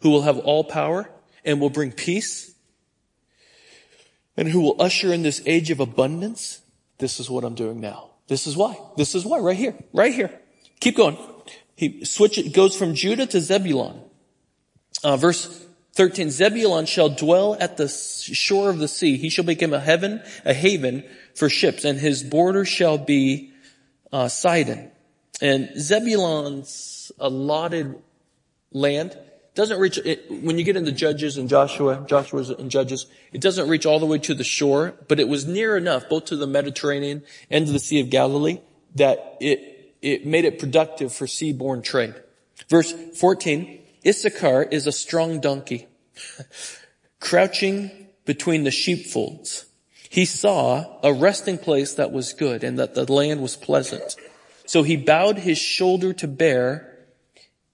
who 0.00 0.10
will 0.10 0.22
have 0.22 0.38
all 0.38 0.64
power 0.64 1.10
and 1.44 1.60
will 1.60 1.70
bring 1.70 1.92
peace 1.92 2.54
and 4.36 4.48
who 4.48 4.60
will 4.60 4.80
usher 4.80 5.12
in 5.12 5.22
this 5.22 5.42
age 5.46 5.70
of 5.70 5.80
abundance. 5.80 6.60
This 6.98 7.20
is 7.20 7.28
what 7.28 7.44
I'm 7.44 7.54
doing 7.54 7.80
now. 7.80 8.10
This 8.28 8.46
is 8.46 8.56
why. 8.56 8.76
This 8.96 9.14
is 9.14 9.24
why 9.24 9.38
right 9.38 9.56
here, 9.56 9.74
right 9.92 10.14
here. 10.14 10.30
Keep 10.80 10.96
going. 10.96 11.18
He 11.80 12.50
goes 12.50 12.76
from 12.76 12.94
Judah 12.94 13.26
to 13.26 13.40
Zebulon. 13.40 14.02
Uh, 15.02 15.16
verse 15.16 15.66
13, 15.94 16.30
Zebulon 16.30 16.84
shall 16.84 17.08
dwell 17.08 17.56
at 17.58 17.78
the 17.78 17.88
shore 17.88 18.68
of 18.68 18.78
the 18.78 18.86
sea. 18.86 19.16
He 19.16 19.30
shall 19.30 19.46
become 19.46 19.72
a 19.72 19.80
heaven, 19.80 20.22
a 20.44 20.52
haven 20.52 21.04
for 21.34 21.48
ships, 21.48 21.86
and 21.86 21.98
his 21.98 22.22
border 22.22 22.66
shall 22.66 22.98
be 22.98 23.52
uh, 24.12 24.28
Sidon. 24.28 24.90
And 25.40 25.70
Zebulon's 25.78 27.12
allotted 27.18 27.96
land 28.72 29.18
doesn't 29.54 29.80
reach, 29.80 29.96
it, 29.96 30.30
when 30.30 30.58
you 30.58 30.64
get 30.64 30.76
into 30.76 30.92
Judges 30.92 31.38
and 31.38 31.48
Joshua, 31.48 32.04
Joshua's 32.06 32.50
and 32.50 32.70
Judges, 32.70 33.06
it 33.32 33.40
doesn't 33.40 33.70
reach 33.70 33.86
all 33.86 33.98
the 33.98 34.06
way 34.06 34.18
to 34.18 34.34
the 34.34 34.44
shore, 34.44 34.94
but 35.08 35.18
it 35.18 35.28
was 35.28 35.46
near 35.46 35.78
enough, 35.78 36.10
both 36.10 36.26
to 36.26 36.36
the 36.36 36.46
Mediterranean 36.46 37.22
and 37.50 37.66
to 37.66 37.72
the 37.72 37.78
Sea 37.78 38.00
of 38.00 38.10
Galilee, 38.10 38.60
that 38.96 39.38
it 39.40 39.69
it 40.02 40.26
made 40.26 40.44
it 40.44 40.58
productive 40.58 41.12
for 41.12 41.26
seaborne 41.26 41.82
trade. 41.82 42.14
Verse 42.68 42.92
14, 43.16 43.80
Issachar 44.06 44.62
is 44.64 44.86
a 44.86 44.92
strong 44.92 45.40
donkey, 45.40 45.86
crouching 47.20 47.90
between 48.24 48.64
the 48.64 48.70
sheepfolds. 48.70 49.66
He 50.08 50.24
saw 50.24 50.98
a 51.02 51.12
resting 51.12 51.58
place 51.58 51.94
that 51.94 52.12
was 52.12 52.32
good 52.32 52.64
and 52.64 52.78
that 52.78 52.94
the 52.94 53.10
land 53.10 53.40
was 53.40 53.56
pleasant. 53.56 54.16
So 54.66 54.82
he 54.82 54.96
bowed 54.96 55.38
his 55.38 55.58
shoulder 55.58 56.12
to 56.14 56.28
bear 56.28 56.98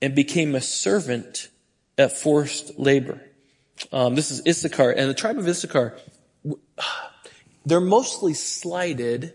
and 0.03 0.15
became 0.15 0.55
a 0.55 0.61
servant 0.61 1.49
at 1.97 2.17
forced 2.17 2.79
labor. 2.79 3.21
Um, 3.93 4.15
this 4.15 4.31
is 4.31 4.43
Issachar 4.47 4.91
and 4.91 5.09
the 5.09 5.15
tribe 5.15 5.39
of 5.39 5.47
Issachar. 5.47 5.97
They're 7.67 7.81
mostly 7.81 8.35
slighted 8.35 9.35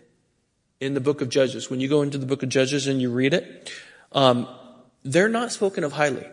in 0.82 0.94
the 0.94 1.00
book 1.00 1.20
of 1.20 1.28
Judges. 1.28 1.70
When 1.70 1.80
you 1.80 1.88
go 1.88 2.02
into 2.02 2.18
the 2.18 2.26
book 2.26 2.42
of 2.42 2.48
Judges 2.48 2.88
and 2.88 3.00
you 3.00 3.10
read 3.10 3.34
it, 3.34 3.72
um, 4.10 4.48
they're 5.04 5.28
not 5.28 5.52
spoken 5.52 5.84
of 5.84 5.92
highly. 5.92 6.26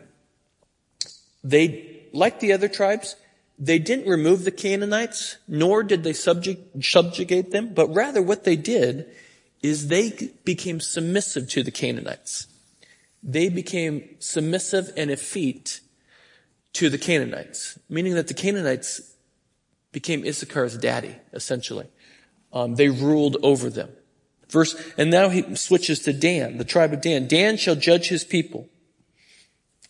They, 1.43 2.07
like 2.13 2.39
the 2.39 2.51
other 2.51 2.67
tribes, 2.67 3.15
they 3.59 3.77
didn't 3.77 4.09
remove 4.09 4.45
the 4.45 4.51
Canaanites, 4.51 5.37
nor 5.47 5.83
did 5.83 6.03
they 6.03 6.13
subjugate 6.13 7.51
them, 7.51 7.73
but 7.75 7.93
rather 7.93 8.23
what 8.23 8.43
they 8.43 8.55
did 8.55 9.05
is 9.61 9.87
they 9.87 10.31
became 10.45 10.79
submissive 10.79 11.47
to 11.49 11.61
the 11.61 11.71
Canaanites. 11.71 12.47
They 13.21 13.49
became 13.49 14.15
submissive 14.17 14.91
and 14.97 15.11
effete 15.11 15.81
to 16.73 16.89
the 16.89 16.97
Canaanites, 16.97 17.77
meaning 17.87 18.15
that 18.15 18.27
the 18.27 18.33
Canaanites 18.33 19.13
became 19.91 20.23
Issachar's 20.23 20.75
daddy, 20.77 21.17
essentially. 21.33 21.87
Um, 22.51 22.75
they 22.75 22.89
ruled 22.89 23.37
over 23.43 23.69
them. 23.69 23.89
Verse, 24.49 24.75
and 24.97 25.11
now 25.11 25.29
he 25.29 25.55
switches 25.55 25.99
to 25.99 26.13
Dan, 26.13 26.57
the 26.57 26.65
tribe 26.65 26.91
of 26.93 27.01
Dan. 27.01 27.27
Dan 27.27 27.57
shall 27.57 27.75
judge 27.75 28.09
his 28.09 28.23
people 28.23 28.67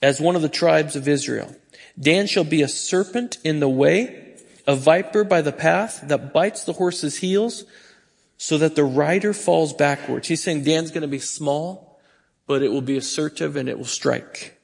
as 0.02 0.20
one 0.20 0.36
of 0.36 0.42
the 0.42 0.50
tribes 0.50 0.96
of 0.96 1.08
Israel. 1.08 1.56
Dan 1.98 2.28
shall 2.28 2.44
be 2.44 2.62
a 2.62 2.68
serpent 2.68 3.38
in 3.44 3.60
the 3.60 3.70
way, 3.70 4.36
a 4.68 4.76
viper 4.76 5.24
by 5.24 5.42
the 5.42 5.52
path 5.52 6.02
that 6.04 6.34
bites 6.34 6.64
the 6.64 6.74
horse's 6.74 7.18
heels 7.18 7.64
so 8.38 8.58
that 8.58 8.76
the 8.76 8.84
rider 8.84 9.34
falls 9.34 9.74
backwards. 9.74 10.28
He's 10.28 10.44
saying 10.44 10.64
Dan's 10.64 10.92
going 10.92 11.02
to 11.02 11.08
be 11.08 11.20
small, 11.20 12.00
but 12.46 12.62
it 12.62 12.72
will 12.72 12.82
be 12.82 12.98
assertive 12.98 13.56
and 13.56 13.68
it 13.68 13.78
will 13.78 13.86
strike. 13.86 14.58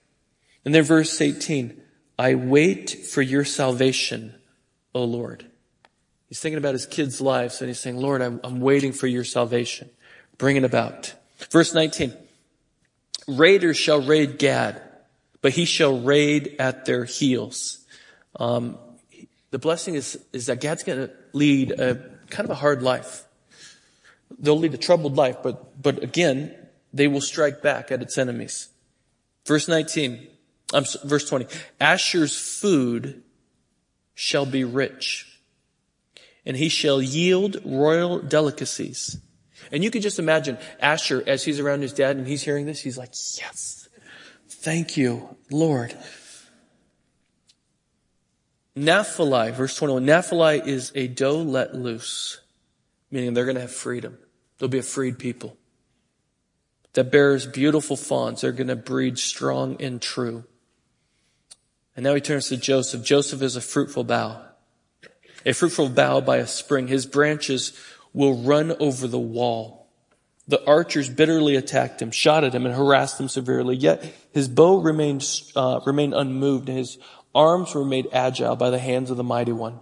And 0.64 0.74
then 0.74 0.84
verse 0.84 1.20
18, 1.22 1.82
I 2.18 2.36
wait 2.36 2.90
for 2.90 3.22
your 3.22 3.46
salvation, 3.46 4.36
O 4.94 5.04
Lord. 5.04 5.46
He's 6.28 6.40
thinking 6.40 6.58
about 6.58 6.74
his 6.74 6.86
kids' 6.86 7.22
lives 7.22 7.62
and 7.62 7.70
he's 7.70 7.80
saying, 7.80 7.98
Lord, 7.98 8.22
I'm, 8.22 8.40
I'm 8.44 8.60
waiting 8.60 8.92
for 8.92 9.08
your 9.08 9.24
salvation. 9.24 9.90
Bring 10.38 10.58
it 10.58 10.64
about. 10.64 11.14
Verse 11.52 11.74
19. 11.74 12.14
Raiders 13.28 13.78
shall 13.78 14.02
raid 14.02 14.38
Gad, 14.38 14.82
but 15.42 15.54
he 15.54 15.66
shall 15.66 16.00
raid 16.00 16.56
at 16.60 16.86
their 16.86 17.06
heels. 17.06 17.80
Um, 18.40 18.78
the 19.52 19.60
blessing 19.60 19.96
is, 19.96 20.20
is 20.34 20.48
that 20.48 20.62
Gad's 20.62 20.84
going 20.84 21.08
to 21.08 21.14
lead 21.34 21.72
a 21.72 21.96
kind 22.30 22.46
of 22.46 22.52
a 22.52 22.56
hard 22.56 22.84
life. 22.84 23.24
They'll 24.40 24.60
lead 24.60 24.74
a 24.74 24.78
troubled 24.78 25.16
life, 25.16 25.38
but, 25.44 25.82
but 25.82 26.04
again, 26.04 26.54
they 26.94 27.08
will 27.08 27.22
strike 27.22 27.62
back 27.62 27.92
at 27.92 28.02
its 28.02 28.18
enemies. 28.18 28.70
Verse 29.46 29.68
19, 29.68 30.28
um, 30.74 30.86
verse 31.04 31.30
20. 31.30 31.48
Asher's 31.80 32.36
food 32.36 33.24
shall 34.16 34.46
be 34.46 34.64
rich 34.64 35.35
and 36.46 36.56
he 36.58 36.70
shall 36.70 37.02
yield 37.02 37.58
royal 37.66 38.20
delicacies. 38.20 39.18
And 39.72 39.84
you 39.84 39.92
can 39.92 40.02
just 40.02 40.20
imagine 40.20 40.58
Asher 40.80 41.24
as 41.26 41.44
he's 41.44 41.60
around 41.60 41.82
his 41.82 41.94
dad 41.94 42.18
and 42.18 42.28
he's 42.28 42.44
hearing 42.44 42.66
this, 42.66 42.82
he's 42.82 42.98
like, 42.98 43.14
yes, 43.38 43.90
thank 44.48 44.98
you, 44.98 45.36
Lord. 45.50 45.98
Naphtali, 48.76 49.52
verse 49.52 49.76
21, 49.78 50.06
Naphtali 50.06 50.62
is 50.66 50.92
a 50.96 51.08
doe 51.08 51.42
let 51.42 51.74
loose, 51.74 52.42
meaning 53.10 53.34
they're 53.34 53.46
going 53.46 53.56
to 53.56 53.62
have 53.62 53.72
freedom. 53.72 54.18
They'll 54.58 54.70
be 54.70 54.80
a 54.80 54.84
freed 54.84 55.18
people 55.18 55.58
that 56.96 57.12
bears 57.12 57.46
beautiful 57.46 57.96
fawns. 57.96 58.42
They're 58.42 58.52
going 58.52 58.70
to 58.70 58.76
breed 58.76 59.20
strong 59.20 59.78
and 59.82 60.02
true. 60.02 60.46
And 61.96 62.04
now 62.04 62.16
he 62.16 62.22
turns 62.22 62.50
to 62.50 62.58
Joseph. 62.58 63.04
Joseph 63.04 63.42
is 63.42 63.56
a 63.56 63.62
fruitful 63.62 64.06
bough, 64.06 64.42
a 65.46 65.54
fruitful 65.54 65.90
bough 65.90 66.22
by 66.22 66.38
a 66.38 66.48
spring. 66.48 66.88
His 66.88 67.06
branches 67.06 67.74
will 68.14 68.42
run 68.44 68.76
over 68.80 69.08
the 69.08 69.20
wall. 69.20 69.88
The 70.48 70.66
archers 70.66 71.10
bitterly 71.10 71.56
attacked 71.56 72.02
him, 72.02 72.12
shot 72.12 72.44
at 72.44 72.54
him, 72.54 72.66
and 72.66 72.76
harassed 72.76 73.20
him 73.20 73.30
severely. 73.30 73.76
Yet 73.76 74.14
his 74.32 74.48
bow 74.48 74.78
remained, 74.78 75.28
uh, 75.56 75.82
remained 75.86 76.14
unmoved, 76.14 76.70
and 76.70 76.78
his 76.78 76.98
arms 77.34 77.74
were 77.74 77.86
made 77.86 78.08
agile 78.12 78.56
by 78.56 78.70
the 78.70 78.80
hands 78.80 79.10
of 79.10 79.18
the 79.18 79.24
mighty 79.24 79.52
one. 79.52 79.80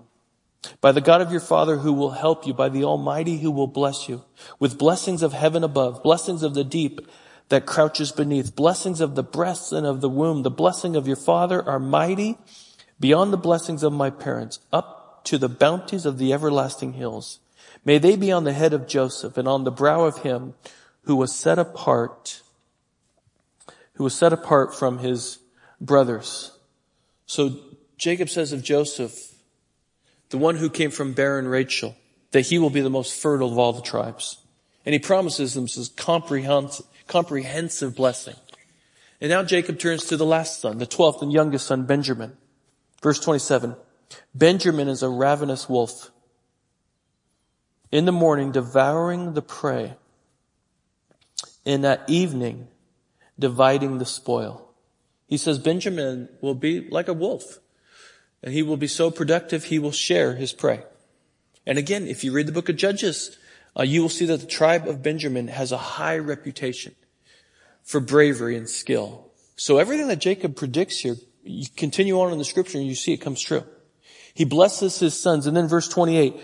By 0.80 0.93
the 0.93 1.01
God 1.01 1.20
of 1.20 1.32
your 1.32 1.41
father 1.41 1.78
who 1.78 1.91
will 1.91 2.11
help 2.11 2.47
you, 2.47 2.53
by 2.53 2.70
the 2.70 2.86
Almighty 2.86 3.39
who 3.39 3.51
will 3.51 3.68
bless 3.68 4.07
you, 4.07 4.24
with 4.59 4.78
blessings 4.78 5.22
of 5.22 5.34
heaven 5.34 5.64
above, 5.64 6.01
blessings 6.01 6.43
of 6.43 6.53
the 6.53 6.64
deep 6.64 7.01
that 7.49 7.66
crouches 7.66 8.14
beneath, 8.14 8.55
blessings 8.55 9.01
of 9.01 9.16
the 9.16 9.24
breasts 9.24 9.74
and 9.74 9.86
of 9.86 9.99
the 9.99 10.09
womb. 10.09 10.43
The 10.43 10.49
blessing 10.49 10.95
of 10.95 11.07
your 11.07 11.18
father 11.18 11.61
are 11.61 11.80
mighty 11.80 12.38
beyond 12.99 13.34
the 13.34 13.38
blessings 13.38 13.84
of 13.84 13.91
my 13.91 14.09
parents, 14.09 14.59
up 14.72 15.03
to 15.26 15.38
the 15.38 15.50
bounties 15.50 16.06
of 16.06 16.18
the 16.18 16.34
everlasting 16.34 16.94
hills. 16.94 17.40
May 17.86 17.98
they 17.98 18.16
be 18.16 18.32
on 18.32 18.44
the 18.44 18.54
head 18.54 18.74
of 18.74 18.88
Joseph 18.88 19.38
and 19.38 19.48
on 19.48 19.64
the 19.64 19.72
brow 19.72 20.06
of 20.06 20.20
him 20.20 20.54
who 21.04 21.16
was 21.16 21.34
set 21.34 21.60
apart, 21.60 22.42
who 23.94 24.04
was 24.04 24.16
set 24.16 24.34
apart 24.34 24.76
from 24.76 25.00
his 25.00 25.40
brothers. 25.82 26.58
So 27.26 27.58
Jacob 27.98 28.30
says 28.30 28.54
of 28.54 28.64
Joseph, 28.64 29.34
the 30.30 30.38
one 30.38 30.56
who 30.56 30.70
came 30.70 30.92
from 30.92 31.14
barren 31.14 31.48
Rachel, 31.48 31.96
that 32.32 32.48
he 32.48 32.58
will 32.58 32.70
be 32.70 32.82
the 32.82 32.90
most 32.90 33.20
fertile 33.20 33.52
of 33.52 33.60
all 33.60 33.74
the 33.74 33.82
tribes. 33.82 34.38
And 34.86 34.94
he 34.94 35.00
promises 35.00 35.54
them 35.54 35.66
this 35.66 35.90
comprehensive, 35.90 36.86
comprehensive 37.08 37.96
blessing. 37.96 38.36
And 39.22 39.30
now 39.30 39.44
Jacob 39.44 39.80
turns 39.80 40.06
to 40.06 40.18
the 40.18 40.26
last 40.26 40.60
son, 40.60 40.80
the 40.80 40.86
twelfth 40.86 41.22
and 41.22 41.32
youngest 41.32 41.68
son, 41.68 41.86
Benjamin. 41.86 42.36
Verse 43.02 43.20
27. 43.20 43.76
Benjamin 44.34 44.88
is 44.88 45.03
a 45.03 45.09
ravenous 45.09 45.70
wolf 45.70 46.11
in 47.91 48.05
the 48.05 48.11
morning 48.11 48.51
devouring 48.51 49.34
the 49.34 49.41
prey, 49.41 49.93
and 51.66 51.86
at 51.86 52.03
evening 52.09 52.68
dividing 53.38 53.99
the 53.99 54.05
spoil. 54.05 54.74
He 55.28 55.38
says 55.38 55.59
Benjamin 55.59 56.30
will 56.41 56.55
be 56.55 56.89
like 56.89 57.07
a 57.07 57.14
wolf, 57.14 57.59
and 58.41 58.53
he 58.53 58.64
will 58.64 58.78
be 58.78 58.88
so 58.88 59.11
productive 59.11 59.66
he 59.66 59.80
will 59.80 59.91
share 59.91 60.36
his 60.36 60.53
prey. 60.53 60.84
And 61.66 61.78
again, 61.78 62.07
if 62.07 62.24
you 62.24 62.32
read 62.32 62.47
the 62.47 62.51
book 62.51 62.70
of 62.70 62.76
Judges, 62.76 63.38
uh, 63.78 63.84
you 63.84 64.01
will 64.01 64.09
see 64.09 64.26
that 64.26 64.41
the 64.41 64.47
tribe 64.47 64.88
of 64.88 65.01
Benjamin 65.01 65.47
has 65.47 65.72
a 65.72 65.78
high 65.78 66.18
reputation 66.18 66.95
for 67.84 67.99
bravery 67.99 68.55
and 68.55 68.70
skill. 68.70 69.32
So 69.55 69.78
everything 69.78 70.07
that 70.07 70.20
Jacob 70.20 70.55
predicts 70.55 70.99
here, 70.99 71.16
you 71.43 71.68
continue 71.76 72.20
on 72.20 72.32
in 72.32 72.39
the 72.39 72.45
scripture 72.45 72.78
and 72.78 72.88
you 72.88 72.95
see 72.95 73.14
it 73.14 73.18
comes 73.18 73.41
true. 73.41 73.64
He 74.34 74.46
blesses 74.46 75.00
his 75.00 75.20
sons. 75.20 75.46
And 75.48 75.56
then 75.56 75.68
verse 75.68 75.88
28, 75.88 76.36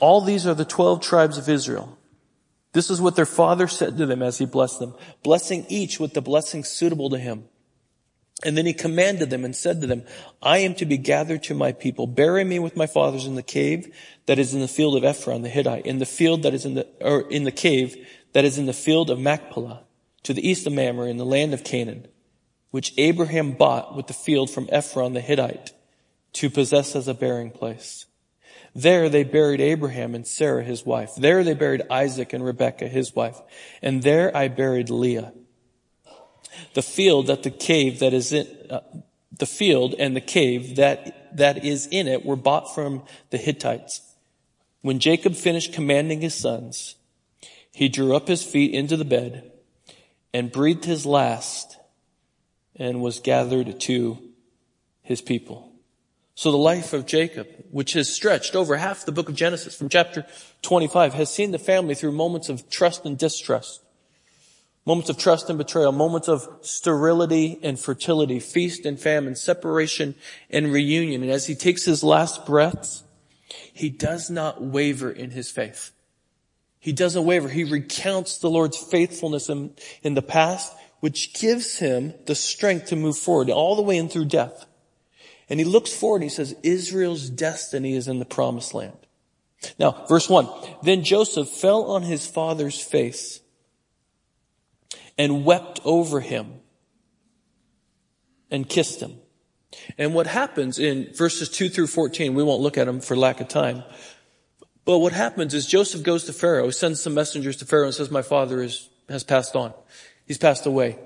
all 0.00 0.20
these 0.20 0.46
are 0.46 0.54
the 0.54 0.64
12 0.64 1.00
tribes 1.00 1.38
of 1.38 1.48
Israel. 1.48 1.98
This 2.72 2.90
is 2.90 3.00
what 3.00 3.16
their 3.16 3.26
father 3.26 3.66
said 3.66 3.96
to 3.98 4.06
them 4.06 4.22
as 4.22 4.38
he 4.38 4.46
blessed 4.46 4.78
them, 4.78 4.94
blessing 5.22 5.66
each 5.68 5.98
with 5.98 6.14
the 6.14 6.22
blessing 6.22 6.62
suitable 6.62 7.10
to 7.10 7.18
him. 7.18 7.44
And 8.44 8.56
then 8.56 8.64
he 8.64 8.72
commanded 8.72 9.28
them 9.28 9.44
and 9.44 9.54
said 9.54 9.80
to 9.80 9.86
them, 9.86 10.04
I 10.40 10.58
am 10.58 10.74
to 10.76 10.86
be 10.86 10.96
gathered 10.96 11.42
to 11.44 11.54
my 11.54 11.72
people. 11.72 12.06
Bury 12.06 12.44
me 12.44 12.58
with 12.58 12.76
my 12.76 12.86
fathers 12.86 13.26
in 13.26 13.34
the 13.34 13.42
cave 13.42 13.92
that 14.26 14.38
is 14.38 14.54
in 14.54 14.60
the 14.60 14.68
field 14.68 14.96
of 14.96 15.04
Ephron 15.04 15.42
the 15.42 15.48
Hittite, 15.48 15.84
in 15.84 15.98
the 15.98 16.06
field 16.06 16.42
that 16.44 16.54
is 16.54 16.64
in 16.64 16.74
the, 16.74 16.86
or 17.00 17.28
in 17.28 17.44
the 17.44 17.52
cave 17.52 17.96
that 18.32 18.44
is 18.44 18.56
in 18.56 18.66
the 18.66 18.72
field 18.72 19.10
of 19.10 19.18
Machpelah, 19.18 19.82
to 20.22 20.32
the 20.32 20.48
east 20.48 20.66
of 20.66 20.72
Mamre 20.72 21.08
in 21.08 21.18
the 21.18 21.26
land 21.26 21.52
of 21.52 21.64
Canaan, 21.64 22.06
which 22.70 22.94
Abraham 22.96 23.52
bought 23.52 23.94
with 23.94 24.06
the 24.06 24.14
field 24.14 24.48
from 24.48 24.68
Ephron 24.70 25.12
the 25.12 25.20
Hittite 25.20 25.72
to 26.34 26.50
possess 26.50 26.94
as 26.94 27.08
a 27.08 27.14
burying 27.14 27.50
place. 27.50 28.06
There 28.74 29.08
they 29.08 29.24
buried 29.24 29.60
Abraham 29.60 30.14
and 30.14 30.26
Sarah, 30.26 30.62
his 30.62 30.86
wife. 30.86 31.14
There 31.16 31.42
they 31.42 31.54
buried 31.54 31.82
Isaac 31.90 32.32
and 32.32 32.44
Rebekah, 32.44 32.88
his 32.88 33.14
wife. 33.14 33.40
And 33.82 34.02
there 34.02 34.34
I 34.36 34.48
buried 34.48 34.90
Leah. 34.90 35.32
The 36.74 36.82
field 36.82 37.26
that 37.26 37.42
the 37.42 37.50
cave 37.50 37.98
that 37.98 38.12
is 38.12 38.32
in, 38.32 38.46
uh, 38.70 38.80
the 39.36 39.46
field 39.46 39.94
and 39.98 40.14
the 40.14 40.20
cave 40.20 40.76
that, 40.76 41.36
that 41.36 41.64
is 41.64 41.88
in 41.90 42.06
it 42.06 42.24
were 42.24 42.36
bought 42.36 42.74
from 42.74 43.02
the 43.30 43.38
Hittites. 43.38 44.02
When 44.82 44.98
Jacob 44.98 45.34
finished 45.34 45.72
commanding 45.72 46.20
his 46.20 46.34
sons, 46.34 46.94
he 47.72 47.88
drew 47.88 48.14
up 48.14 48.28
his 48.28 48.44
feet 48.44 48.72
into 48.72 48.96
the 48.96 49.04
bed 49.04 49.50
and 50.32 50.52
breathed 50.52 50.84
his 50.84 51.04
last 51.04 51.78
and 52.76 53.00
was 53.00 53.18
gathered 53.18 53.80
to 53.80 54.18
his 55.02 55.20
people. 55.20 55.69
So 56.34 56.50
the 56.50 56.58
life 56.58 56.92
of 56.92 57.06
Jacob, 57.06 57.48
which 57.70 57.92
has 57.94 58.12
stretched 58.12 58.56
over 58.56 58.76
half 58.76 59.04
the 59.04 59.12
book 59.12 59.28
of 59.28 59.34
Genesis 59.34 59.76
from 59.76 59.88
chapter 59.88 60.24
25, 60.62 61.14
has 61.14 61.32
seen 61.32 61.50
the 61.50 61.58
family 61.58 61.94
through 61.94 62.12
moments 62.12 62.48
of 62.48 62.68
trust 62.70 63.04
and 63.04 63.18
distrust. 63.18 63.82
Moments 64.86 65.10
of 65.10 65.18
trust 65.18 65.50
and 65.50 65.58
betrayal, 65.58 65.92
moments 65.92 66.28
of 66.28 66.48
sterility 66.62 67.58
and 67.62 67.78
fertility, 67.78 68.40
feast 68.40 68.86
and 68.86 68.98
famine, 68.98 69.36
separation 69.36 70.14
and 70.48 70.72
reunion. 70.72 71.22
And 71.22 71.30
as 71.30 71.46
he 71.46 71.54
takes 71.54 71.84
his 71.84 72.02
last 72.02 72.46
breaths, 72.46 73.04
he 73.72 73.90
does 73.90 74.30
not 74.30 74.62
waver 74.62 75.10
in 75.10 75.30
his 75.30 75.50
faith. 75.50 75.92
He 76.78 76.92
doesn't 76.92 77.26
waver. 77.26 77.48
He 77.48 77.64
recounts 77.64 78.38
the 78.38 78.48
Lord's 78.48 78.78
faithfulness 78.78 79.50
in, 79.50 79.74
in 80.02 80.14
the 80.14 80.22
past, 80.22 80.74
which 81.00 81.34
gives 81.34 81.78
him 81.78 82.14
the 82.24 82.34
strength 82.34 82.86
to 82.86 82.96
move 82.96 83.18
forward 83.18 83.50
all 83.50 83.76
the 83.76 83.82
way 83.82 83.98
in 83.98 84.08
through 84.08 84.26
death. 84.26 84.64
And 85.50 85.58
he 85.58 85.64
looks 85.64 85.92
forward 85.92 86.22
and 86.22 86.30
he 86.30 86.34
says, 86.34 86.54
Israel's 86.62 87.28
destiny 87.28 87.94
is 87.94 88.06
in 88.06 88.20
the 88.20 88.24
promised 88.24 88.72
land. 88.72 88.96
Now, 89.78 90.06
verse 90.08 90.28
one, 90.28 90.48
then 90.82 91.02
Joseph 91.02 91.48
fell 91.48 91.90
on 91.90 92.02
his 92.02 92.26
father's 92.26 92.80
face 92.80 93.40
and 95.18 95.44
wept 95.44 95.80
over 95.84 96.20
him 96.20 96.60
and 98.50 98.68
kissed 98.68 99.00
him. 99.00 99.16
And 99.98 100.14
what 100.14 100.26
happens 100.26 100.78
in 100.78 101.12
verses 101.14 101.48
2 101.50 101.68
through 101.68 101.88
14, 101.88 102.34
we 102.34 102.42
won't 102.42 102.62
look 102.62 102.78
at 102.78 102.86
them 102.86 103.00
for 103.00 103.16
lack 103.16 103.40
of 103.40 103.48
time. 103.48 103.82
But 104.84 104.98
what 104.98 105.12
happens 105.12 105.52
is 105.52 105.66
Joseph 105.66 106.02
goes 106.02 106.24
to 106.24 106.32
Pharaoh, 106.32 106.66
he 106.66 106.72
sends 106.72 107.02
some 107.02 107.14
messengers 107.14 107.56
to 107.56 107.66
Pharaoh 107.66 107.86
and 107.86 107.94
says, 107.94 108.10
my 108.10 108.22
father 108.22 108.62
is, 108.62 108.88
has 109.08 109.24
passed 109.24 109.54
on. 109.54 109.74
He's 110.26 110.38
passed 110.38 110.64
away. 110.64 110.98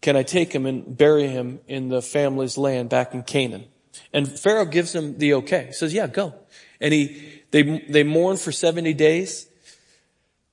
Can 0.00 0.16
I 0.16 0.22
take 0.22 0.52
him 0.52 0.64
and 0.64 0.96
bury 0.96 1.26
him 1.26 1.60
in 1.68 1.88
the 1.88 2.00
family's 2.00 2.56
land 2.56 2.88
back 2.88 3.14
in 3.14 3.22
Canaan? 3.22 3.66
And 4.12 4.28
Pharaoh 4.28 4.64
gives 4.64 4.94
him 4.94 5.18
the 5.18 5.34
okay. 5.34 5.66
He 5.66 5.72
says, 5.72 5.94
yeah, 5.94 6.06
go. 6.06 6.34
And 6.80 6.92
he, 6.92 7.42
they, 7.50 7.62
they 7.88 8.02
mourn 8.02 8.36
for 8.36 8.52
70 8.52 8.94
days. 8.94 9.46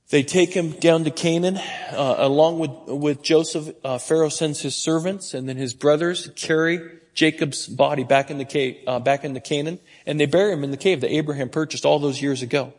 They 0.09 0.23
take 0.23 0.53
him 0.53 0.71
down 0.71 1.03
to 1.03 1.11
Canaan, 1.11 1.57
uh, 1.57 2.15
along 2.17 2.59
with, 2.59 2.71
with 2.87 3.21
Joseph. 3.21 3.75
Uh, 3.83 3.97
Pharaoh 3.97 4.29
sends 4.29 4.61
his 4.61 4.75
servants 4.75 5.33
and 5.33 5.49
then 5.49 5.57
his 5.57 5.73
brothers 5.73 6.29
carry 6.35 6.79
Jacob's 7.13 7.67
body 7.67 8.03
back 8.03 8.29
in 8.29 8.37
the 8.37 8.45
cave, 8.45 8.77
uh, 8.87 8.99
back 8.99 9.25
into 9.25 9.39
Canaan, 9.39 9.79
and 10.05 10.19
they 10.19 10.27
bury 10.27 10.53
him 10.53 10.63
in 10.63 10.71
the 10.71 10.77
cave 10.77 11.01
that 11.01 11.11
Abraham 11.11 11.49
purchased 11.49 11.83
all 11.83 11.99
those 11.99 12.21
years 12.21 12.41
ago. 12.41 12.73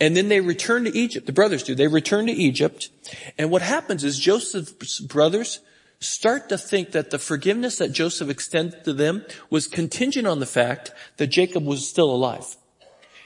And 0.00 0.16
then 0.16 0.28
they 0.28 0.40
return 0.40 0.84
to 0.84 0.96
Egypt. 0.96 1.26
The 1.26 1.32
brothers 1.32 1.62
do. 1.62 1.74
They 1.74 1.88
return 1.88 2.26
to 2.26 2.32
Egypt. 2.32 2.90
And 3.36 3.50
what 3.50 3.62
happens 3.62 4.04
is 4.04 4.18
Joseph's 4.18 5.00
brothers 5.00 5.60
start 6.04 6.48
to 6.48 6.58
think 6.58 6.92
that 6.92 7.10
the 7.10 7.18
forgiveness 7.18 7.78
that 7.78 7.92
Joseph 7.92 8.28
extended 8.28 8.84
to 8.84 8.92
them 8.92 9.24
was 9.50 9.66
contingent 9.66 10.26
on 10.26 10.40
the 10.40 10.46
fact 10.46 10.92
that 11.16 11.28
Jacob 11.28 11.64
was 11.64 11.88
still 11.88 12.10
alive. 12.10 12.56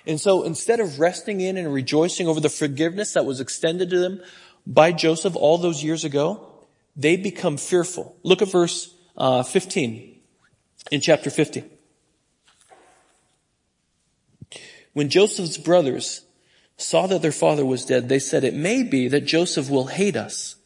And 0.06 0.20
so 0.20 0.42
instead 0.42 0.80
of 0.80 1.00
resting 1.00 1.40
in 1.40 1.56
and 1.56 1.72
rejoicing 1.72 2.28
over 2.28 2.40
the 2.40 2.48
forgiveness 2.48 3.12
that 3.12 3.26
was 3.26 3.40
extended 3.40 3.90
to 3.90 3.98
them 3.98 4.22
by 4.66 4.92
Joseph 4.92 5.36
all 5.36 5.58
those 5.58 5.84
years 5.84 6.04
ago, 6.04 6.46
they 6.96 7.16
become 7.16 7.56
fearful. 7.56 8.16
Look 8.22 8.42
at 8.42 8.50
verse 8.50 8.94
uh, 9.16 9.42
15 9.42 10.20
in 10.90 11.00
chapter 11.00 11.30
50. 11.30 11.64
When 14.94 15.08
Joseph's 15.08 15.58
brothers 15.58 16.22
saw 16.76 17.06
that 17.06 17.22
their 17.22 17.32
father 17.32 17.66
was 17.66 17.84
dead, 17.84 18.08
they 18.08 18.18
said, 18.18 18.44
it 18.44 18.54
may 18.54 18.82
be 18.82 19.08
that 19.08 19.26
Joseph 19.26 19.68
will 19.68 19.86
hate 19.86 20.16
us 20.16 20.56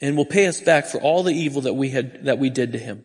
and 0.00 0.16
will 0.16 0.26
pay 0.26 0.46
us 0.46 0.60
back 0.60 0.86
for 0.86 1.00
all 1.00 1.22
the 1.22 1.32
evil 1.32 1.62
that 1.62 1.74
we 1.74 1.90
had, 1.90 2.24
that 2.24 2.38
we 2.38 2.50
did 2.50 2.72
to 2.72 2.78
him. 2.78 3.04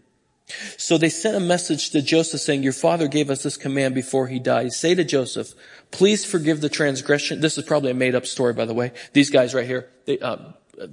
So 0.77 0.97
they 0.97 1.09
sent 1.09 1.37
a 1.37 1.39
message 1.39 1.91
to 1.91 2.01
Joseph 2.01 2.41
saying, 2.41 2.63
your 2.63 2.73
father 2.73 3.07
gave 3.07 3.29
us 3.29 3.43
this 3.43 3.55
command 3.55 3.95
before 3.95 4.27
he 4.27 4.39
died. 4.39 4.73
Say 4.73 4.93
to 4.95 5.03
Joseph, 5.03 5.53
please 5.91 6.25
forgive 6.25 6.59
the 6.59 6.69
transgression. 6.69 7.39
This 7.39 7.57
is 7.57 7.63
probably 7.63 7.91
a 7.91 7.93
made 7.93 8.15
up 8.15 8.25
story, 8.25 8.53
by 8.53 8.65
the 8.65 8.73
way. 8.73 8.91
These 9.13 9.29
guys 9.29 9.53
right 9.53 9.65
here, 9.65 9.89
they, 10.05 10.19
uh, 10.19 10.37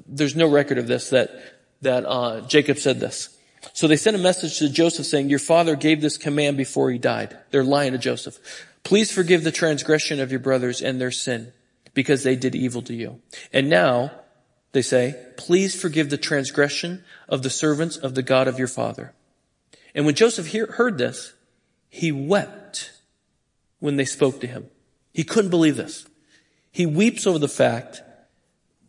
there's 0.07 0.37
no 0.37 0.49
record 0.49 0.79
of 0.79 0.87
this 0.87 1.11
that, 1.11 1.31
that, 1.83 2.05
uh, 2.07 2.43
Jacob 2.43 2.79
said 2.79 3.01
this. 3.01 3.37
So 3.73 3.89
they 3.89 3.97
sent 3.97 4.15
a 4.15 4.21
message 4.21 4.59
to 4.59 4.69
Joseph 4.69 5.07
saying, 5.07 5.29
your 5.29 5.41
father 5.41 5.75
gave 5.75 6.01
this 6.01 6.17
command 6.17 6.57
before 6.57 6.93
he 6.93 6.99
died. 6.99 7.37
They're 7.51 7.65
lying 7.65 7.93
to 7.93 7.99
Joseph. 7.99 8.39
Please 8.85 9.11
forgive 9.11 9.43
the 9.43 9.51
transgression 9.51 10.21
of 10.21 10.31
your 10.31 10.41
brothers 10.41 10.81
and 10.81 11.01
their 11.01 11.11
sin 11.11 11.53
because 11.95 12.23
they 12.23 12.37
did 12.37 12.55
evil 12.55 12.83
to 12.83 12.95
you. 12.95 13.21
And 13.53 13.69
now, 13.69 14.13
they 14.79 14.83
say, 14.83 15.16
please 15.37 15.74
forgive 15.74 16.09
the 16.09 16.16
transgression 16.16 17.03
of 17.29 17.43
the 17.43 17.51
servants 17.51 17.97
of 17.97 18.14
the 18.14 18.22
God 18.22 18.47
of 18.47 18.61
your 18.61 18.68
father. 18.68 19.12
And 19.93 20.07
when 20.07 20.14
Joseph 20.14 20.47
hear, 20.47 20.66
heard 20.66 20.99
this, 20.99 21.33
he 21.89 22.12
wept 22.12 22.93
when 23.81 23.97
they 23.97 24.05
spoke 24.05 24.41
to 24.41 24.47
him. 24.47 24.70
He 25.12 25.24
couldn't 25.24 25.51
believe 25.51 25.76
this. 25.76 26.07
He 26.70 26.87
weeps 26.87 27.26
over 27.26 27.41
the 27.41 27.49
fact 27.49 28.03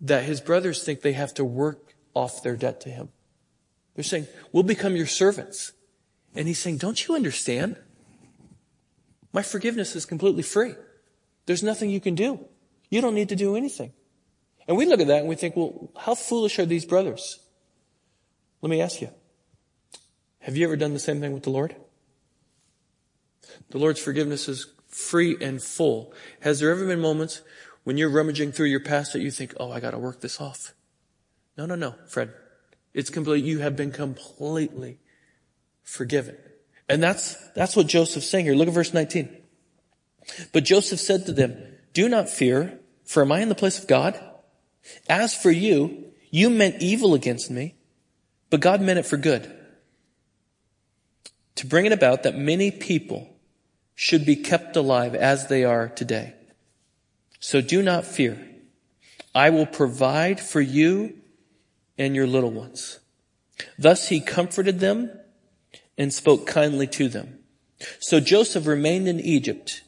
that 0.01 0.25
his 0.25 0.41
brothers 0.41 0.83
think 0.83 1.01
they 1.01 1.13
have 1.13 1.33
to 1.33 1.43
work 1.43 1.95
off 2.13 2.43
their 2.43 2.55
debt 2.55 2.81
to 2.81 2.89
him. 2.91 3.09
They're 3.95 4.03
saying, 4.03 4.27
we'll 4.51 4.61
become 4.61 4.95
your 4.95 5.07
servants. 5.07 5.71
And 6.35 6.47
he's 6.47 6.59
saying, 6.59 6.77
don't 6.77 7.07
you 7.07 7.15
understand? 7.15 7.77
My 9.33 9.41
forgiveness 9.41 9.95
is 9.95 10.05
completely 10.05 10.43
free. 10.43 10.75
There's 11.47 11.63
nothing 11.63 11.89
you 11.89 11.99
can 11.99 12.13
do. 12.13 12.45
You 12.91 13.01
don't 13.01 13.15
need 13.15 13.29
to 13.29 13.35
do 13.35 13.55
anything. 13.55 13.93
And 14.70 14.78
we 14.78 14.86
look 14.86 15.01
at 15.01 15.07
that 15.07 15.22
and 15.22 15.28
we 15.28 15.36
think, 15.36 15.55
well, 15.55 15.89
how 15.97 16.13
foolish 16.13 16.59
are 16.59 16.65
these 16.65 16.86
brothers? 16.86 17.39
Let 18.61 18.70
me 18.70 18.82
ask 18.82 19.01
you. 19.01 19.09
Have 20.41 20.55
you 20.55 20.63
ever 20.63 20.78
done 20.78 20.93
the 20.93 20.99
same 20.99 21.20
thing 21.20 21.34
with 21.34 21.41
the 21.41 21.49
Lord? 21.49 21.76
The 23.72 23.80
Lord's 23.80 23.99
forgiveness 23.99 24.47
is 24.47 24.72
free 24.88 25.36
and 25.41 25.59
full. 25.59 26.13
Has 26.41 26.59
there 26.59 26.70
ever 26.70 26.86
been 26.86 26.99
moments 26.99 27.41
when 27.84 27.97
you're 27.97 28.11
rummaging 28.11 28.51
through 28.51 28.67
your 28.67 28.80
past 28.80 29.13
that 29.13 29.22
you 29.22 29.32
think, 29.32 29.55
oh, 29.59 29.72
I 29.72 29.80
gotta 29.80 29.97
work 29.97 30.22
this 30.22 30.39
off? 30.39 30.76
No, 31.57 31.65
no, 31.65 31.74
no, 31.74 31.95
Fred. 32.07 32.32
It's 32.93 33.09
complete. 33.09 33.43
You 33.43 33.59
have 33.59 33.76
been 33.76 33.91
completely 33.91 34.99
forgiven. 35.82 36.38
And 36.88 37.01
that's, 37.01 37.36
that's 37.53 37.76
what 37.76 37.88
Joseph's 37.88 38.30
saying 38.30 38.45
here. 38.45 38.53
Look 38.53 38.67
at 38.67 38.74
verse 38.76 38.93
19. 38.93 39.36
But 40.51 40.63
Joseph 40.63 40.99
said 40.99 41.26
to 41.26 41.34
them, 41.34 41.57
do 41.93 42.07
not 42.07 42.30
fear, 42.30 42.80
for 43.03 43.24
am 43.24 43.32
I 43.32 43.39
in 43.39 43.49
the 43.49 43.55
place 43.55 43.80
of 43.80 43.88
God? 43.88 44.24
As 45.07 45.35
for 45.35 45.51
you, 45.51 46.05
you 46.31 46.49
meant 46.49 46.81
evil 46.81 47.13
against 47.13 47.49
me, 47.49 47.75
but 48.49 48.59
God 48.59 48.81
meant 48.81 48.99
it 48.99 49.05
for 49.05 49.17
good. 49.17 49.51
To 51.55 51.67
bring 51.67 51.85
it 51.85 51.91
about 51.91 52.23
that 52.23 52.37
many 52.37 52.71
people 52.71 53.29
should 53.95 54.25
be 54.25 54.35
kept 54.35 54.75
alive 54.75 55.13
as 55.13 55.47
they 55.47 55.65
are 55.65 55.89
today. 55.89 56.33
So 57.39 57.61
do 57.61 57.81
not 57.81 58.05
fear. 58.05 58.39
I 59.35 59.49
will 59.49 59.65
provide 59.65 60.39
for 60.39 60.61
you 60.61 61.17
and 61.97 62.15
your 62.15 62.27
little 62.27 62.51
ones. 62.51 62.99
Thus 63.77 64.07
he 64.07 64.21
comforted 64.21 64.79
them 64.79 65.11
and 65.97 66.13
spoke 66.13 66.47
kindly 66.47 66.87
to 66.87 67.09
them. 67.09 67.39
So 67.99 68.19
Joseph 68.19 68.65
remained 68.65 69.07
in 69.07 69.19
Egypt, 69.19 69.83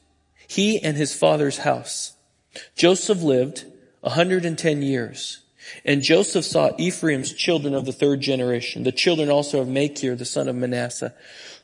he 0.47 0.79
and 0.81 0.97
his 0.97 1.15
father's 1.15 1.59
house. 1.59 2.13
Joseph 2.75 3.21
lived 3.21 3.65
110 4.01 4.81
years. 4.81 5.41
And 5.85 6.01
Joseph 6.01 6.45
saw 6.45 6.71
Ephraim's 6.77 7.33
children 7.33 7.73
of 7.73 7.85
the 7.85 7.91
third 7.91 8.19
generation, 8.19 8.83
the 8.83 8.91
children 8.91 9.29
also 9.29 9.61
of 9.61 9.67
Machir, 9.67 10.15
the 10.15 10.25
son 10.25 10.47
of 10.47 10.55
Manasseh, 10.55 11.13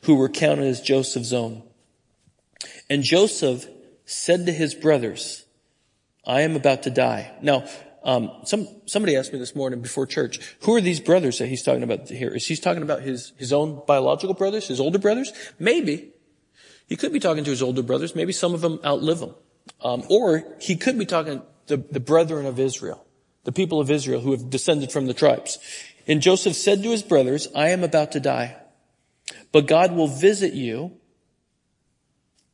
who 0.02 0.14
were 0.14 0.28
counted 0.28 0.66
as 0.66 0.80
Joseph's 0.80 1.32
own. 1.32 1.62
And 2.88 3.02
Joseph 3.02 3.66
said 4.04 4.46
to 4.46 4.52
his 4.52 4.74
brothers, 4.74 5.44
I 6.24 6.42
am 6.42 6.56
about 6.56 6.84
to 6.84 6.90
die. 6.90 7.32
Now, 7.42 7.66
um, 8.04 8.30
some 8.44 8.68
somebody 8.86 9.16
asked 9.16 9.32
me 9.32 9.38
this 9.38 9.54
morning 9.54 9.80
before 9.80 10.06
church, 10.06 10.38
who 10.60 10.74
are 10.76 10.80
these 10.80 11.00
brothers 11.00 11.38
that 11.38 11.46
he's 11.46 11.62
talking 11.62 11.82
about 11.82 12.08
here? 12.08 12.34
Is 12.34 12.46
he 12.46 12.56
talking 12.56 12.82
about 12.82 13.02
his 13.02 13.32
his 13.36 13.52
own 13.52 13.82
biological 13.86 14.34
brothers, 14.34 14.68
his 14.68 14.80
older 14.80 14.98
brothers? 14.98 15.32
Maybe 15.58 16.10
he 16.86 16.96
could 16.96 17.12
be 17.12 17.20
talking 17.20 17.44
to 17.44 17.50
his 17.50 17.62
older 17.62 17.82
brothers. 17.82 18.14
Maybe 18.14 18.32
some 18.32 18.54
of 18.54 18.60
them 18.60 18.78
outlive 18.84 19.20
him, 19.20 19.34
um, 19.82 20.04
or 20.08 20.44
he 20.60 20.76
could 20.76 20.98
be 20.98 21.06
talking 21.06 21.42
the 21.68 21.76
the 21.76 22.00
brethren 22.00 22.46
of 22.46 22.58
Israel, 22.58 23.06
the 23.44 23.52
people 23.52 23.80
of 23.80 23.90
Israel 23.90 24.20
who 24.20 24.32
have 24.32 24.50
descended 24.50 24.92
from 24.92 25.06
the 25.06 25.14
tribes. 25.14 25.58
And 26.06 26.22
Joseph 26.22 26.56
said 26.56 26.82
to 26.82 26.90
his 26.90 27.02
brothers, 27.02 27.48
"I 27.54 27.68
am 27.68 27.84
about 27.84 28.12
to 28.12 28.20
die, 28.20 28.56
but 29.52 29.66
God 29.66 29.92
will 29.92 30.08
visit 30.08 30.54
you 30.54 30.92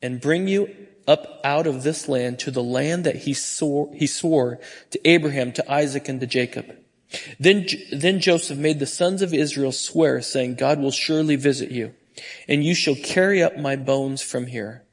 and 0.03 0.21
bring 0.21 0.49
you 0.49 0.69
up 1.07 1.41
out 1.45 1.67
of 1.67 1.83
this 1.83 2.09
land 2.09 2.39
to 2.41 2.51
the 2.51 2.63
land 2.63 3.05
that 3.05 3.17
he 3.17 3.35
swore, 3.35 3.91
he 3.95 4.07
swore 4.07 4.59
to 4.91 5.09
Abraham, 5.09 5.53
to 5.53 5.73
Isaac, 5.73 6.09
and 6.09 6.21
to 6.21 6.27
Jacob. 6.27 6.77
Then, 7.39 7.67
then 7.93 8.21
Joseph 8.21 8.59
made 8.59 8.79
the 8.79 8.87
sons 8.87 9.23
of 9.23 9.35
Israel 9.35 9.73
swear, 9.73 10.21
saying, 10.23 10.57
God 10.57 10.81
will 10.81 10.91
surely 10.91 11.37
visit 11.37 11.71
you, 11.71 11.95
and 12.49 12.65
you 12.65 12.75
shall 12.75 12.97
carry 12.97 13.43
up 13.43 13.57
my 13.57 13.77
bones 13.77 14.23
from 14.23 14.47
here. 14.47 14.85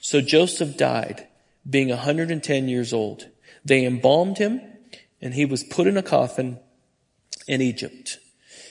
So 0.00 0.20
Joseph 0.20 0.76
died, 0.76 1.26
being 1.68 1.88
110 1.88 2.68
years 2.68 2.92
old. 2.92 3.28
They 3.64 3.84
embalmed 3.84 4.38
him, 4.38 4.60
and 5.20 5.34
he 5.34 5.44
was 5.44 5.64
put 5.64 5.86
in 5.86 5.96
a 5.96 6.02
coffin 6.02 6.58
in 7.46 7.60
Egypt. 7.60 8.18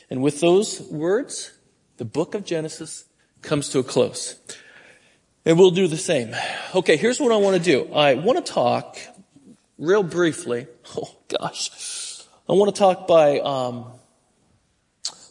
And 0.09 0.21
with 0.21 0.39
those 0.39 0.81
words, 0.91 1.51
the 1.97 2.05
book 2.05 2.35
of 2.35 2.45
Genesis 2.45 3.05
comes 3.41 3.69
to 3.69 3.79
a 3.79 3.83
close. 3.83 4.35
And 5.45 5.57
we'll 5.57 5.71
do 5.71 5.87
the 5.87 5.97
same. 5.97 6.33
Okay, 6.73 6.95
here's 6.95 7.19
what 7.19 7.31
I 7.31 7.37
want 7.37 7.57
to 7.57 7.63
do. 7.63 7.93
I 7.93 8.15
want 8.15 8.43
to 8.43 8.51
talk 8.51 8.97
real 9.77 10.03
briefly. 10.03 10.67
Oh 10.95 11.15
gosh. 11.39 11.71
I 12.47 12.53
want 12.53 12.75
to 12.75 12.77
talk 12.77 13.07
by, 13.07 13.39
um, 13.39 13.85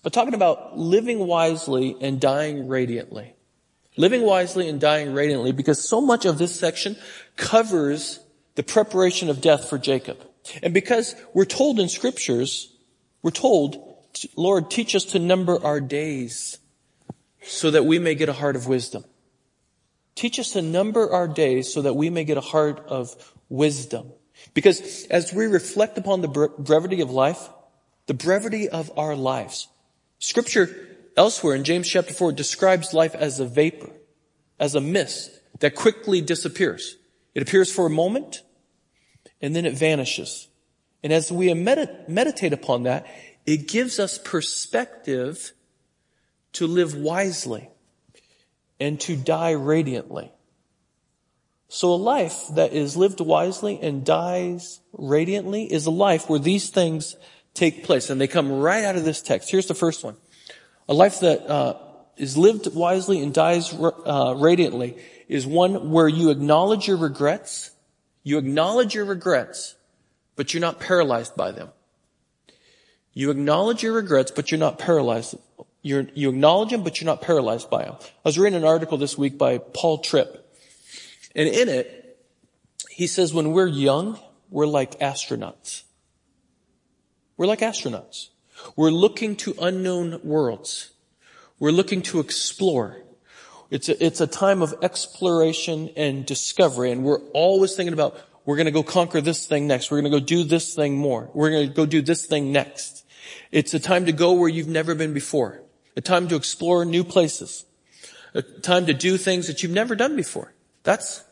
by 0.03 0.11
talking 0.11 0.35
about 0.35 0.77
living 0.77 1.21
wisely 1.21 1.95
and 2.01 2.21
dying 2.21 2.67
radiantly. 2.67 3.35
Living 3.97 4.23
wisely 4.23 4.69
and 4.69 4.81
dying 4.81 5.13
radiantly 5.13 5.53
because 5.53 5.87
so 5.87 6.01
much 6.01 6.25
of 6.25 6.39
this 6.39 6.59
section 6.59 6.97
covers 7.37 8.19
the 8.55 8.63
preparation 8.63 9.29
of 9.31 9.41
death 9.41 9.69
for 9.69 9.79
Jacob. 9.79 10.19
And 10.63 10.75
because 10.75 11.15
we're 11.35 11.45
told 11.45 11.79
in 11.79 11.89
scriptures, 11.89 12.73
we're 13.23 13.31
told, 13.31 13.97
Lord, 14.37 14.71
teach 14.71 14.95
us 14.95 15.05
to 15.07 15.19
number 15.19 15.63
our 15.65 15.81
days 15.81 16.59
so 17.43 17.71
that 17.71 17.85
we 17.85 17.99
may 17.99 18.15
get 18.15 18.29
a 18.29 18.33
heart 18.33 18.57
of 18.57 18.67
wisdom. 18.67 19.05
Teach 20.15 20.39
us 20.39 20.53
to 20.53 20.63
number 20.63 21.11
our 21.11 21.27
days 21.27 21.73
so 21.73 21.83
that 21.83 21.95
we 21.95 22.11
may 22.11 22.25
get 22.25 22.37
a 22.37 22.43
heart 22.43 22.85
of 22.89 23.35
wisdom. 23.49 24.13
Because 24.55 25.07
as 25.07 25.33
we 25.33 25.47
reflect 25.47 25.97
upon 25.97 26.21
the 26.21 26.51
brevity 26.59 27.01
of 27.01 27.11
life, 27.11 27.49
the 28.07 28.15
brevity 28.15 28.69
of 28.69 28.91
our 28.99 29.15
lives, 29.15 29.69
scripture 30.19 30.69
elsewhere 31.17 31.55
in 31.55 31.65
James 31.65 31.89
chapter 31.89 32.13
4 32.13 32.33
describes 32.33 32.93
life 32.93 33.15
as 33.15 33.41
a 33.41 33.47
vapor, 33.47 33.91
as 34.59 34.75
a 34.75 34.81
mist 34.81 35.31
that 35.61 35.75
quickly 35.75 36.21
disappears. 36.21 36.97
It 37.35 37.43
appears 37.43 37.73
for 37.73 37.87
a 37.87 37.91
moment 37.91 38.43
and 39.41 39.55
then 39.57 39.65
it 39.65 39.75
vanishes. 39.75 40.49
And 41.03 41.13
as 41.13 41.33
we 41.33 41.53
meditate 41.53 42.53
upon 42.53 42.85
that, 42.85 43.07
it 43.45 43.69
gives 43.69 43.99
us 43.99 44.19
perspective 44.19 45.53
to 46.53 46.67
live 46.67 46.95
wisely 46.95 47.69
and 48.79 49.01
to 49.01 49.17
die 49.17 49.53
radiantly. 49.53 50.31
So 51.69 51.95
a 51.95 51.97
life 51.97 52.49
that 52.53 52.73
is 52.73 52.97
lived 52.97 53.21
wisely 53.21 53.81
and 53.81 54.05
dies 54.05 54.81
radiantly 54.93 55.65
is 55.65 55.87
a 55.87 55.91
life 55.91 56.29
where 56.29 56.39
these 56.39 56.69
things 56.69 57.17
take 57.55 57.85
place 57.85 58.11
and 58.11 58.21
they 58.21 58.29
come 58.29 58.53
right 58.53 58.85
out 58.85 58.97
of 58.97 59.05
this 59.05 59.23
text. 59.23 59.51
Here's 59.51 59.67
the 59.67 59.75
first 59.75 60.05
one. 60.05 60.17
A 60.89 60.95
life 60.95 61.21
that 61.21 61.49
uh, 61.49 61.79
is 62.17 62.37
lived 62.37 62.75
wisely 62.75 63.23
and 63.23 63.33
dies 63.33 63.73
uh, 63.73 64.35
radiantly 64.37 64.99
is 65.29 65.47
one 65.47 65.91
where 65.91 66.09
you 66.09 66.31
acknowledge 66.31 66.87
your 66.87 66.97
regrets, 66.97 67.71
you 68.23 68.39
acknowledge 68.39 68.95
your 68.95 69.05
regrets, 69.05 69.75
but 70.37 70.53
you're 70.53 70.61
not 70.61 70.81
paralyzed 70.81 71.37
by 71.37 71.53
them. 71.53 71.71
You 73.15 73.31
acknowledge 73.31 73.83
your 73.83 73.93
regrets, 73.93 74.31
but 74.31 74.51
you're 74.51 74.59
not 74.59 74.79
paralyzed 74.79 75.37
you're, 75.83 76.07
you 76.15 76.31
acknowledge 76.31 76.73
him, 76.73 76.85
but 76.85 77.01
you're 77.01 77.07
not 77.07 77.23
paralyzed 77.23 77.69
by 77.69 77.85
them. 77.85 77.97
I 78.01 78.07
was 78.25 78.39
reading 78.39 78.57
an 78.57 78.65
article 78.65 78.99
this 78.99 79.19
week 79.19 79.37
by 79.37 79.59
Paul 79.59 79.99
Tripp. 79.99 80.39
And 81.35 81.49
in 81.49 81.69
it, 81.69 82.19
he 82.89 83.09
says 83.09 83.35
when 83.35 83.53
we're 83.53 83.67
young, 83.67 84.19
we're 84.49 84.67
like 84.67 85.01
astronauts. 85.01 85.83
We're 87.37 87.47
like 87.47 87.61
astronauts. 87.61 88.29
We're 88.77 88.91
looking 88.91 89.35
to 89.37 89.55
unknown 89.61 90.21
worlds. 90.23 90.91
We're 91.59 91.73
looking 91.73 92.03
to 92.03 92.21
explore. 92.21 93.02
It's 93.73 93.89
a, 93.89 94.05
it's 94.05 94.21
a 94.21 94.27
time 94.27 94.61
of 94.61 94.75
exploration 94.83 95.89
and 95.97 96.27
discovery. 96.27 96.93
And 96.93 97.03
we're 97.03 97.23
always 97.33 97.75
thinking 97.75 97.95
about, 97.95 98.21
we're 98.45 98.57
going 98.57 98.67
to 98.67 98.71
go 98.71 98.83
conquer 98.83 99.23
this 99.23 99.47
thing 99.47 99.67
next. 99.67 99.91
We're 99.91 100.03
going 100.03 100.13
to 100.13 100.21
go 100.21 100.25
do 100.25 100.45
this 100.45 100.75
thing 100.75 100.99
more. 100.99 101.31
We're 101.33 101.49
going 101.49 101.69
to 101.69 101.75
go 101.75 101.87
do 101.87 102.03
this 102.03 102.27
thing 102.27 102.53
next. 102.53 103.07
It's 103.51 103.73
a 103.73 103.81
time 103.81 104.05
to 104.05 104.13
go 104.13 104.35
where 104.35 104.51
you've 104.51 104.69
never 104.69 104.95
been 104.95 105.15
before. 105.15 105.63
A 105.97 106.03
time 106.03 106.29
to 106.29 106.37
explore 106.37 106.85
new 106.85 107.03
places. 107.03 107.65
A 108.35 108.43
time 108.43 108.85
to 108.87 108.93
do 108.93 109.17
things 109.17 109.47
that 109.47 109.63
you've 109.63 109.73
never 109.73 109.95
done 109.95 110.17
before. 110.17 110.53
That's 110.83 111.25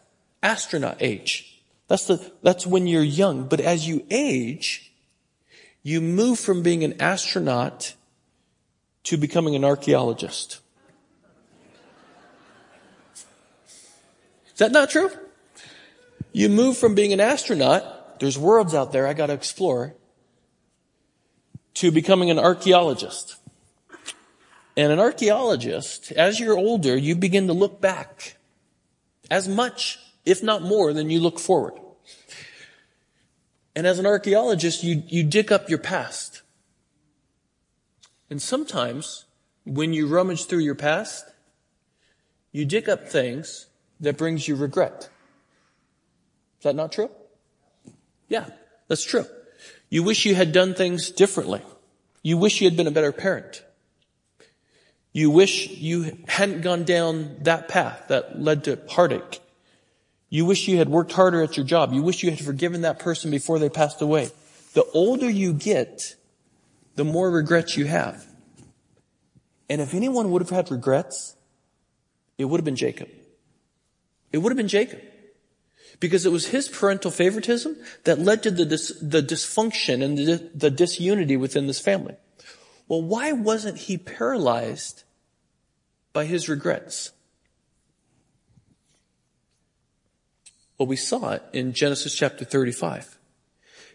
astronaut 0.43 0.97
age. 1.01 1.63
That's 1.89 2.07
the, 2.07 2.33
that's 2.43 2.67
when 2.67 2.87
you're 2.87 3.03
young. 3.03 3.49
But 3.49 3.61
as 3.61 3.87
you 3.87 4.07
age, 4.11 4.95
you 5.83 6.01
move 6.01 6.39
from 6.39 6.63
being 6.63 6.85
an 6.85 7.03
astronaut 7.03 7.95
to 9.03 9.19
becoming 9.19 9.55
an 9.57 9.65
archaeologist. 9.65 10.61
That 14.61 14.73
not 14.73 14.91
true? 14.91 15.11
You 16.33 16.49
move 16.49 16.77
from 16.79 16.95
being 16.95 17.13
an 17.13 17.21
astronaut, 17.21 18.21
there's 18.21 18.39
worlds 18.39 18.75
out 18.75 18.93
there 18.93 19.07
I 19.07 19.15
gotta 19.15 19.33
explore, 19.33 19.95
to 21.75 21.91
becoming 21.91 22.31
an 22.31 22.39
archaeologist. 22.39 23.37
And 24.77 24.93
an 24.93 25.01
archaeologist, 25.01 26.13
as 26.13 26.39
you're 26.39 26.57
older, 26.57 26.97
you 26.97 27.17
begin 27.17 27.49
to 27.49 27.53
look 27.53 27.81
back 27.81 28.37
as 29.31 29.49
much, 29.49 29.99
if 30.25 30.43
not 30.43 30.63
more, 30.63 30.93
than 30.93 31.11
you 31.11 31.21
look 31.21 31.41
forward. 31.41 31.75
And 33.75 33.87
as 33.87 33.99
an 33.99 34.07
archaeologist, 34.07 34.83
you, 34.83 35.03
you 35.07 35.25
dig 35.25 35.51
up 35.51 35.69
your 35.69 35.79
past. 35.79 36.43
And 38.29 38.41
sometimes, 38.41 39.25
when 39.65 39.93
you 39.93 40.07
rummage 40.07 40.47
through 40.47 40.61
your 40.61 40.75
past, 40.75 41.25
you 42.53 42.65
dig 42.65 42.89
up 42.89 43.09
things 43.09 43.67
that 44.01 44.17
brings 44.17 44.47
you 44.49 44.57
regret. 44.57 45.09
Is 46.59 46.65
that 46.65 46.77
not 46.77 46.93
true? 46.93 47.11
Yeah, 48.29 48.47
that's 48.89 49.05
true. 49.05 49.27
You 49.89 50.03
wish 50.03 50.25
you 50.25 50.35
had 50.35 50.53
done 50.53 50.75
things 50.75 51.11
differently. 51.11 51.63
You 52.23 52.37
wish 52.37 52.61
you 52.61 52.69
had 52.69 52.77
been 52.77 52.87
a 52.87 52.93
better 52.93 53.13
parent. 53.13 53.65
You 55.13 55.31
wish 55.31 55.69
you 55.69 56.19
hadn't 56.29 56.61
gone 56.61 56.85
down 56.85 57.39
that 57.41 57.69
path 57.69 58.05
that 58.09 58.41
led 58.41 58.65
to 58.65 58.79
heartache. 58.89 59.41
You 60.29 60.45
wish 60.47 60.69
you 60.69 60.79
had 60.79 60.89
worked 60.89 61.13
harder 61.13 61.43
at 61.43 61.57
your 61.57 61.67
job. 61.67 61.93
You 61.93 62.03
wish 62.03 62.23
you 62.23 62.31
had 62.31 62.39
forgiven 62.39 62.83
that 62.83 63.01
person 63.01 63.31
before 63.31 63.59
they 63.59 63.69
passed 63.69 64.01
away. 64.01 64.31
The 64.75 64.85
older 64.95 65.29
you 65.29 65.53
get, 65.53 66.15
the 66.95 67.03
more 67.03 67.29
regrets 67.29 67.77
you 67.77 67.87
have. 67.87 68.25
And 69.69 69.81
if 69.81 69.95
anyone 69.95 70.31
would 70.31 70.43
have 70.43 70.51
had 70.51 70.71
regrets, 70.71 71.35
it 72.39 72.45
would 72.45 72.59
have 72.59 72.65
been 72.65 72.77
Jacob. 72.77 73.09
It 74.33 74.39
would 74.39 74.51
have 74.51 74.57
been 74.57 74.69
Jacob. 74.69 75.01
Because 75.99 76.25
it 76.25 76.33
was 76.33 76.49
his 76.49 76.69
parental 76.69 77.11
favoritism 77.11 77.77
that 78.05 78.19
led 78.19 78.43
to 78.45 78.51
the, 78.51 78.65
dis- 78.65 78.99
the 79.03 79.23
dysfunction 79.23 80.03
and 80.03 80.17
the, 80.17 80.51
the 80.55 80.71
disunity 80.71 81.37
within 81.37 81.67
this 81.67 81.81
family. 81.81 82.15
Well, 82.89 83.03
why 83.03 83.33
wasn't 83.33 83.77
he 83.77 83.99
paralyzed 83.99 85.05
by 86.13 86.25
his 86.25 86.49
regrets? 86.49 87.13
Well, 90.79 90.87
we 90.87 90.97
saw 90.97 91.33
it 91.33 91.43
in 91.53 91.75
Genesis 91.75 92.15
chapter 92.15 92.45
35. 92.45 93.19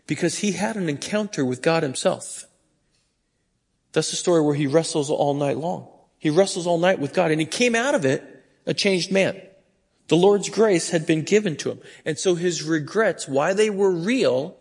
Because 0.06 0.40
he 0.40 0.52
had 0.52 0.76
an 0.76 0.88
encounter 0.88 1.44
with 1.44 1.64
God 1.64 1.82
himself. 1.82 2.46
That's 3.92 4.12
the 4.12 4.18
story 4.18 4.42
where 4.42 4.54
he 4.54 4.68
wrestles 4.68 5.10
all 5.10 5.34
night 5.34 5.58
long. 5.58 5.88
He 6.20 6.30
wrestles 6.30 6.68
all 6.68 6.78
night 6.78 7.00
with 7.00 7.14
God 7.14 7.32
and 7.32 7.40
he 7.40 7.48
came 7.48 7.74
out 7.74 7.96
of 7.96 8.06
it 8.06 8.24
a 8.68 8.74
changed 8.74 9.12
man. 9.12 9.42
The 10.08 10.18
Lord's 10.18 10.50
grace 10.50 10.92
had 10.92 11.08
been 11.08 11.24
given 11.24 11.56
to 11.58 11.72
him. 11.72 11.80
And 12.06 12.18
so 12.20 12.36
his 12.36 12.64
regrets, 12.64 13.28
why 13.28 13.54
they 13.54 13.70
were 13.70 13.92
real, 13.92 14.58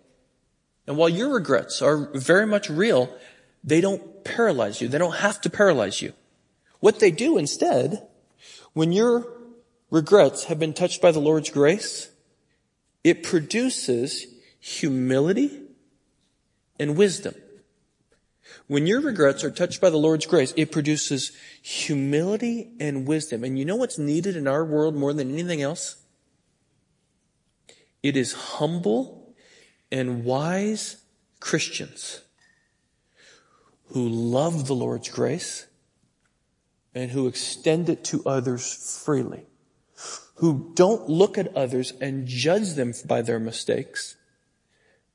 and 0.86 0.97
while 0.97 1.09
your 1.09 1.34
regrets 1.34 1.82
are 1.82 2.11
very 2.14 2.47
much 2.47 2.70
real, 2.70 3.14
they 3.62 3.80
don't 3.80 4.24
paralyze 4.24 4.80
you. 4.80 4.88
They 4.88 4.99
don't 4.99 5.16
have 5.16 5.40
to 5.42 5.51
paralyze 5.51 6.03
you. 6.03 6.12
What 6.80 7.01
they 7.01 7.11
do 7.11 7.38
instead, 7.38 8.07
when 8.72 8.92
your 8.92 9.26
regrets 9.90 10.45
have 10.45 10.59
been 10.59 10.74
touched 10.74 11.01
by 11.01 11.12
the 11.12 11.20
Lord's 11.20 11.51
grace, 11.51 12.11
it 13.03 13.22
produces 13.22 14.26
humility 14.61 15.62
and 16.78 16.97
wisdom. 16.97 17.34
When 18.66 18.86
your 18.86 19.01
regrets 19.01 19.45
are 19.45 19.51
touched 19.51 19.80
by 19.80 19.90
the 19.90 19.97
Lord's 19.97 20.26
grace, 20.26 20.53
it 20.57 20.72
produces 20.72 21.32
humility 21.62 22.72
and 22.78 23.07
wisdom. 23.07 23.45
And 23.45 23.59
you 23.59 23.64
know 23.64 23.76
what's 23.76 23.99
needed 23.99 24.36
in 24.36 24.47
our 24.47 24.64
world 24.64 24.95
more 24.95 25.12
than 25.12 25.32
anything 25.32 25.62
else? 25.62 25.97
It 28.03 28.16
is 28.16 28.32
humble 28.32 29.34
and 29.90 30.24
wise 30.24 31.03
Christians 31.40 32.20
who 33.88 34.09
love 34.09 34.66
the 34.66 34.74
Lord's 34.74 35.09
grace 35.09 35.66
and 36.95 37.11
who 37.11 37.26
extend 37.26 37.88
it 37.88 38.05
to 38.05 38.22
others 38.26 39.03
freely. 39.05 39.47
Who 40.36 40.72
don't 40.74 41.09
look 41.09 41.38
at 41.38 41.57
others 41.57 41.92
and 42.01 42.26
judge 42.26 42.74
them 42.74 42.92
by 43.07 43.22
their 43.22 43.38
mistakes, 43.38 44.16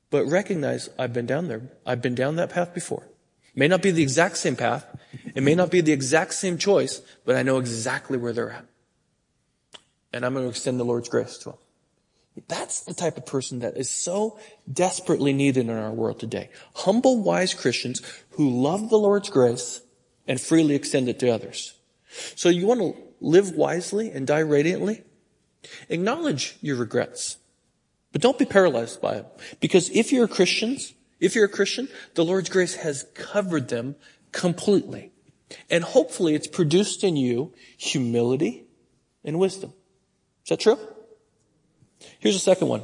but 0.08 0.24
recognize 0.24 0.88
I've 0.98 1.12
been 1.12 1.26
down 1.26 1.48
there. 1.48 1.70
I've 1.84 2.00
been 2.00 2.14
down 2.14 2.36
that 2.36 2.50
path 2.50 2.72
before. 2.72 3.09
It 3.54 3.58
may 3.58 3.68
not 3.68 3.82
be 3.82 3.90
the 3.90 4.02
exact 4.02 4.36
same 4.36 4.56
path. 4.56 4.86
It 5.34 5.42
may 5.42 5.54
not 5.54 5.70
be 5.70 5.80
the 5.80 5.92
exact 5.92 6.34
same 6.34 6.58
choice, 6.58 7.02
but 7.24 7.36
I 7.36 7.42
know 7.42 7.58
exactly 7.58 8.16
where 8.16 8.32
they're 8.32 8.50
at. 8.50 8.66
And 10.12 10.24
I'm 10.24 10.34
going 10.34 10.44
to 10.44 10.50
extend 10.50 10.80
the 10.80 10.84
Lord's 10.84 11.08
grace 11.08 11.38
to 11.38 11.50
them. 11.50 11.58
That's 12.48 12.80
the 12.80 12.94
type 12.94 13.16
of 13.16 13.26
person 13.26 13.60
that 13.60 13.76
is 13.76 13.90
so 13.90 14.38
desperately 14.72 15.32
needed 15.32 15.68
in 15.68 15.70
our 15.70 15.90
world 15.90 16.20
today. 16.20 16.50
Humble, 16.74 17.22
wise 17.22 17.54
Christians 17.54 18.02
who 18.30 18.48
love 18.62 18.88
the 18.88 18.98
Lord's 18.98 19.30
grace 19.30 19.82
and 20.26 20.40
freely 20.40 20.74
extend 20.74 21.08
it 21.08 21.18
to 21.20 21.30
others. 21.30 21.74
So 22.36 22.48
you 22.48 22.66
want 22.66 22.80
to 22.80 22.96
live 23.20 23.52
wisely 23.52 24.10
and 24.10 24.26
die 24.26 24.40
radiantly? 24.40 25.02
Acknowledge 25.88 26.56
your 26.60 26.76
regrets, 26.76 27.36
but 28.12 28.22
don't 28.22 28.38
be 28.38 28.44
paralyzed 28.44 29.00
by 29.00 29.16
them. 29.16 29.26
Because 29.60 29.90
if 29.90 30.12
you're 30.12 30.28
Christians, 30.28 30.94
if 31.20 31.34
you're 31.34 31.44
a 31.44 31.48
Christian, 31.48 31.88
the 32.14 32.24
Lord's 32.24 32.48
grace 32.48 32.76
has 32.76 33.06
covered 33.14 33.68
them 33.68 33.96
completely. 34.32 35.12
And 35.68 35.84
hopefully 35.84 36.34
it's 36.34 36.46
produced 36.46 37.04
in 37.04 37.16
you 37.16 37.52
humility 37.76 38.64
and 39.24 39.38
wisdom. 39.38 39.72
Is 40.44 40.50
that 40.50 40.60
true? 40.60 40.78
Here's 42.18 42.36
a 42.36 42.40
second 42.40 42.68
one. 42.68 42.82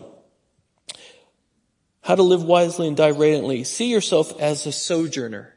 How 2.02 2.14
to 2.14 2.22
live 2.22 2.42
wisely 2.42 2.86
and 2.86 2.96
die 2.96 3.08
radiantly. 3.08 3.64
See 3.64 3.90
yourself 3.90 4.38
as 4.40 4.66
a 4.66 4.72
sojourner. 4.72 5.54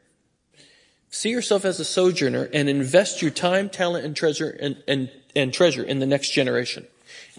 See 1.10 1.30
yourself 1.30 1.64
as 1.64 1.78
a 1.80 1.84
sojourner 1.84 2.48
and 2.52 2.68
invest 2.68 3.20
your 3.20 3.30
time, 3.30 3.68
talent, 3.68 4.04
and 4.04 4.16
treasure 4.16 4.50
and, 4.50 4.82
and, 4.86 5.10
and 5.36 5.52
treasure 5.52 5.82
in 5.82 5.98
the 5.98 6.06
next 6.06 6.30
generation. 6.30 6.86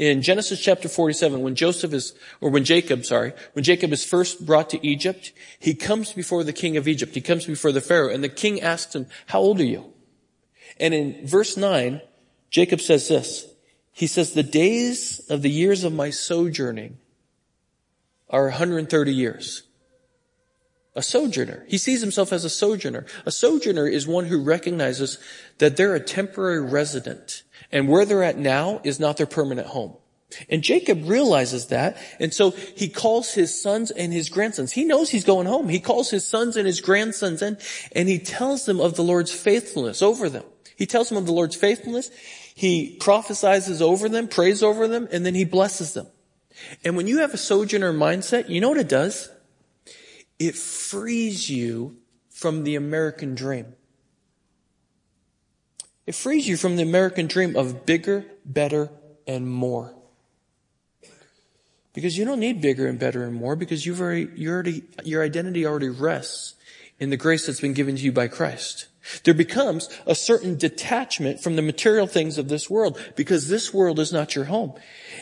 In 0.02 0.24
Genesis 0.24 0.60
chapter 0.60 0.90
47, 0.90 1.42
when 1.42 1.54
Joseph 1.54 1.94
is, 1.94 2.16
or 2.40 2.50
when 2.50 2.66
Jacob, 2.66 3.06
sorry, 3.06 3.34
when 3.54 3.64
Jacob 3.64 3.94
is 3.94 4.04
first 4.04 4.44
brought 4.44 4.72
to 4.72 4.84
Egypt, 4.84 5.32
he 5.60 5.76
comes 5.76 6.12
before 6.12 6.44
the 6.44 6.52
king 6.52 6.76
of 6.76 6.88
Egypt. 6.88 7.14
He 7.14 7.22
comes 7.22 7.46
before 7.46 7.72
the 7.72 7.82
Pharaoh 7.82 8.12
and 8.12 8.24
the 8.24 8.28
king 8.28 8.62
asks 8.62 8.96
him, 8.96 9.06
how 9.28 9.42
old 9.42 9.60
are 9.60 9.64
you? 9.64 9.94
And 10.80 10.96
in 10.96 11.28
verse 11.28 11.56
9, 11.56 12.02
Jacob 12.50 12.82
says 12.82 13.10
this. 13.10 13.46
He 13.92 14.08
says, 14.08 14.34
the 14.34 14.42
days 14.42 15.22
of 15.30 15.44
the 15.44 15.52
years 15.52 15.84
of 15.84 15.94
my 15.94 16.10
sojourning 16.10 16.98
are 18.28 18.46
130 18.46 19.14
years. 19.14 19.62
A 20.96 21.04
sojourner. 21.04 21.64
He 21.68 21.78
sees 21.78 22.02
himself 22.02 22.34
as 22.34 22.44
a 22.44 22.50
sojourner. 22.50 23.06
A 23.28 23.32
sojourner 23.32 23.88
is 23.88 24.08
one 24.08 24.26
who 24.26 24.42
recognizes 24.42 25.20
that 25.60 25.78
they're 25.78 25.94
a 25.94 26.00
temporary 26.00 26.60
resident 26.60 27.44
and 27.72 27.88
where 27.88 28.06
they're 28.06 28.24
at 28.24 28.38
now 28.38 28.82
is 28.84 29.00
not 29.00 29.18
their 29.18 29.26
permanent 29.26 29.68
home. 29.68 29.96
And 30.50 30.64
Jacob 30.64 31.10
realizes 31.10 31.68
that, 31.68 31.98
and 32.20 32.34
so 32.34 32.52
he 32.52 32.88
calls 32.88 33.34
his 33.34 33.62
sons 33.62 33.92
and 33.92 34.14
his 34.14 34.30
grandsons. 34.30 34.72
He 34.72 34.86
knows 34.86 35.10
he's 35.10 35.26
going 35.26 35.48
home. 35.48 35.68
He 35.68 35.80
calls 35.80 36.10
his 36.10 36.26
sons 36.26 36.56
and 36.56 36.66
his 36.66 36.80
grandsons 36.80 37.42
in, 37.42 37.58
and 37.94 38.08
he 38.08 38.20
tells 38.20 38.66
them 38.66 38.80
of 38.80 38.96
the 38.96 39.04
Lord's 39.04 39.32
faithfulness 39.32 40.02
over 40.02 40.30
them. 40.30 40.46
He 40.78 40.86
tells 40.86 41.10
them 41.10 41.18
of 41.18 41.26
the 41.26 41.34
Lord's 41.34 41.56
faithfulness. 41.56 42.10
He 42.56 42.98
prophesies 43.00 43.82
over 43.82 44.08
them, 44.10 44.28
prays 44.28 44.64
over 44.64 44.88
them, 44.88 45.08
and 45.12 45.26
then 45.26 45.36
he 45.36 45.46
blesses 45.46 45.94
them. 45.94 46.08
And 46.84 46.96
when 46.96 47.08
you 47.08 47.20
have 47.20 47.34
a 47.34 47.38
sojourner 47.38 47.94
mindset, 47.94 48.50
you 48.50 48.62
know 48.62 48.70
what 48.70 48.78
it 48.78 48.90
does? 48.90 49.30
It 50.40 50.56
frees 50.56 51.50
you 51.50 51.98
from 52.30 52.64
the 52.64 52.76
American 52.76 53.36
dream. 53.36 53.76
It 56.12 56.16
frees 56.16 56.46
you 56.46 56.58
from 56.58 56.76
the 56.76 56.84
American 56.84 57.28
dream 57.28 57.56
of 57.56 57.86
bigger, 57.86 58.26
better, 58.44 58.90
and 59.26 59.50
more. 59.50 59.96
Because 61.94 62.18
you 62.18 62.26
don't 62.26 62.42
need 62.42 62.60
bigger 62.60 62.86
and 62.86 63.00
better 63.00 63.24
and 63.24 63.34
more 63.34 63.56
because 63.56 63.86
you've 63.86 64.02
already, 64.02 64.28
you 64.36 64.52
already, 64.52 64.84
your 65.06 65.24
identity 65.24 65.66
already 65.66 65.88
rests 65.88 66.56
in 67.00 67.12
the 67.12 67.16
grace 67.16 67.46
that's 67.46 67.62
been 67.62 67.72
given 67.72 67.96
to 67.96 68.02
you 68.02 68.12
by 68.12 68.28
Christ. 68.28 68.90
There 69.24 69.34
becomes 69.34 69.88
a 70.06 70.14
certain 70.14 70.58
detachment 70.58 71.40
from 71.40 71.56
the 71.56 71.62
material 71.62 72.08
things 72.08 72.38
of 72.38 72.50
this 72.50 72.70
world 72.70 73.00
because 73.16 73.48
this 73.48 73.74
world 73.74 73.98
is 73.98 74.12
not 74.12 74.36
your 74.36 74.46
home. 74.46 74.74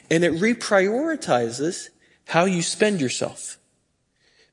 And 0.10 0.24
it 0.24 0.34
reprioritizes 0.34 1.90
how 2.30 2.46
you 2.46 2.64
spend 2.64 3.00
yourself 3.00 3.60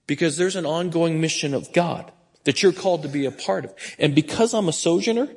because 0.07 0.37
there's 0.37 0.55
an 0.55 0.67
ongoing 0.67 1.19
mission 1.19 1.55
of 1.55 1.73
God 1.73 2.13
that 2.45 2.63
you're 2.63 2.75
called 2.75 3.05
to 3.05 3.09
be 3.09 3.25
a 3.25 3.31
part 3.31 3.65
of. 3.65 3.75
And 3.99 4.15
because 4.15 4.53
I'm 4.53 4.69
a 4.69 4.73
sojourner, 4.75 5.31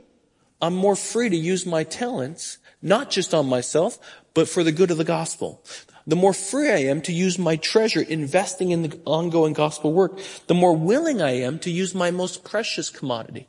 I'm 0.61 0.75
more 0.75 0.95
free 0.95 1.29
to 1.29 1.35
use 1.35 1.65
my 1.65 1.83
talents, 1.83 2.57
not 2.81 3.09
just 3.09 3.33
on 3.33 3.47
myself, 3.47 3.97
but 4.33 4.49
for 4.49 4.63
the 4.63 4.71
good 4.71 4.91
of 4.91 4.97
the 4.97 5.03
gospel. 5.03 5.63
The 6.05 6.15
more 6.15 6.33
free 6.33 6.69
I 6.69 6.77
am 6.77 7.01
to 7.03 7.13
use 7.13 7.37
my 7.37 7.55
treasure 7.55 8.01
investing 8.01 8.71
in 8.71 8.81
the 8.81 8.99
ongoing 9.05 9.53
gospel 9.53 9.93
work, 9.93 10.19
the 10.47 10.53
more 10.53 10.75
willing 10.75 11.21
I 11.21 11.31
am 11.31 11.59
to 11.59 11.71
use 11.71 11.93
my 11.93 12.11
most 12.11 12.43
precious 12.43 12.89
commodity. 12.89 13.47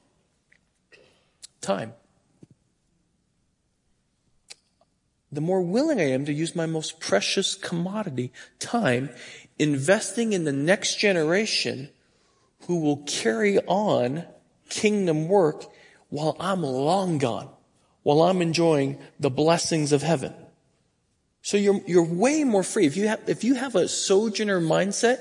Time. 1.61 1.95
The 5.33 5.41
more 5.41 5.63
willing 5.63 6.01
I 6.01 6.11
am 6.11 6.25
to 6.27 6.33
use 6.33 6.57
my 6.57 6.67
most 6.67 6.99
precious 7.01 7.55
commodity, 7.55 8.33
time, 8.59 9.11
investing 9.59 10.33
in 10.33 10.45
the 10.45 10.53
next 10.53 10.97
generation 10.97 11.91
who 12.67 12.81
will 12.81 12.99
carry 12.99 13.59
on 13.61 14.25
kingdom 14.69 15.29
work 15.29 15.65
while 16.11 16.37
I'm 16.39 16.63
long 16.63 17.19
gone, 17.19 17.49
while 18.03 18.23
I'm 18.23 18.43
enjoying 18.43 18.99
the 19.19 19.31
blessings 19.31 19.93
of 19.93 20.03
heaven. 20.03 20.35
So 21.43 21.57
you're, 21.57 21.81
you're 21.87 22.05
way 22.05 22.45
more 22.45 22.63
free. 22.63 22.87
If 22.87 22.97
you 22.97 23.09
have, 23.09 23.21
if 23.27 23.45
you 23.45 23.55
have 23.55 23.75
a 23.75 23.89
sojourner 23.89 24.61
mindset, 24.61 25.19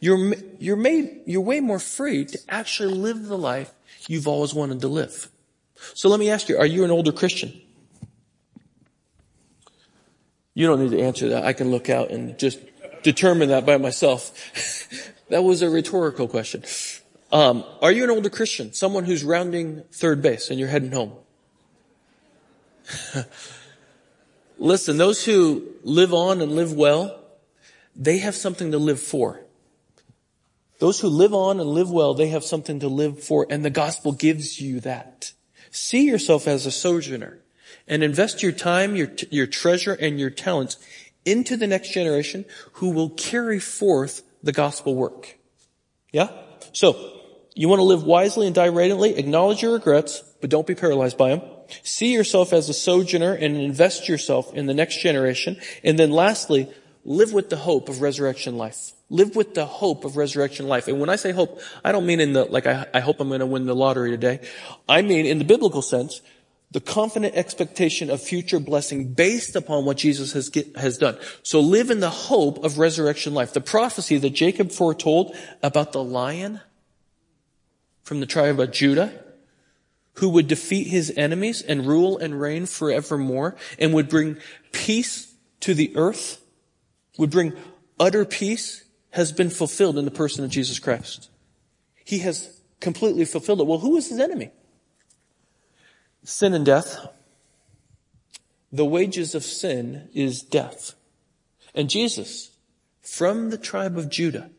you're, 0.00 0.34
you're 0.58 0.76
made, 0.76 1.20
you're 1.26 1.42
way 1.42 1.60
more 1.60 1.78
free 1.78 2.24
to 2.24 2.38
actually 2.48 2.94
live 2.94 3.26
the 3.26 3.38
life 3.38 3.72
you've 4.08 4.26
always 4.26 4.52
wanted 4.52 4.80
to 4.80 4.88
live. 4.88 5.28
So 5.94 6.08
let 6.08 6.18
me 6.18 6.30
ask 6.30 6.48
you, 6.48 6.58
are 6.58 6.66
you 6.66 6.84
an 6.84 6.90
older 6.90 7.12
Christian? 7.12 7.58
You 10.54 10.66
don't 10.66 10.82
need 10.82 10.90
to 10.90 11.00
answer 11.00 11.28
that. 11.30 11.44
I 11.44 11.52
can 11.52 11.70
look 11.70 11.88
out 11.88 12.10
and 12.10 12.38
just 12.38 12.58
determine 13.02 13.50
that 13.50 13.64
by 13.64 13.76
myself. 13.76 14.32
that 15.28 15.42
was 15.42 15.62
a 15.62 15.70
rhetorical 15.70 16.28
question. 16.28 16.64
Um, 17.32 17.64
are 17.80 17.92
you 17.92 18.04
an 18.04 18.10
older 18.10 18.30
Christian? 18.30 18.72
Someone 18.72 19.04
who's 19.04 19.22
rounding 19.22 19.84
third 19.92 20.20
base 20.20 20.50
and 20.50 20.58
you're 20.58 20.68
heading 20.68 20.92
home? 20.92 21.12
Listen, 24.58 24.96
those 24.96 25.24
who 25.24 25.68
live 25.84 26.12
on 26.12 26.40
and 26.40 26.52
live 26.52 26.72
well, 26.72 27.20
they 27.94 28.18
have 28.18 28.34
something 28.34 28.72
to 28.72 28.78
live 28.78 29.00
for. 29.00 29.40
Those 30.80 31.00
who 31.00 31.08
live 31.08 31.34
on 31.34 31.60
and 31.60 31.68
live 31.68 31.90
well, 31.90 32.14
they 32.14 32.28
have 32.28 32.42
something 32.42 32.80
to 32.80 32.88
live 32.88 33.22
for, 33.22 33.46
and 33.48 33.64
the 33.64 33.70
gospel 33.70 34.12
gives 34.12 34.60
you 34.60 34.80
that. 34.80 35.32
See 35.70 36.06
yourself 36.06 36.48
as 36.48 36.66
a 36.66 36.70
sojourner 36.70 37.38
and 37.86 38.02
invest 38.02 38.42
your 38.42 38.52
time, 38.52 38.96
your, 38.96 39.12
your 39.30 39.46
treasure, 39.46 39.92
and 39.92 40.18
your 40.18 40.30
talents 40.30 40.78
into 41.24 41.56
the 41.56 41.66
next 41.66 41.92
generation 41.92 42.44
who 42.74 42.90
will 42.90 43.10
carry 43.10 43.60
forth 43.60 44.22
the 44.42 44.52
gospel 44.52 44.94
work. 44.94 45.38
Yeah? 46.12 46.30
So, 46.72 47.19
you 47.54 47.68
want 47.68 47.80
to 47.80 47.84
live 47.84 48.04
wisely 48.04 48.46
and 48.46 48.54
die 48.54 48.66
radiantly, 48.66 49.16
acknowledge 49.16 49.62
your 49.62 49.72
regrets, 49.72 50.22
but 50.40 50.50
don't 50.50 50.66
be 50.66 50.74
paralyzed 50.74 51.18
by 51.18 51.30
them. 51.30 51.42
See 51.82 52.12
yourself 52.12 52.52
as 52.52 52.68
a 52.68 52.74
sojourner 52.74 53.32
and 53.32 53.56
invest 53.56 54.08
yourself 54.08 54.52
in 54.54 54.66
the 54.66 54.74
next 54.74 55.02
generation. 55.02 55.56
And 55.84 55.98
then 55.98 56.10
lastly, 56.10 56.72
live 57.04 57.32
with 57.32 57.50
the 57.50 57.56
hope 57.56 57.88
of 57.88 58.00
resurrection 58.00 58.56
life. 58.56 58.92
Live 59.08 59.34
with 59.34 59.54
the 59.54 59.66
hope 59.66 60.04
of 60.04 60.16
resurrection 60.16 60.68
life. 60.68 60.86
And 60.86 61.00
when 61.00 61.08
I 61.08 61.16
say 61.16 61.32
hope, 61.32 61.60
I 61.84 61.92
don't 61.92 62.06
mean 62.06 62.20
in 62.20 62.32
the, 62.32 62.44
like, 62.44 62.66
I, 62.66 62.86
I 62.94 63.00
hope 63.00 63.20
I'm 63.20 63.28
going 63.28 63.40
to 63.40 63.46
win 63.46 63.66
the 63.66 63.74
lottery 63.74 64.10
today. 64.10 64.40
I 64.88 65.02
mean 65.02 65.26
in 65.26 65.38
the 65.38 65.44
biblical 65.44 65.82
sense, 65.82 66.20
the 66.72 66.80
confident 66.80 67.34
expectation 67.34 68.10
of 68.10 68.22
future 68.22 68.60
blessing 68.60 69.12
based 69.12 69.56
upon 69.56 69.84
what 69.84 69.96
Jesus 69.96 70.32
has, 70.34 70.50
get, 70.50 70.76
has 70.76 70.98
done. 70.98 71.18
So 71.42 71.58
live 71.58 71.90
in 71.90 71.98
the 71.98 72.10
hope 72.10 72.64
of 72.64 72.78
resurrection 72.78 73.34
life. 73.34 73.52
The 73.52 73.60
prophecy 73.60 74.18
that 74.18 74.30
Jacob 74.30 74.70
foretold 74.70 75.34
about 75.64 75.90
the 75.92 76.04
lion 76.04 76.60
from 78.10 78.18
the 78.18 78.26
tribe 78.26 78.58
of 78.58 78.72
Judah, 78.72 79.12
who 80.14 80.30
would 80.30 80.48
defeat 80.48 80.88
his 80.88 81.12
enemies 81.16 81.62
and 81.62 81.86
rule 81.86 82.18
and 82.18 82.40
reign 82.40 82.66
forevermore 82.66 83.54
and 83.78 83.94
would 83.94 84.08
bring 84.08 84.36
peace 84.72 85.32
to 85.60 85.74
the 85.74 85.92
earth, 85.94 86.42
would 87.18 87.30
bring 87.30 87.52
utter 88.00 88.24
peace, 88.24 88.82
has 89.10 89.30
been 89.30 89.48
fulfilled 89.48 89.96
in 89.96 90.06
the 90.06 90.10
person 90.10 90.42
of 90.42 90.50
Jesus 90.50 90.80
Christ. 90.80 91.30
He 92.04 92.18
has 92.18 92.60
completely 92.80 93.24
fulfilled 93.24 93.60
it. 93.60 93.68
Well, 93.68 93.78
who 93.78 93.96
is 93.96 94.08
his 94.08 94.18
enemy? 94.18 94.50
Sin 96.24 96.52
and 96.52 96.66
death. 96.66 96.98
The 98.72 98.84
wages 98.84 99.36
of 99.36 99.44
sin 99.44 100.08
is 100.12 100.42
death. 100.42 100.94
And 101.76 101.88
Jesus, 101.88 102.50
from 103.02 103.50
the 103.50 103.58
tribe 103.58 103.96
of 103.96 104.10
Judah, 104.10 104.50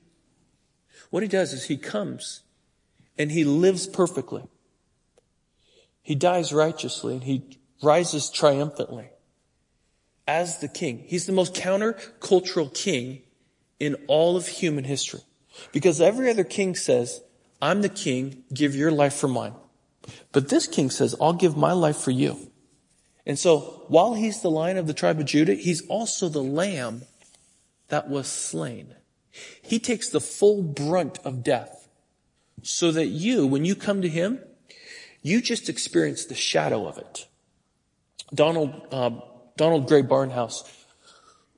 what 1.09 1.21
he 1.21 1.27
does 1.27 1.51
is 1.51 1.65
he 1.65 1.75
comes 1.75 2.40
and 3.21 3.31
he 3.31 3.43
lives 3.43 3.85
perfectly. 3.85 4.41
He 6.01 6.15
dies 6.15 6.51
righteously 6.51 7.13
and 7.13 7.23
he 7.23 7.59
rises 7.83 8.31
triumphantly 8.31 9.09
as 10.27 10.57
the 10.57 10.67
king. 10.67 11.03
He's 11.05 11.27
the 11.27 11.31
most 11.31 11.53
countercultural 11.53 12.73
king 12.73 13.21
in 13.79 13.95
all 14.07 14.35
of 14.37 14.47
human 14.47 14.85
history. 14.85 15.19
Because 15.71 16.01
every 16.01 16.31
other 16.31 16.43
king 16.43 16.73
says, 16.73 17.21
I'm 17.61 17.83
the 17.83 17.89
king, 17.89 18.43
give 18.51 18.75
your 18.75 18.91
life 18.91 19.13
for 19.13 19.27
mine. 19.27 19.53
But 20.31 20.49
this 20.49 20.65
king 20.65 20.89
says, 20.89 21.13
I'll 21.21 21.33
give 21.33 21.55
my 21.55 21.73
life 21.73 21.97
for 21.97 22.09
you. 22.09 22.49
And 23.27 23.37
so 23.37 23.85
while 23.87 24.15
he's 24.15 24.41
the 24.41 24.49
lion 24.49 24.77
of 24.77 24.87
the 24.87 24.95
tribe 24.95 25.19
of 25.19 25.27
Judah, 25.27 25.53
he's 25.53 25.85
also 25.89 26.27
the 26.27 26.41
lamb 26.41 27.03
that 27.89 28.09
was 28.09 28.25
slain. 28.25 28.95
He 29.61 29.77
takes 29.77 30.09
the 30.09 30.19
full 30.19 30.63
brunt 30.63 31.19
of 31.23 31.43
death 31.43 31.80
so 32.63 32.91
that 32.91 33.07
you, 33.07 33.47
when 33.47 33.65
you 33.65 33.75
come 33.75 34.01
to 34.01 34.09
him, 34.09 34.39
you 35.21 35.41
just 35.41 35.69
experience 35.69 36.25
the 36.25 36.35
shadow 36.35 36.87
of 36.87 36.97
it. 36.97 37.27
Donald, 38.33 38.87
uh, 38.91 39.11
Donald 39.57 39.87
Grey 39.87 40.01
Barnhouse 40.01 40.63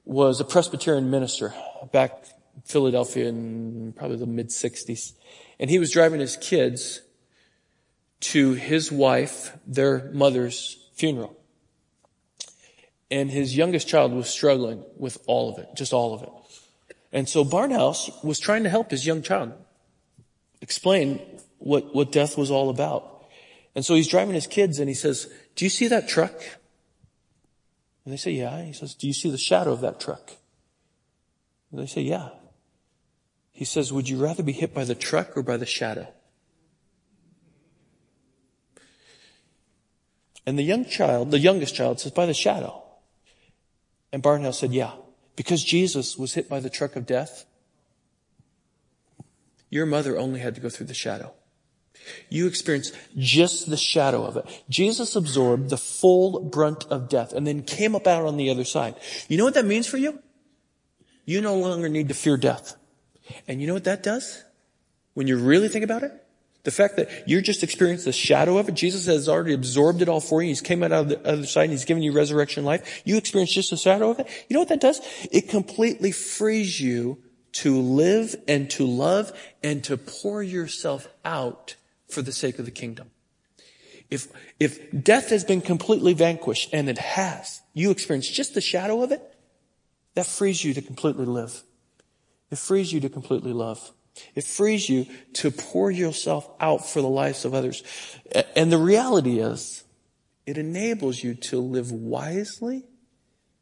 was 0.05 0.39
a 0.39 0.45
Presbyterian 0.45 1.09
minister 1.09 1.53
back 1.91 2.25
in 2.55 2.61
Philadelphia 2.63 3.27
in 3.27 3.93
probably 3.95 4.17
the 4.17 4.25
mid 4.25 4.49
60s. 4.49 5.13
And 5.59 5.69
he 5.69 5.79
was 5.79 5.91
driving 5.91 6.19
his 6.19 6.35
kids 6.35 7.01
to 8.21 8.53
his 8.53 8.91
wife, 8.91 9.55
their 9.65 10.11
mother's 10.11 10.89
funeral. 10.93 11.37
And 13.11 13.29
his 13.29 13.55
youngest 13.55 13.87
child 13.87 14.11
was 14.11 14.29
struggling 14.29 14.83
with 14.97 15.17
all 15.27 15.51
of 15.51 15.59
it, 15.59 15.67
just 15.75 15.93
all 15.93 16.13
of 16.13 16.23
it. 16.23 16.29
And 17.11 17.29
so 17.29 17.45
Barnhouse 17.45 18.23
was 18.23 18.39
trying 18.39 18.63
to 18.63 18.69
help 18.69 18.89
his 18.89 19.05
young 19.05 19.21
child 19.21 19.53
explain 20.63 21.19
what, 21.59 21.93
what 21.93 22.11
death 22.11 22.37
was 22.37 22.49
all 22.49 22.69
about. 22.69 23.25
And 23.75 23.85
so 23.85 23.95
he's 23.95 24.07
driving 24.07 24.33
his 24.33 24.47
kids 24.47 24.79
and 24.79 24.87
he 24.87 24.95
says, 24.95 25.31
do 25.55 25.65
you 25.65 25.69
see 25.69 25.89
that 25.89 26.07
truck? 26.07 26.33
And 28.05 28.13
they 28.13 28.17
say, 28.17 28.31
yeah. 28.31 28.63
He 28.63 28.73
says, 28.73 28.95
do 28.95 29.05
you 29.05 29.13
see 29.13 29.29
the 29.29 29.37
shadow 29.37 29.73
of 29.73 29.81
that 29.81 29.99
truck? 29.99 30.31
And 31.69 31.81
they 31.81 31.85
say, 31.85 32.01
yeah. 32.01 32.29
He 33.51 33.65
says, 33.65 33.91
would 33.91 34.07
you 34.07 34.17
rather 34.17 34.41
be 34.41 34.53
hit 34.53 34.73
by 34.73 34.85
the 34.85 34.95
truck 34.95 35.37
or 35.37 35.43
by 35.43 35.57
the 35.57 35.65
shadow? 35.65 36.07
And 40.45 40.57
the 40.57 40.63
young 40.63 40.85
child, 40.85 41.31
the 41.31 41.39
youngest 41.39 41.75
child 41.75 41.99
says, 41.99 42.11
by 42.11 42.25
the 42.25 42.33
shadow. 42.33 42.81
And 44.11 44.23
Barnhouse 44.23 44.55
said, 44.55 44.73
yeah. 44.73 44.93
Because 45.35 45.63
Jesus 45.63 46.17
was 46.17 46.33
hit 46.33 46.47
by 46.49 46.59
the 46.59 46.69
truck 46.69 46.95
of 46.95 47.05
death, 47.05 47.45
your 49.73 49.87
mother 49.87 50.19
only 50.19 50.39
had 50.39 50.53
to 50.53 50.61
go 50.61 50.69
through 50.69 50.85
the 50.85 50.93
shadow. 50.93 51.33
You 52.29 52.45
experience 52.45 52.91
just 53.17 53.71
the 53.71 53.77
shadow 53.77 54.23
of 54.23 54.37
it. 54.37 54.45
Jesus 54.69 55.15
absorbed 55.15 55.71
the 55.71 55.77
full 55.77 56.41
brunt 56.41 56.85
of 56.91 57.09
death 57.09 57.33
and 57.33 57.47
then 57.47 57.63
came 57.63 57.95
up 57.95 58.05
out 58.05 58.23
on 58.25 58.37
the 58.37 58.51
other 58.51 58.65
side. 58.65 58.93
You 59.27 59.37
know 59.37 59.45
what 59.45 59.55
that 59.55 59.65
means 59.65 59.87
for 59.87 59.97
you? 59.97 60.19
You 61.25 61.41
no 61.41 61.55
longer 61.55 61.89
need 61.89 62.09
to 62.09 62.13
fear 62.13 62.37
death. 62.37 62.75
And 63.47 63.61
you 63.61 63.67
know 63.67 63.73
what 63.73 63.85
that 63.85 64.03
does? 64.03 64.43
When 65.15 65.25
you 65.25 65.37
really 65.37 65.69
think 65.69 65.83
about 65.83 66.03
it? 66.03 66.11
The 66.65 66.71
fact 66.71 66.97
that 66.97 67.09
you're 67.27 67.41
just 67.41 67.63
experiencing 67.63 68.05
the 68.05 68.13
shadow 68.13 68.59
of 68.59 68.69
it, 68.69 68.75
Jesus 68.75 69.07
has 69.07 69.27
already 69.27 69.53
absorbed 69.53 70.03
it 70.03 70.09
all 70.09 70.21
for 70.21 70.43
you. 70.43 70.49
He's 70.49 70.61
came 70.61 70.83
out 70.83 70.91
of 70.91 71.09
the 71.09 71.19
other 71.27 71.47
side 71.47 71.63
and 71.63 71.71
he's 71.71 71.85
given 71.85 72.03
you 72.03 72.11
resurrection 72.11 72.63
life. 72.63 73.01
You 73.05 73.17
experience 73.17 73.51
just 73.51 73.71
the 73.71 73.77
shadow 73.77 74.11
of 74.11 74.19
it. 74.19 74.27
You 74.49 74.53
know 74.53 74.59
what 74.59 74.69
that 74.69 74.81
does? 74.81 75.01
It 75.31 75.49
completely 75.49 76.11
frees 76.11 76.79
you 76.79 77.17
to 77.53 77.79
live 77.79 78.35
and 78.47 78.69
to 78.71 78.85
love 78.85 79.31
and 79.61 79.83
to 79.85 79.97
pour 79.97 80.43
yourself 80.43 81.07
out 81.23 81.75
for 82.07 82.21
the 82.21 82.31
sake 82.31 82.59
of 82.59 82.65
the 82.65 82.71
kingdom. 82.71 83.11
If, 84.09 84.27
if 84.59 85.03
death 85.03 85.29
has 85.29 85.43
been 85.43 85.61
completely 85.61 86.13
vanquished, 86.13 86.69
and 86.73 86.89
it 86.89 86.99
has, 86.99 87.61
you 87.73 87.89
experience 87.89 88.29
just 88.29 88.53
the 88.53 88.61
shadow 88.61 89.01
of 89.01 89.11
it, 89.11 89.21
that 90.13 90.25
frees 90.25 90.63
you 90.63 90.73
to 90.75 90.81
completely 90.81 91.25
live. 91.25 91.63
It 92.51 92.59
frees 92.59 92.93
you 92.93 92.99
to 92.99 93.09
completely 93.09 93.53
love. 93.53 93.91
It 94.35 94.43
frees 94.43 94.87
you 94.87 95.07
to 95.33 95.49
pour 95.49 95.89
yourself 95.89 96.47
out 96.59 96.87
for 96.87 97.01
the 97.01 97.09
lives 97.09 97.45
of 97.45 97.55
others. 97.55 97.81
And 98.55 98.71
the 98.71 98.77
reality 98.77 99.39
is, 99.39 99.83
it 100.45 100.57
enables 100.57 101.23
you 101.23 101.33
to 101.35 101.59
live 101.59 101.91
wisely 101.91 102.83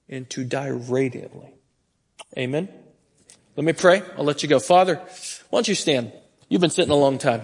and 0.10 0.30
to 0.32 0.44
die 0.44 0.68
radiantly. 0.68 1.54
Amen. 2.38 2.68
Let 3.56 3.66
me 3.66 3.74
pray. 3.74 4.02
I'll 4.18 4.24
let 4.24 4.44
you 4.44 4.50
go. 4.50 4.60
Father, 4.60 4.96
why 5.50 5.58
don't 5.58 5.68
you 5.68 5.76
stand? 5.76 6.14
You've 6.48 6.62
been 6.62 6.70
sitting 6.70 6.92
a 6.92 6.96
long 6.96 7.18
time. 7.18 7.42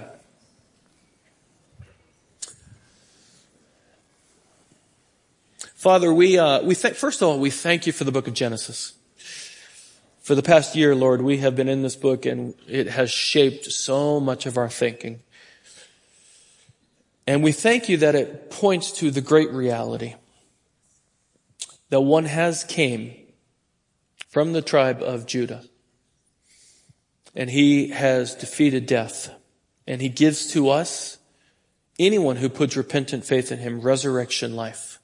Father, 5.75 6.13
we, 6.13 6.37
uh, 6.37 6.63
we 6.63 6.75
first 6.75 7.21
of 7.21 7.27
all, 7.27 7.39
we 7.39 7.49
thank 7.49 7.85
you 7.85 7.93
for 7.93 8.03
the 8.03 8.11
book 8.11 8.27
of 8.27 8.33
Genesis. 8.33 8.93
For 10.21 10.35
the 10.35 10.43
past 10.43 10.75
year, 10.75 10.95
Lord, 10.95 11.21
we 11.21 11.37
have 11.37 11.55
been 11.55 11.69
in 11.69 11.83
this 11.83 11.95
book 11.95 12.25
and 12.25 12.53
it 12.67 12.87
has 12.87 13.11
shaped 13.11 13.65
so 13.65 14.19
much 14.19 14.45
of 14.45 14.57
our 14.57 14.69
thinking. 14.69 15.21
And 17.25 17.43
we 17.43 17.51
thank 17.51 17.89
you 17.89 17.97
that 17.97 18.15
it 18.15 18.49
points 18.49 18.91
to 18.93 19.11
the 19.11 19.21
great 19.21 19.51
reality 19.51 20.15
that 21.89 22.01
one 22.01 22.25
has 22.25 22.63
came 22.63 23.15
from 24.29 24.53
the 24.53 24.61
tribe 24.61 25.01
of 25.01 25.25
Judah 25.25 25.63
and 27.37 27.49
he 27.49 27.87
has 27.89 28.35
defeated 28.35 28.85
death 28.85 29.33
and 29.87 30.01
he 30.01 30.09
gives 30.09 30.51
to 30.51 30.69
us 30.69 31.17
anyone 31.97 32.35
who 32.35 32.49
puts 32.49 32.75
repentant 32.75 33.23
faith 33.23 33.49
in 33.49 33.59
him 33.59 33.79
resurrection 33.79 34.57
life 34.57 34.99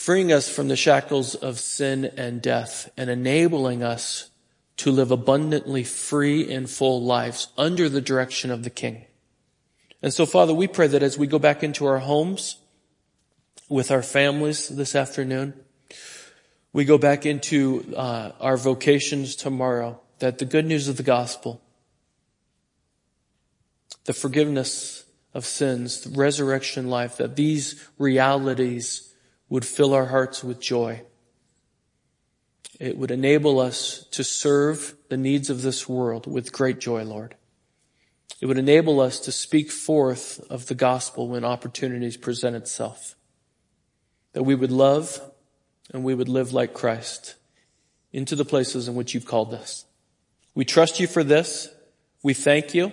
freeing 0.00 0.32
us 0.32 0.48
from 0.48 0.68
the 0.68 0.76
shackles 0.76 1.34
of 1.34 1.60
sin 1.60 2.06
and 2.16 2.40
death 2.40 2.90
and 2.96 3.10
enabling 3.10 3.82
us 3.82 4.30
to 4.78 4.90
live 4.90 5.10
abundantly 5.10 5.84
free 5.84 6.50
and 6.50 6.70
full 6.70 7.04
lives 7.04 7.48
under 7.58 7.86
the 7.86 8.00
direction 8.00 8.50
of 8.50 8.64
the 8.64 8.70
King. 8.70 9.04
And 10.00 10.10
so 10.10 10.24
Father, 10.24 10.54
we 10.54 10.66
pray 10.66 10.86
that 10.86 11.02
as 11.02 11.18
we 11.18 11.26
go 11.26 11.38
back 11.38 11.62
into 11.62 11.84
our 11.84 11.98
homes 11.98 12.56
with 13.68 13.90
our 13.90 14.02
families 14.02 14.68
this 14.68 14.94
afternoon, 14.94 15.52
we 16.72 16.86
go 16.86 16.96
back 16.96 17.26
into 17.26 17.92
uh, 17.94 18.32
our 18.40 18.56
vocations 18.56 19.36
tomorrow, 19.36 20.00
that 20.20 20.38
the 20.38 20.44
good 20.44 20.66
news 20.66 20.88
of 20.88 20.96
the 20.96 21.02
gospel, 21.02 21.60
the 24.04 24.12
forgiveness 24.12 25.04
of 25.34 25.44
sins, 25.44 26.02
the 26.02 26.18
resurrection 26.18 26.88
life, 26.88 27.16
that 27.16 27.36
these 27.36 27.88
realities 27.98 29.14
would 29.48 29.64
fill 29.64 29.92
our 29.92 30.06
hearts 30.06 30.44
with 30.44 30.60
joy. 30.60 31.02
It 32.78 32.96
would 32.96 33.10
enable 33.10 33.60
us 33.60 34.06
to 34.12 34.24
serve 34.24 34.94
the 35.08 35.16
needs 35.16 35.50
of 35.50 35.62
this 35.62 35.88
world 35.88 36.26
with 36.26 36.52
great 36.52 36.78
joy, 36.78 37.04
Lord. 37.04 37.34
It 38.40 38.46
would 38.46 38.58
enable 38.58 39.00
us 39.00 39.20
to 39.20 39.32
speak 39.32 39.70
forth 39.70 40.40
of 40.50 40.66
the 40.66 40.74
gospel 40.74 41.28
when 41.28 41.44
opportunities 41.44 42.16
present 42.16 42.56
itself. 42.56 43.16
That 44.32 44.44
we 44.44 44.54
would 44.54 44.72
love 44.72 45.20
and 45.92 46.04
we 46.04 46.14
would 46.14 46.28
live 46.28 46.52
like 46.52 46.72
Christ 46.72 47.34
into 48.12 48.36
the 48.36 48.44
places 48.44 48.88
in 48.88 48.94
which 48.94 49.14
you've 49.14 49.26
called 49.26 49.52
us. 49.52 49.84
We 50.60 50.66
trust 50.66 51.00
you 51.00 51.06
for 51.06 51.24
this. 51.24 51.70
We 52.22 52.34
thank 52.34 52.74
you. 52.74 52.92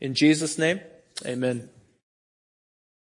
In 0.00 0.14
Jesus' 0.14 0.56
name, 0.56 0.78
amen. 1.26 1.68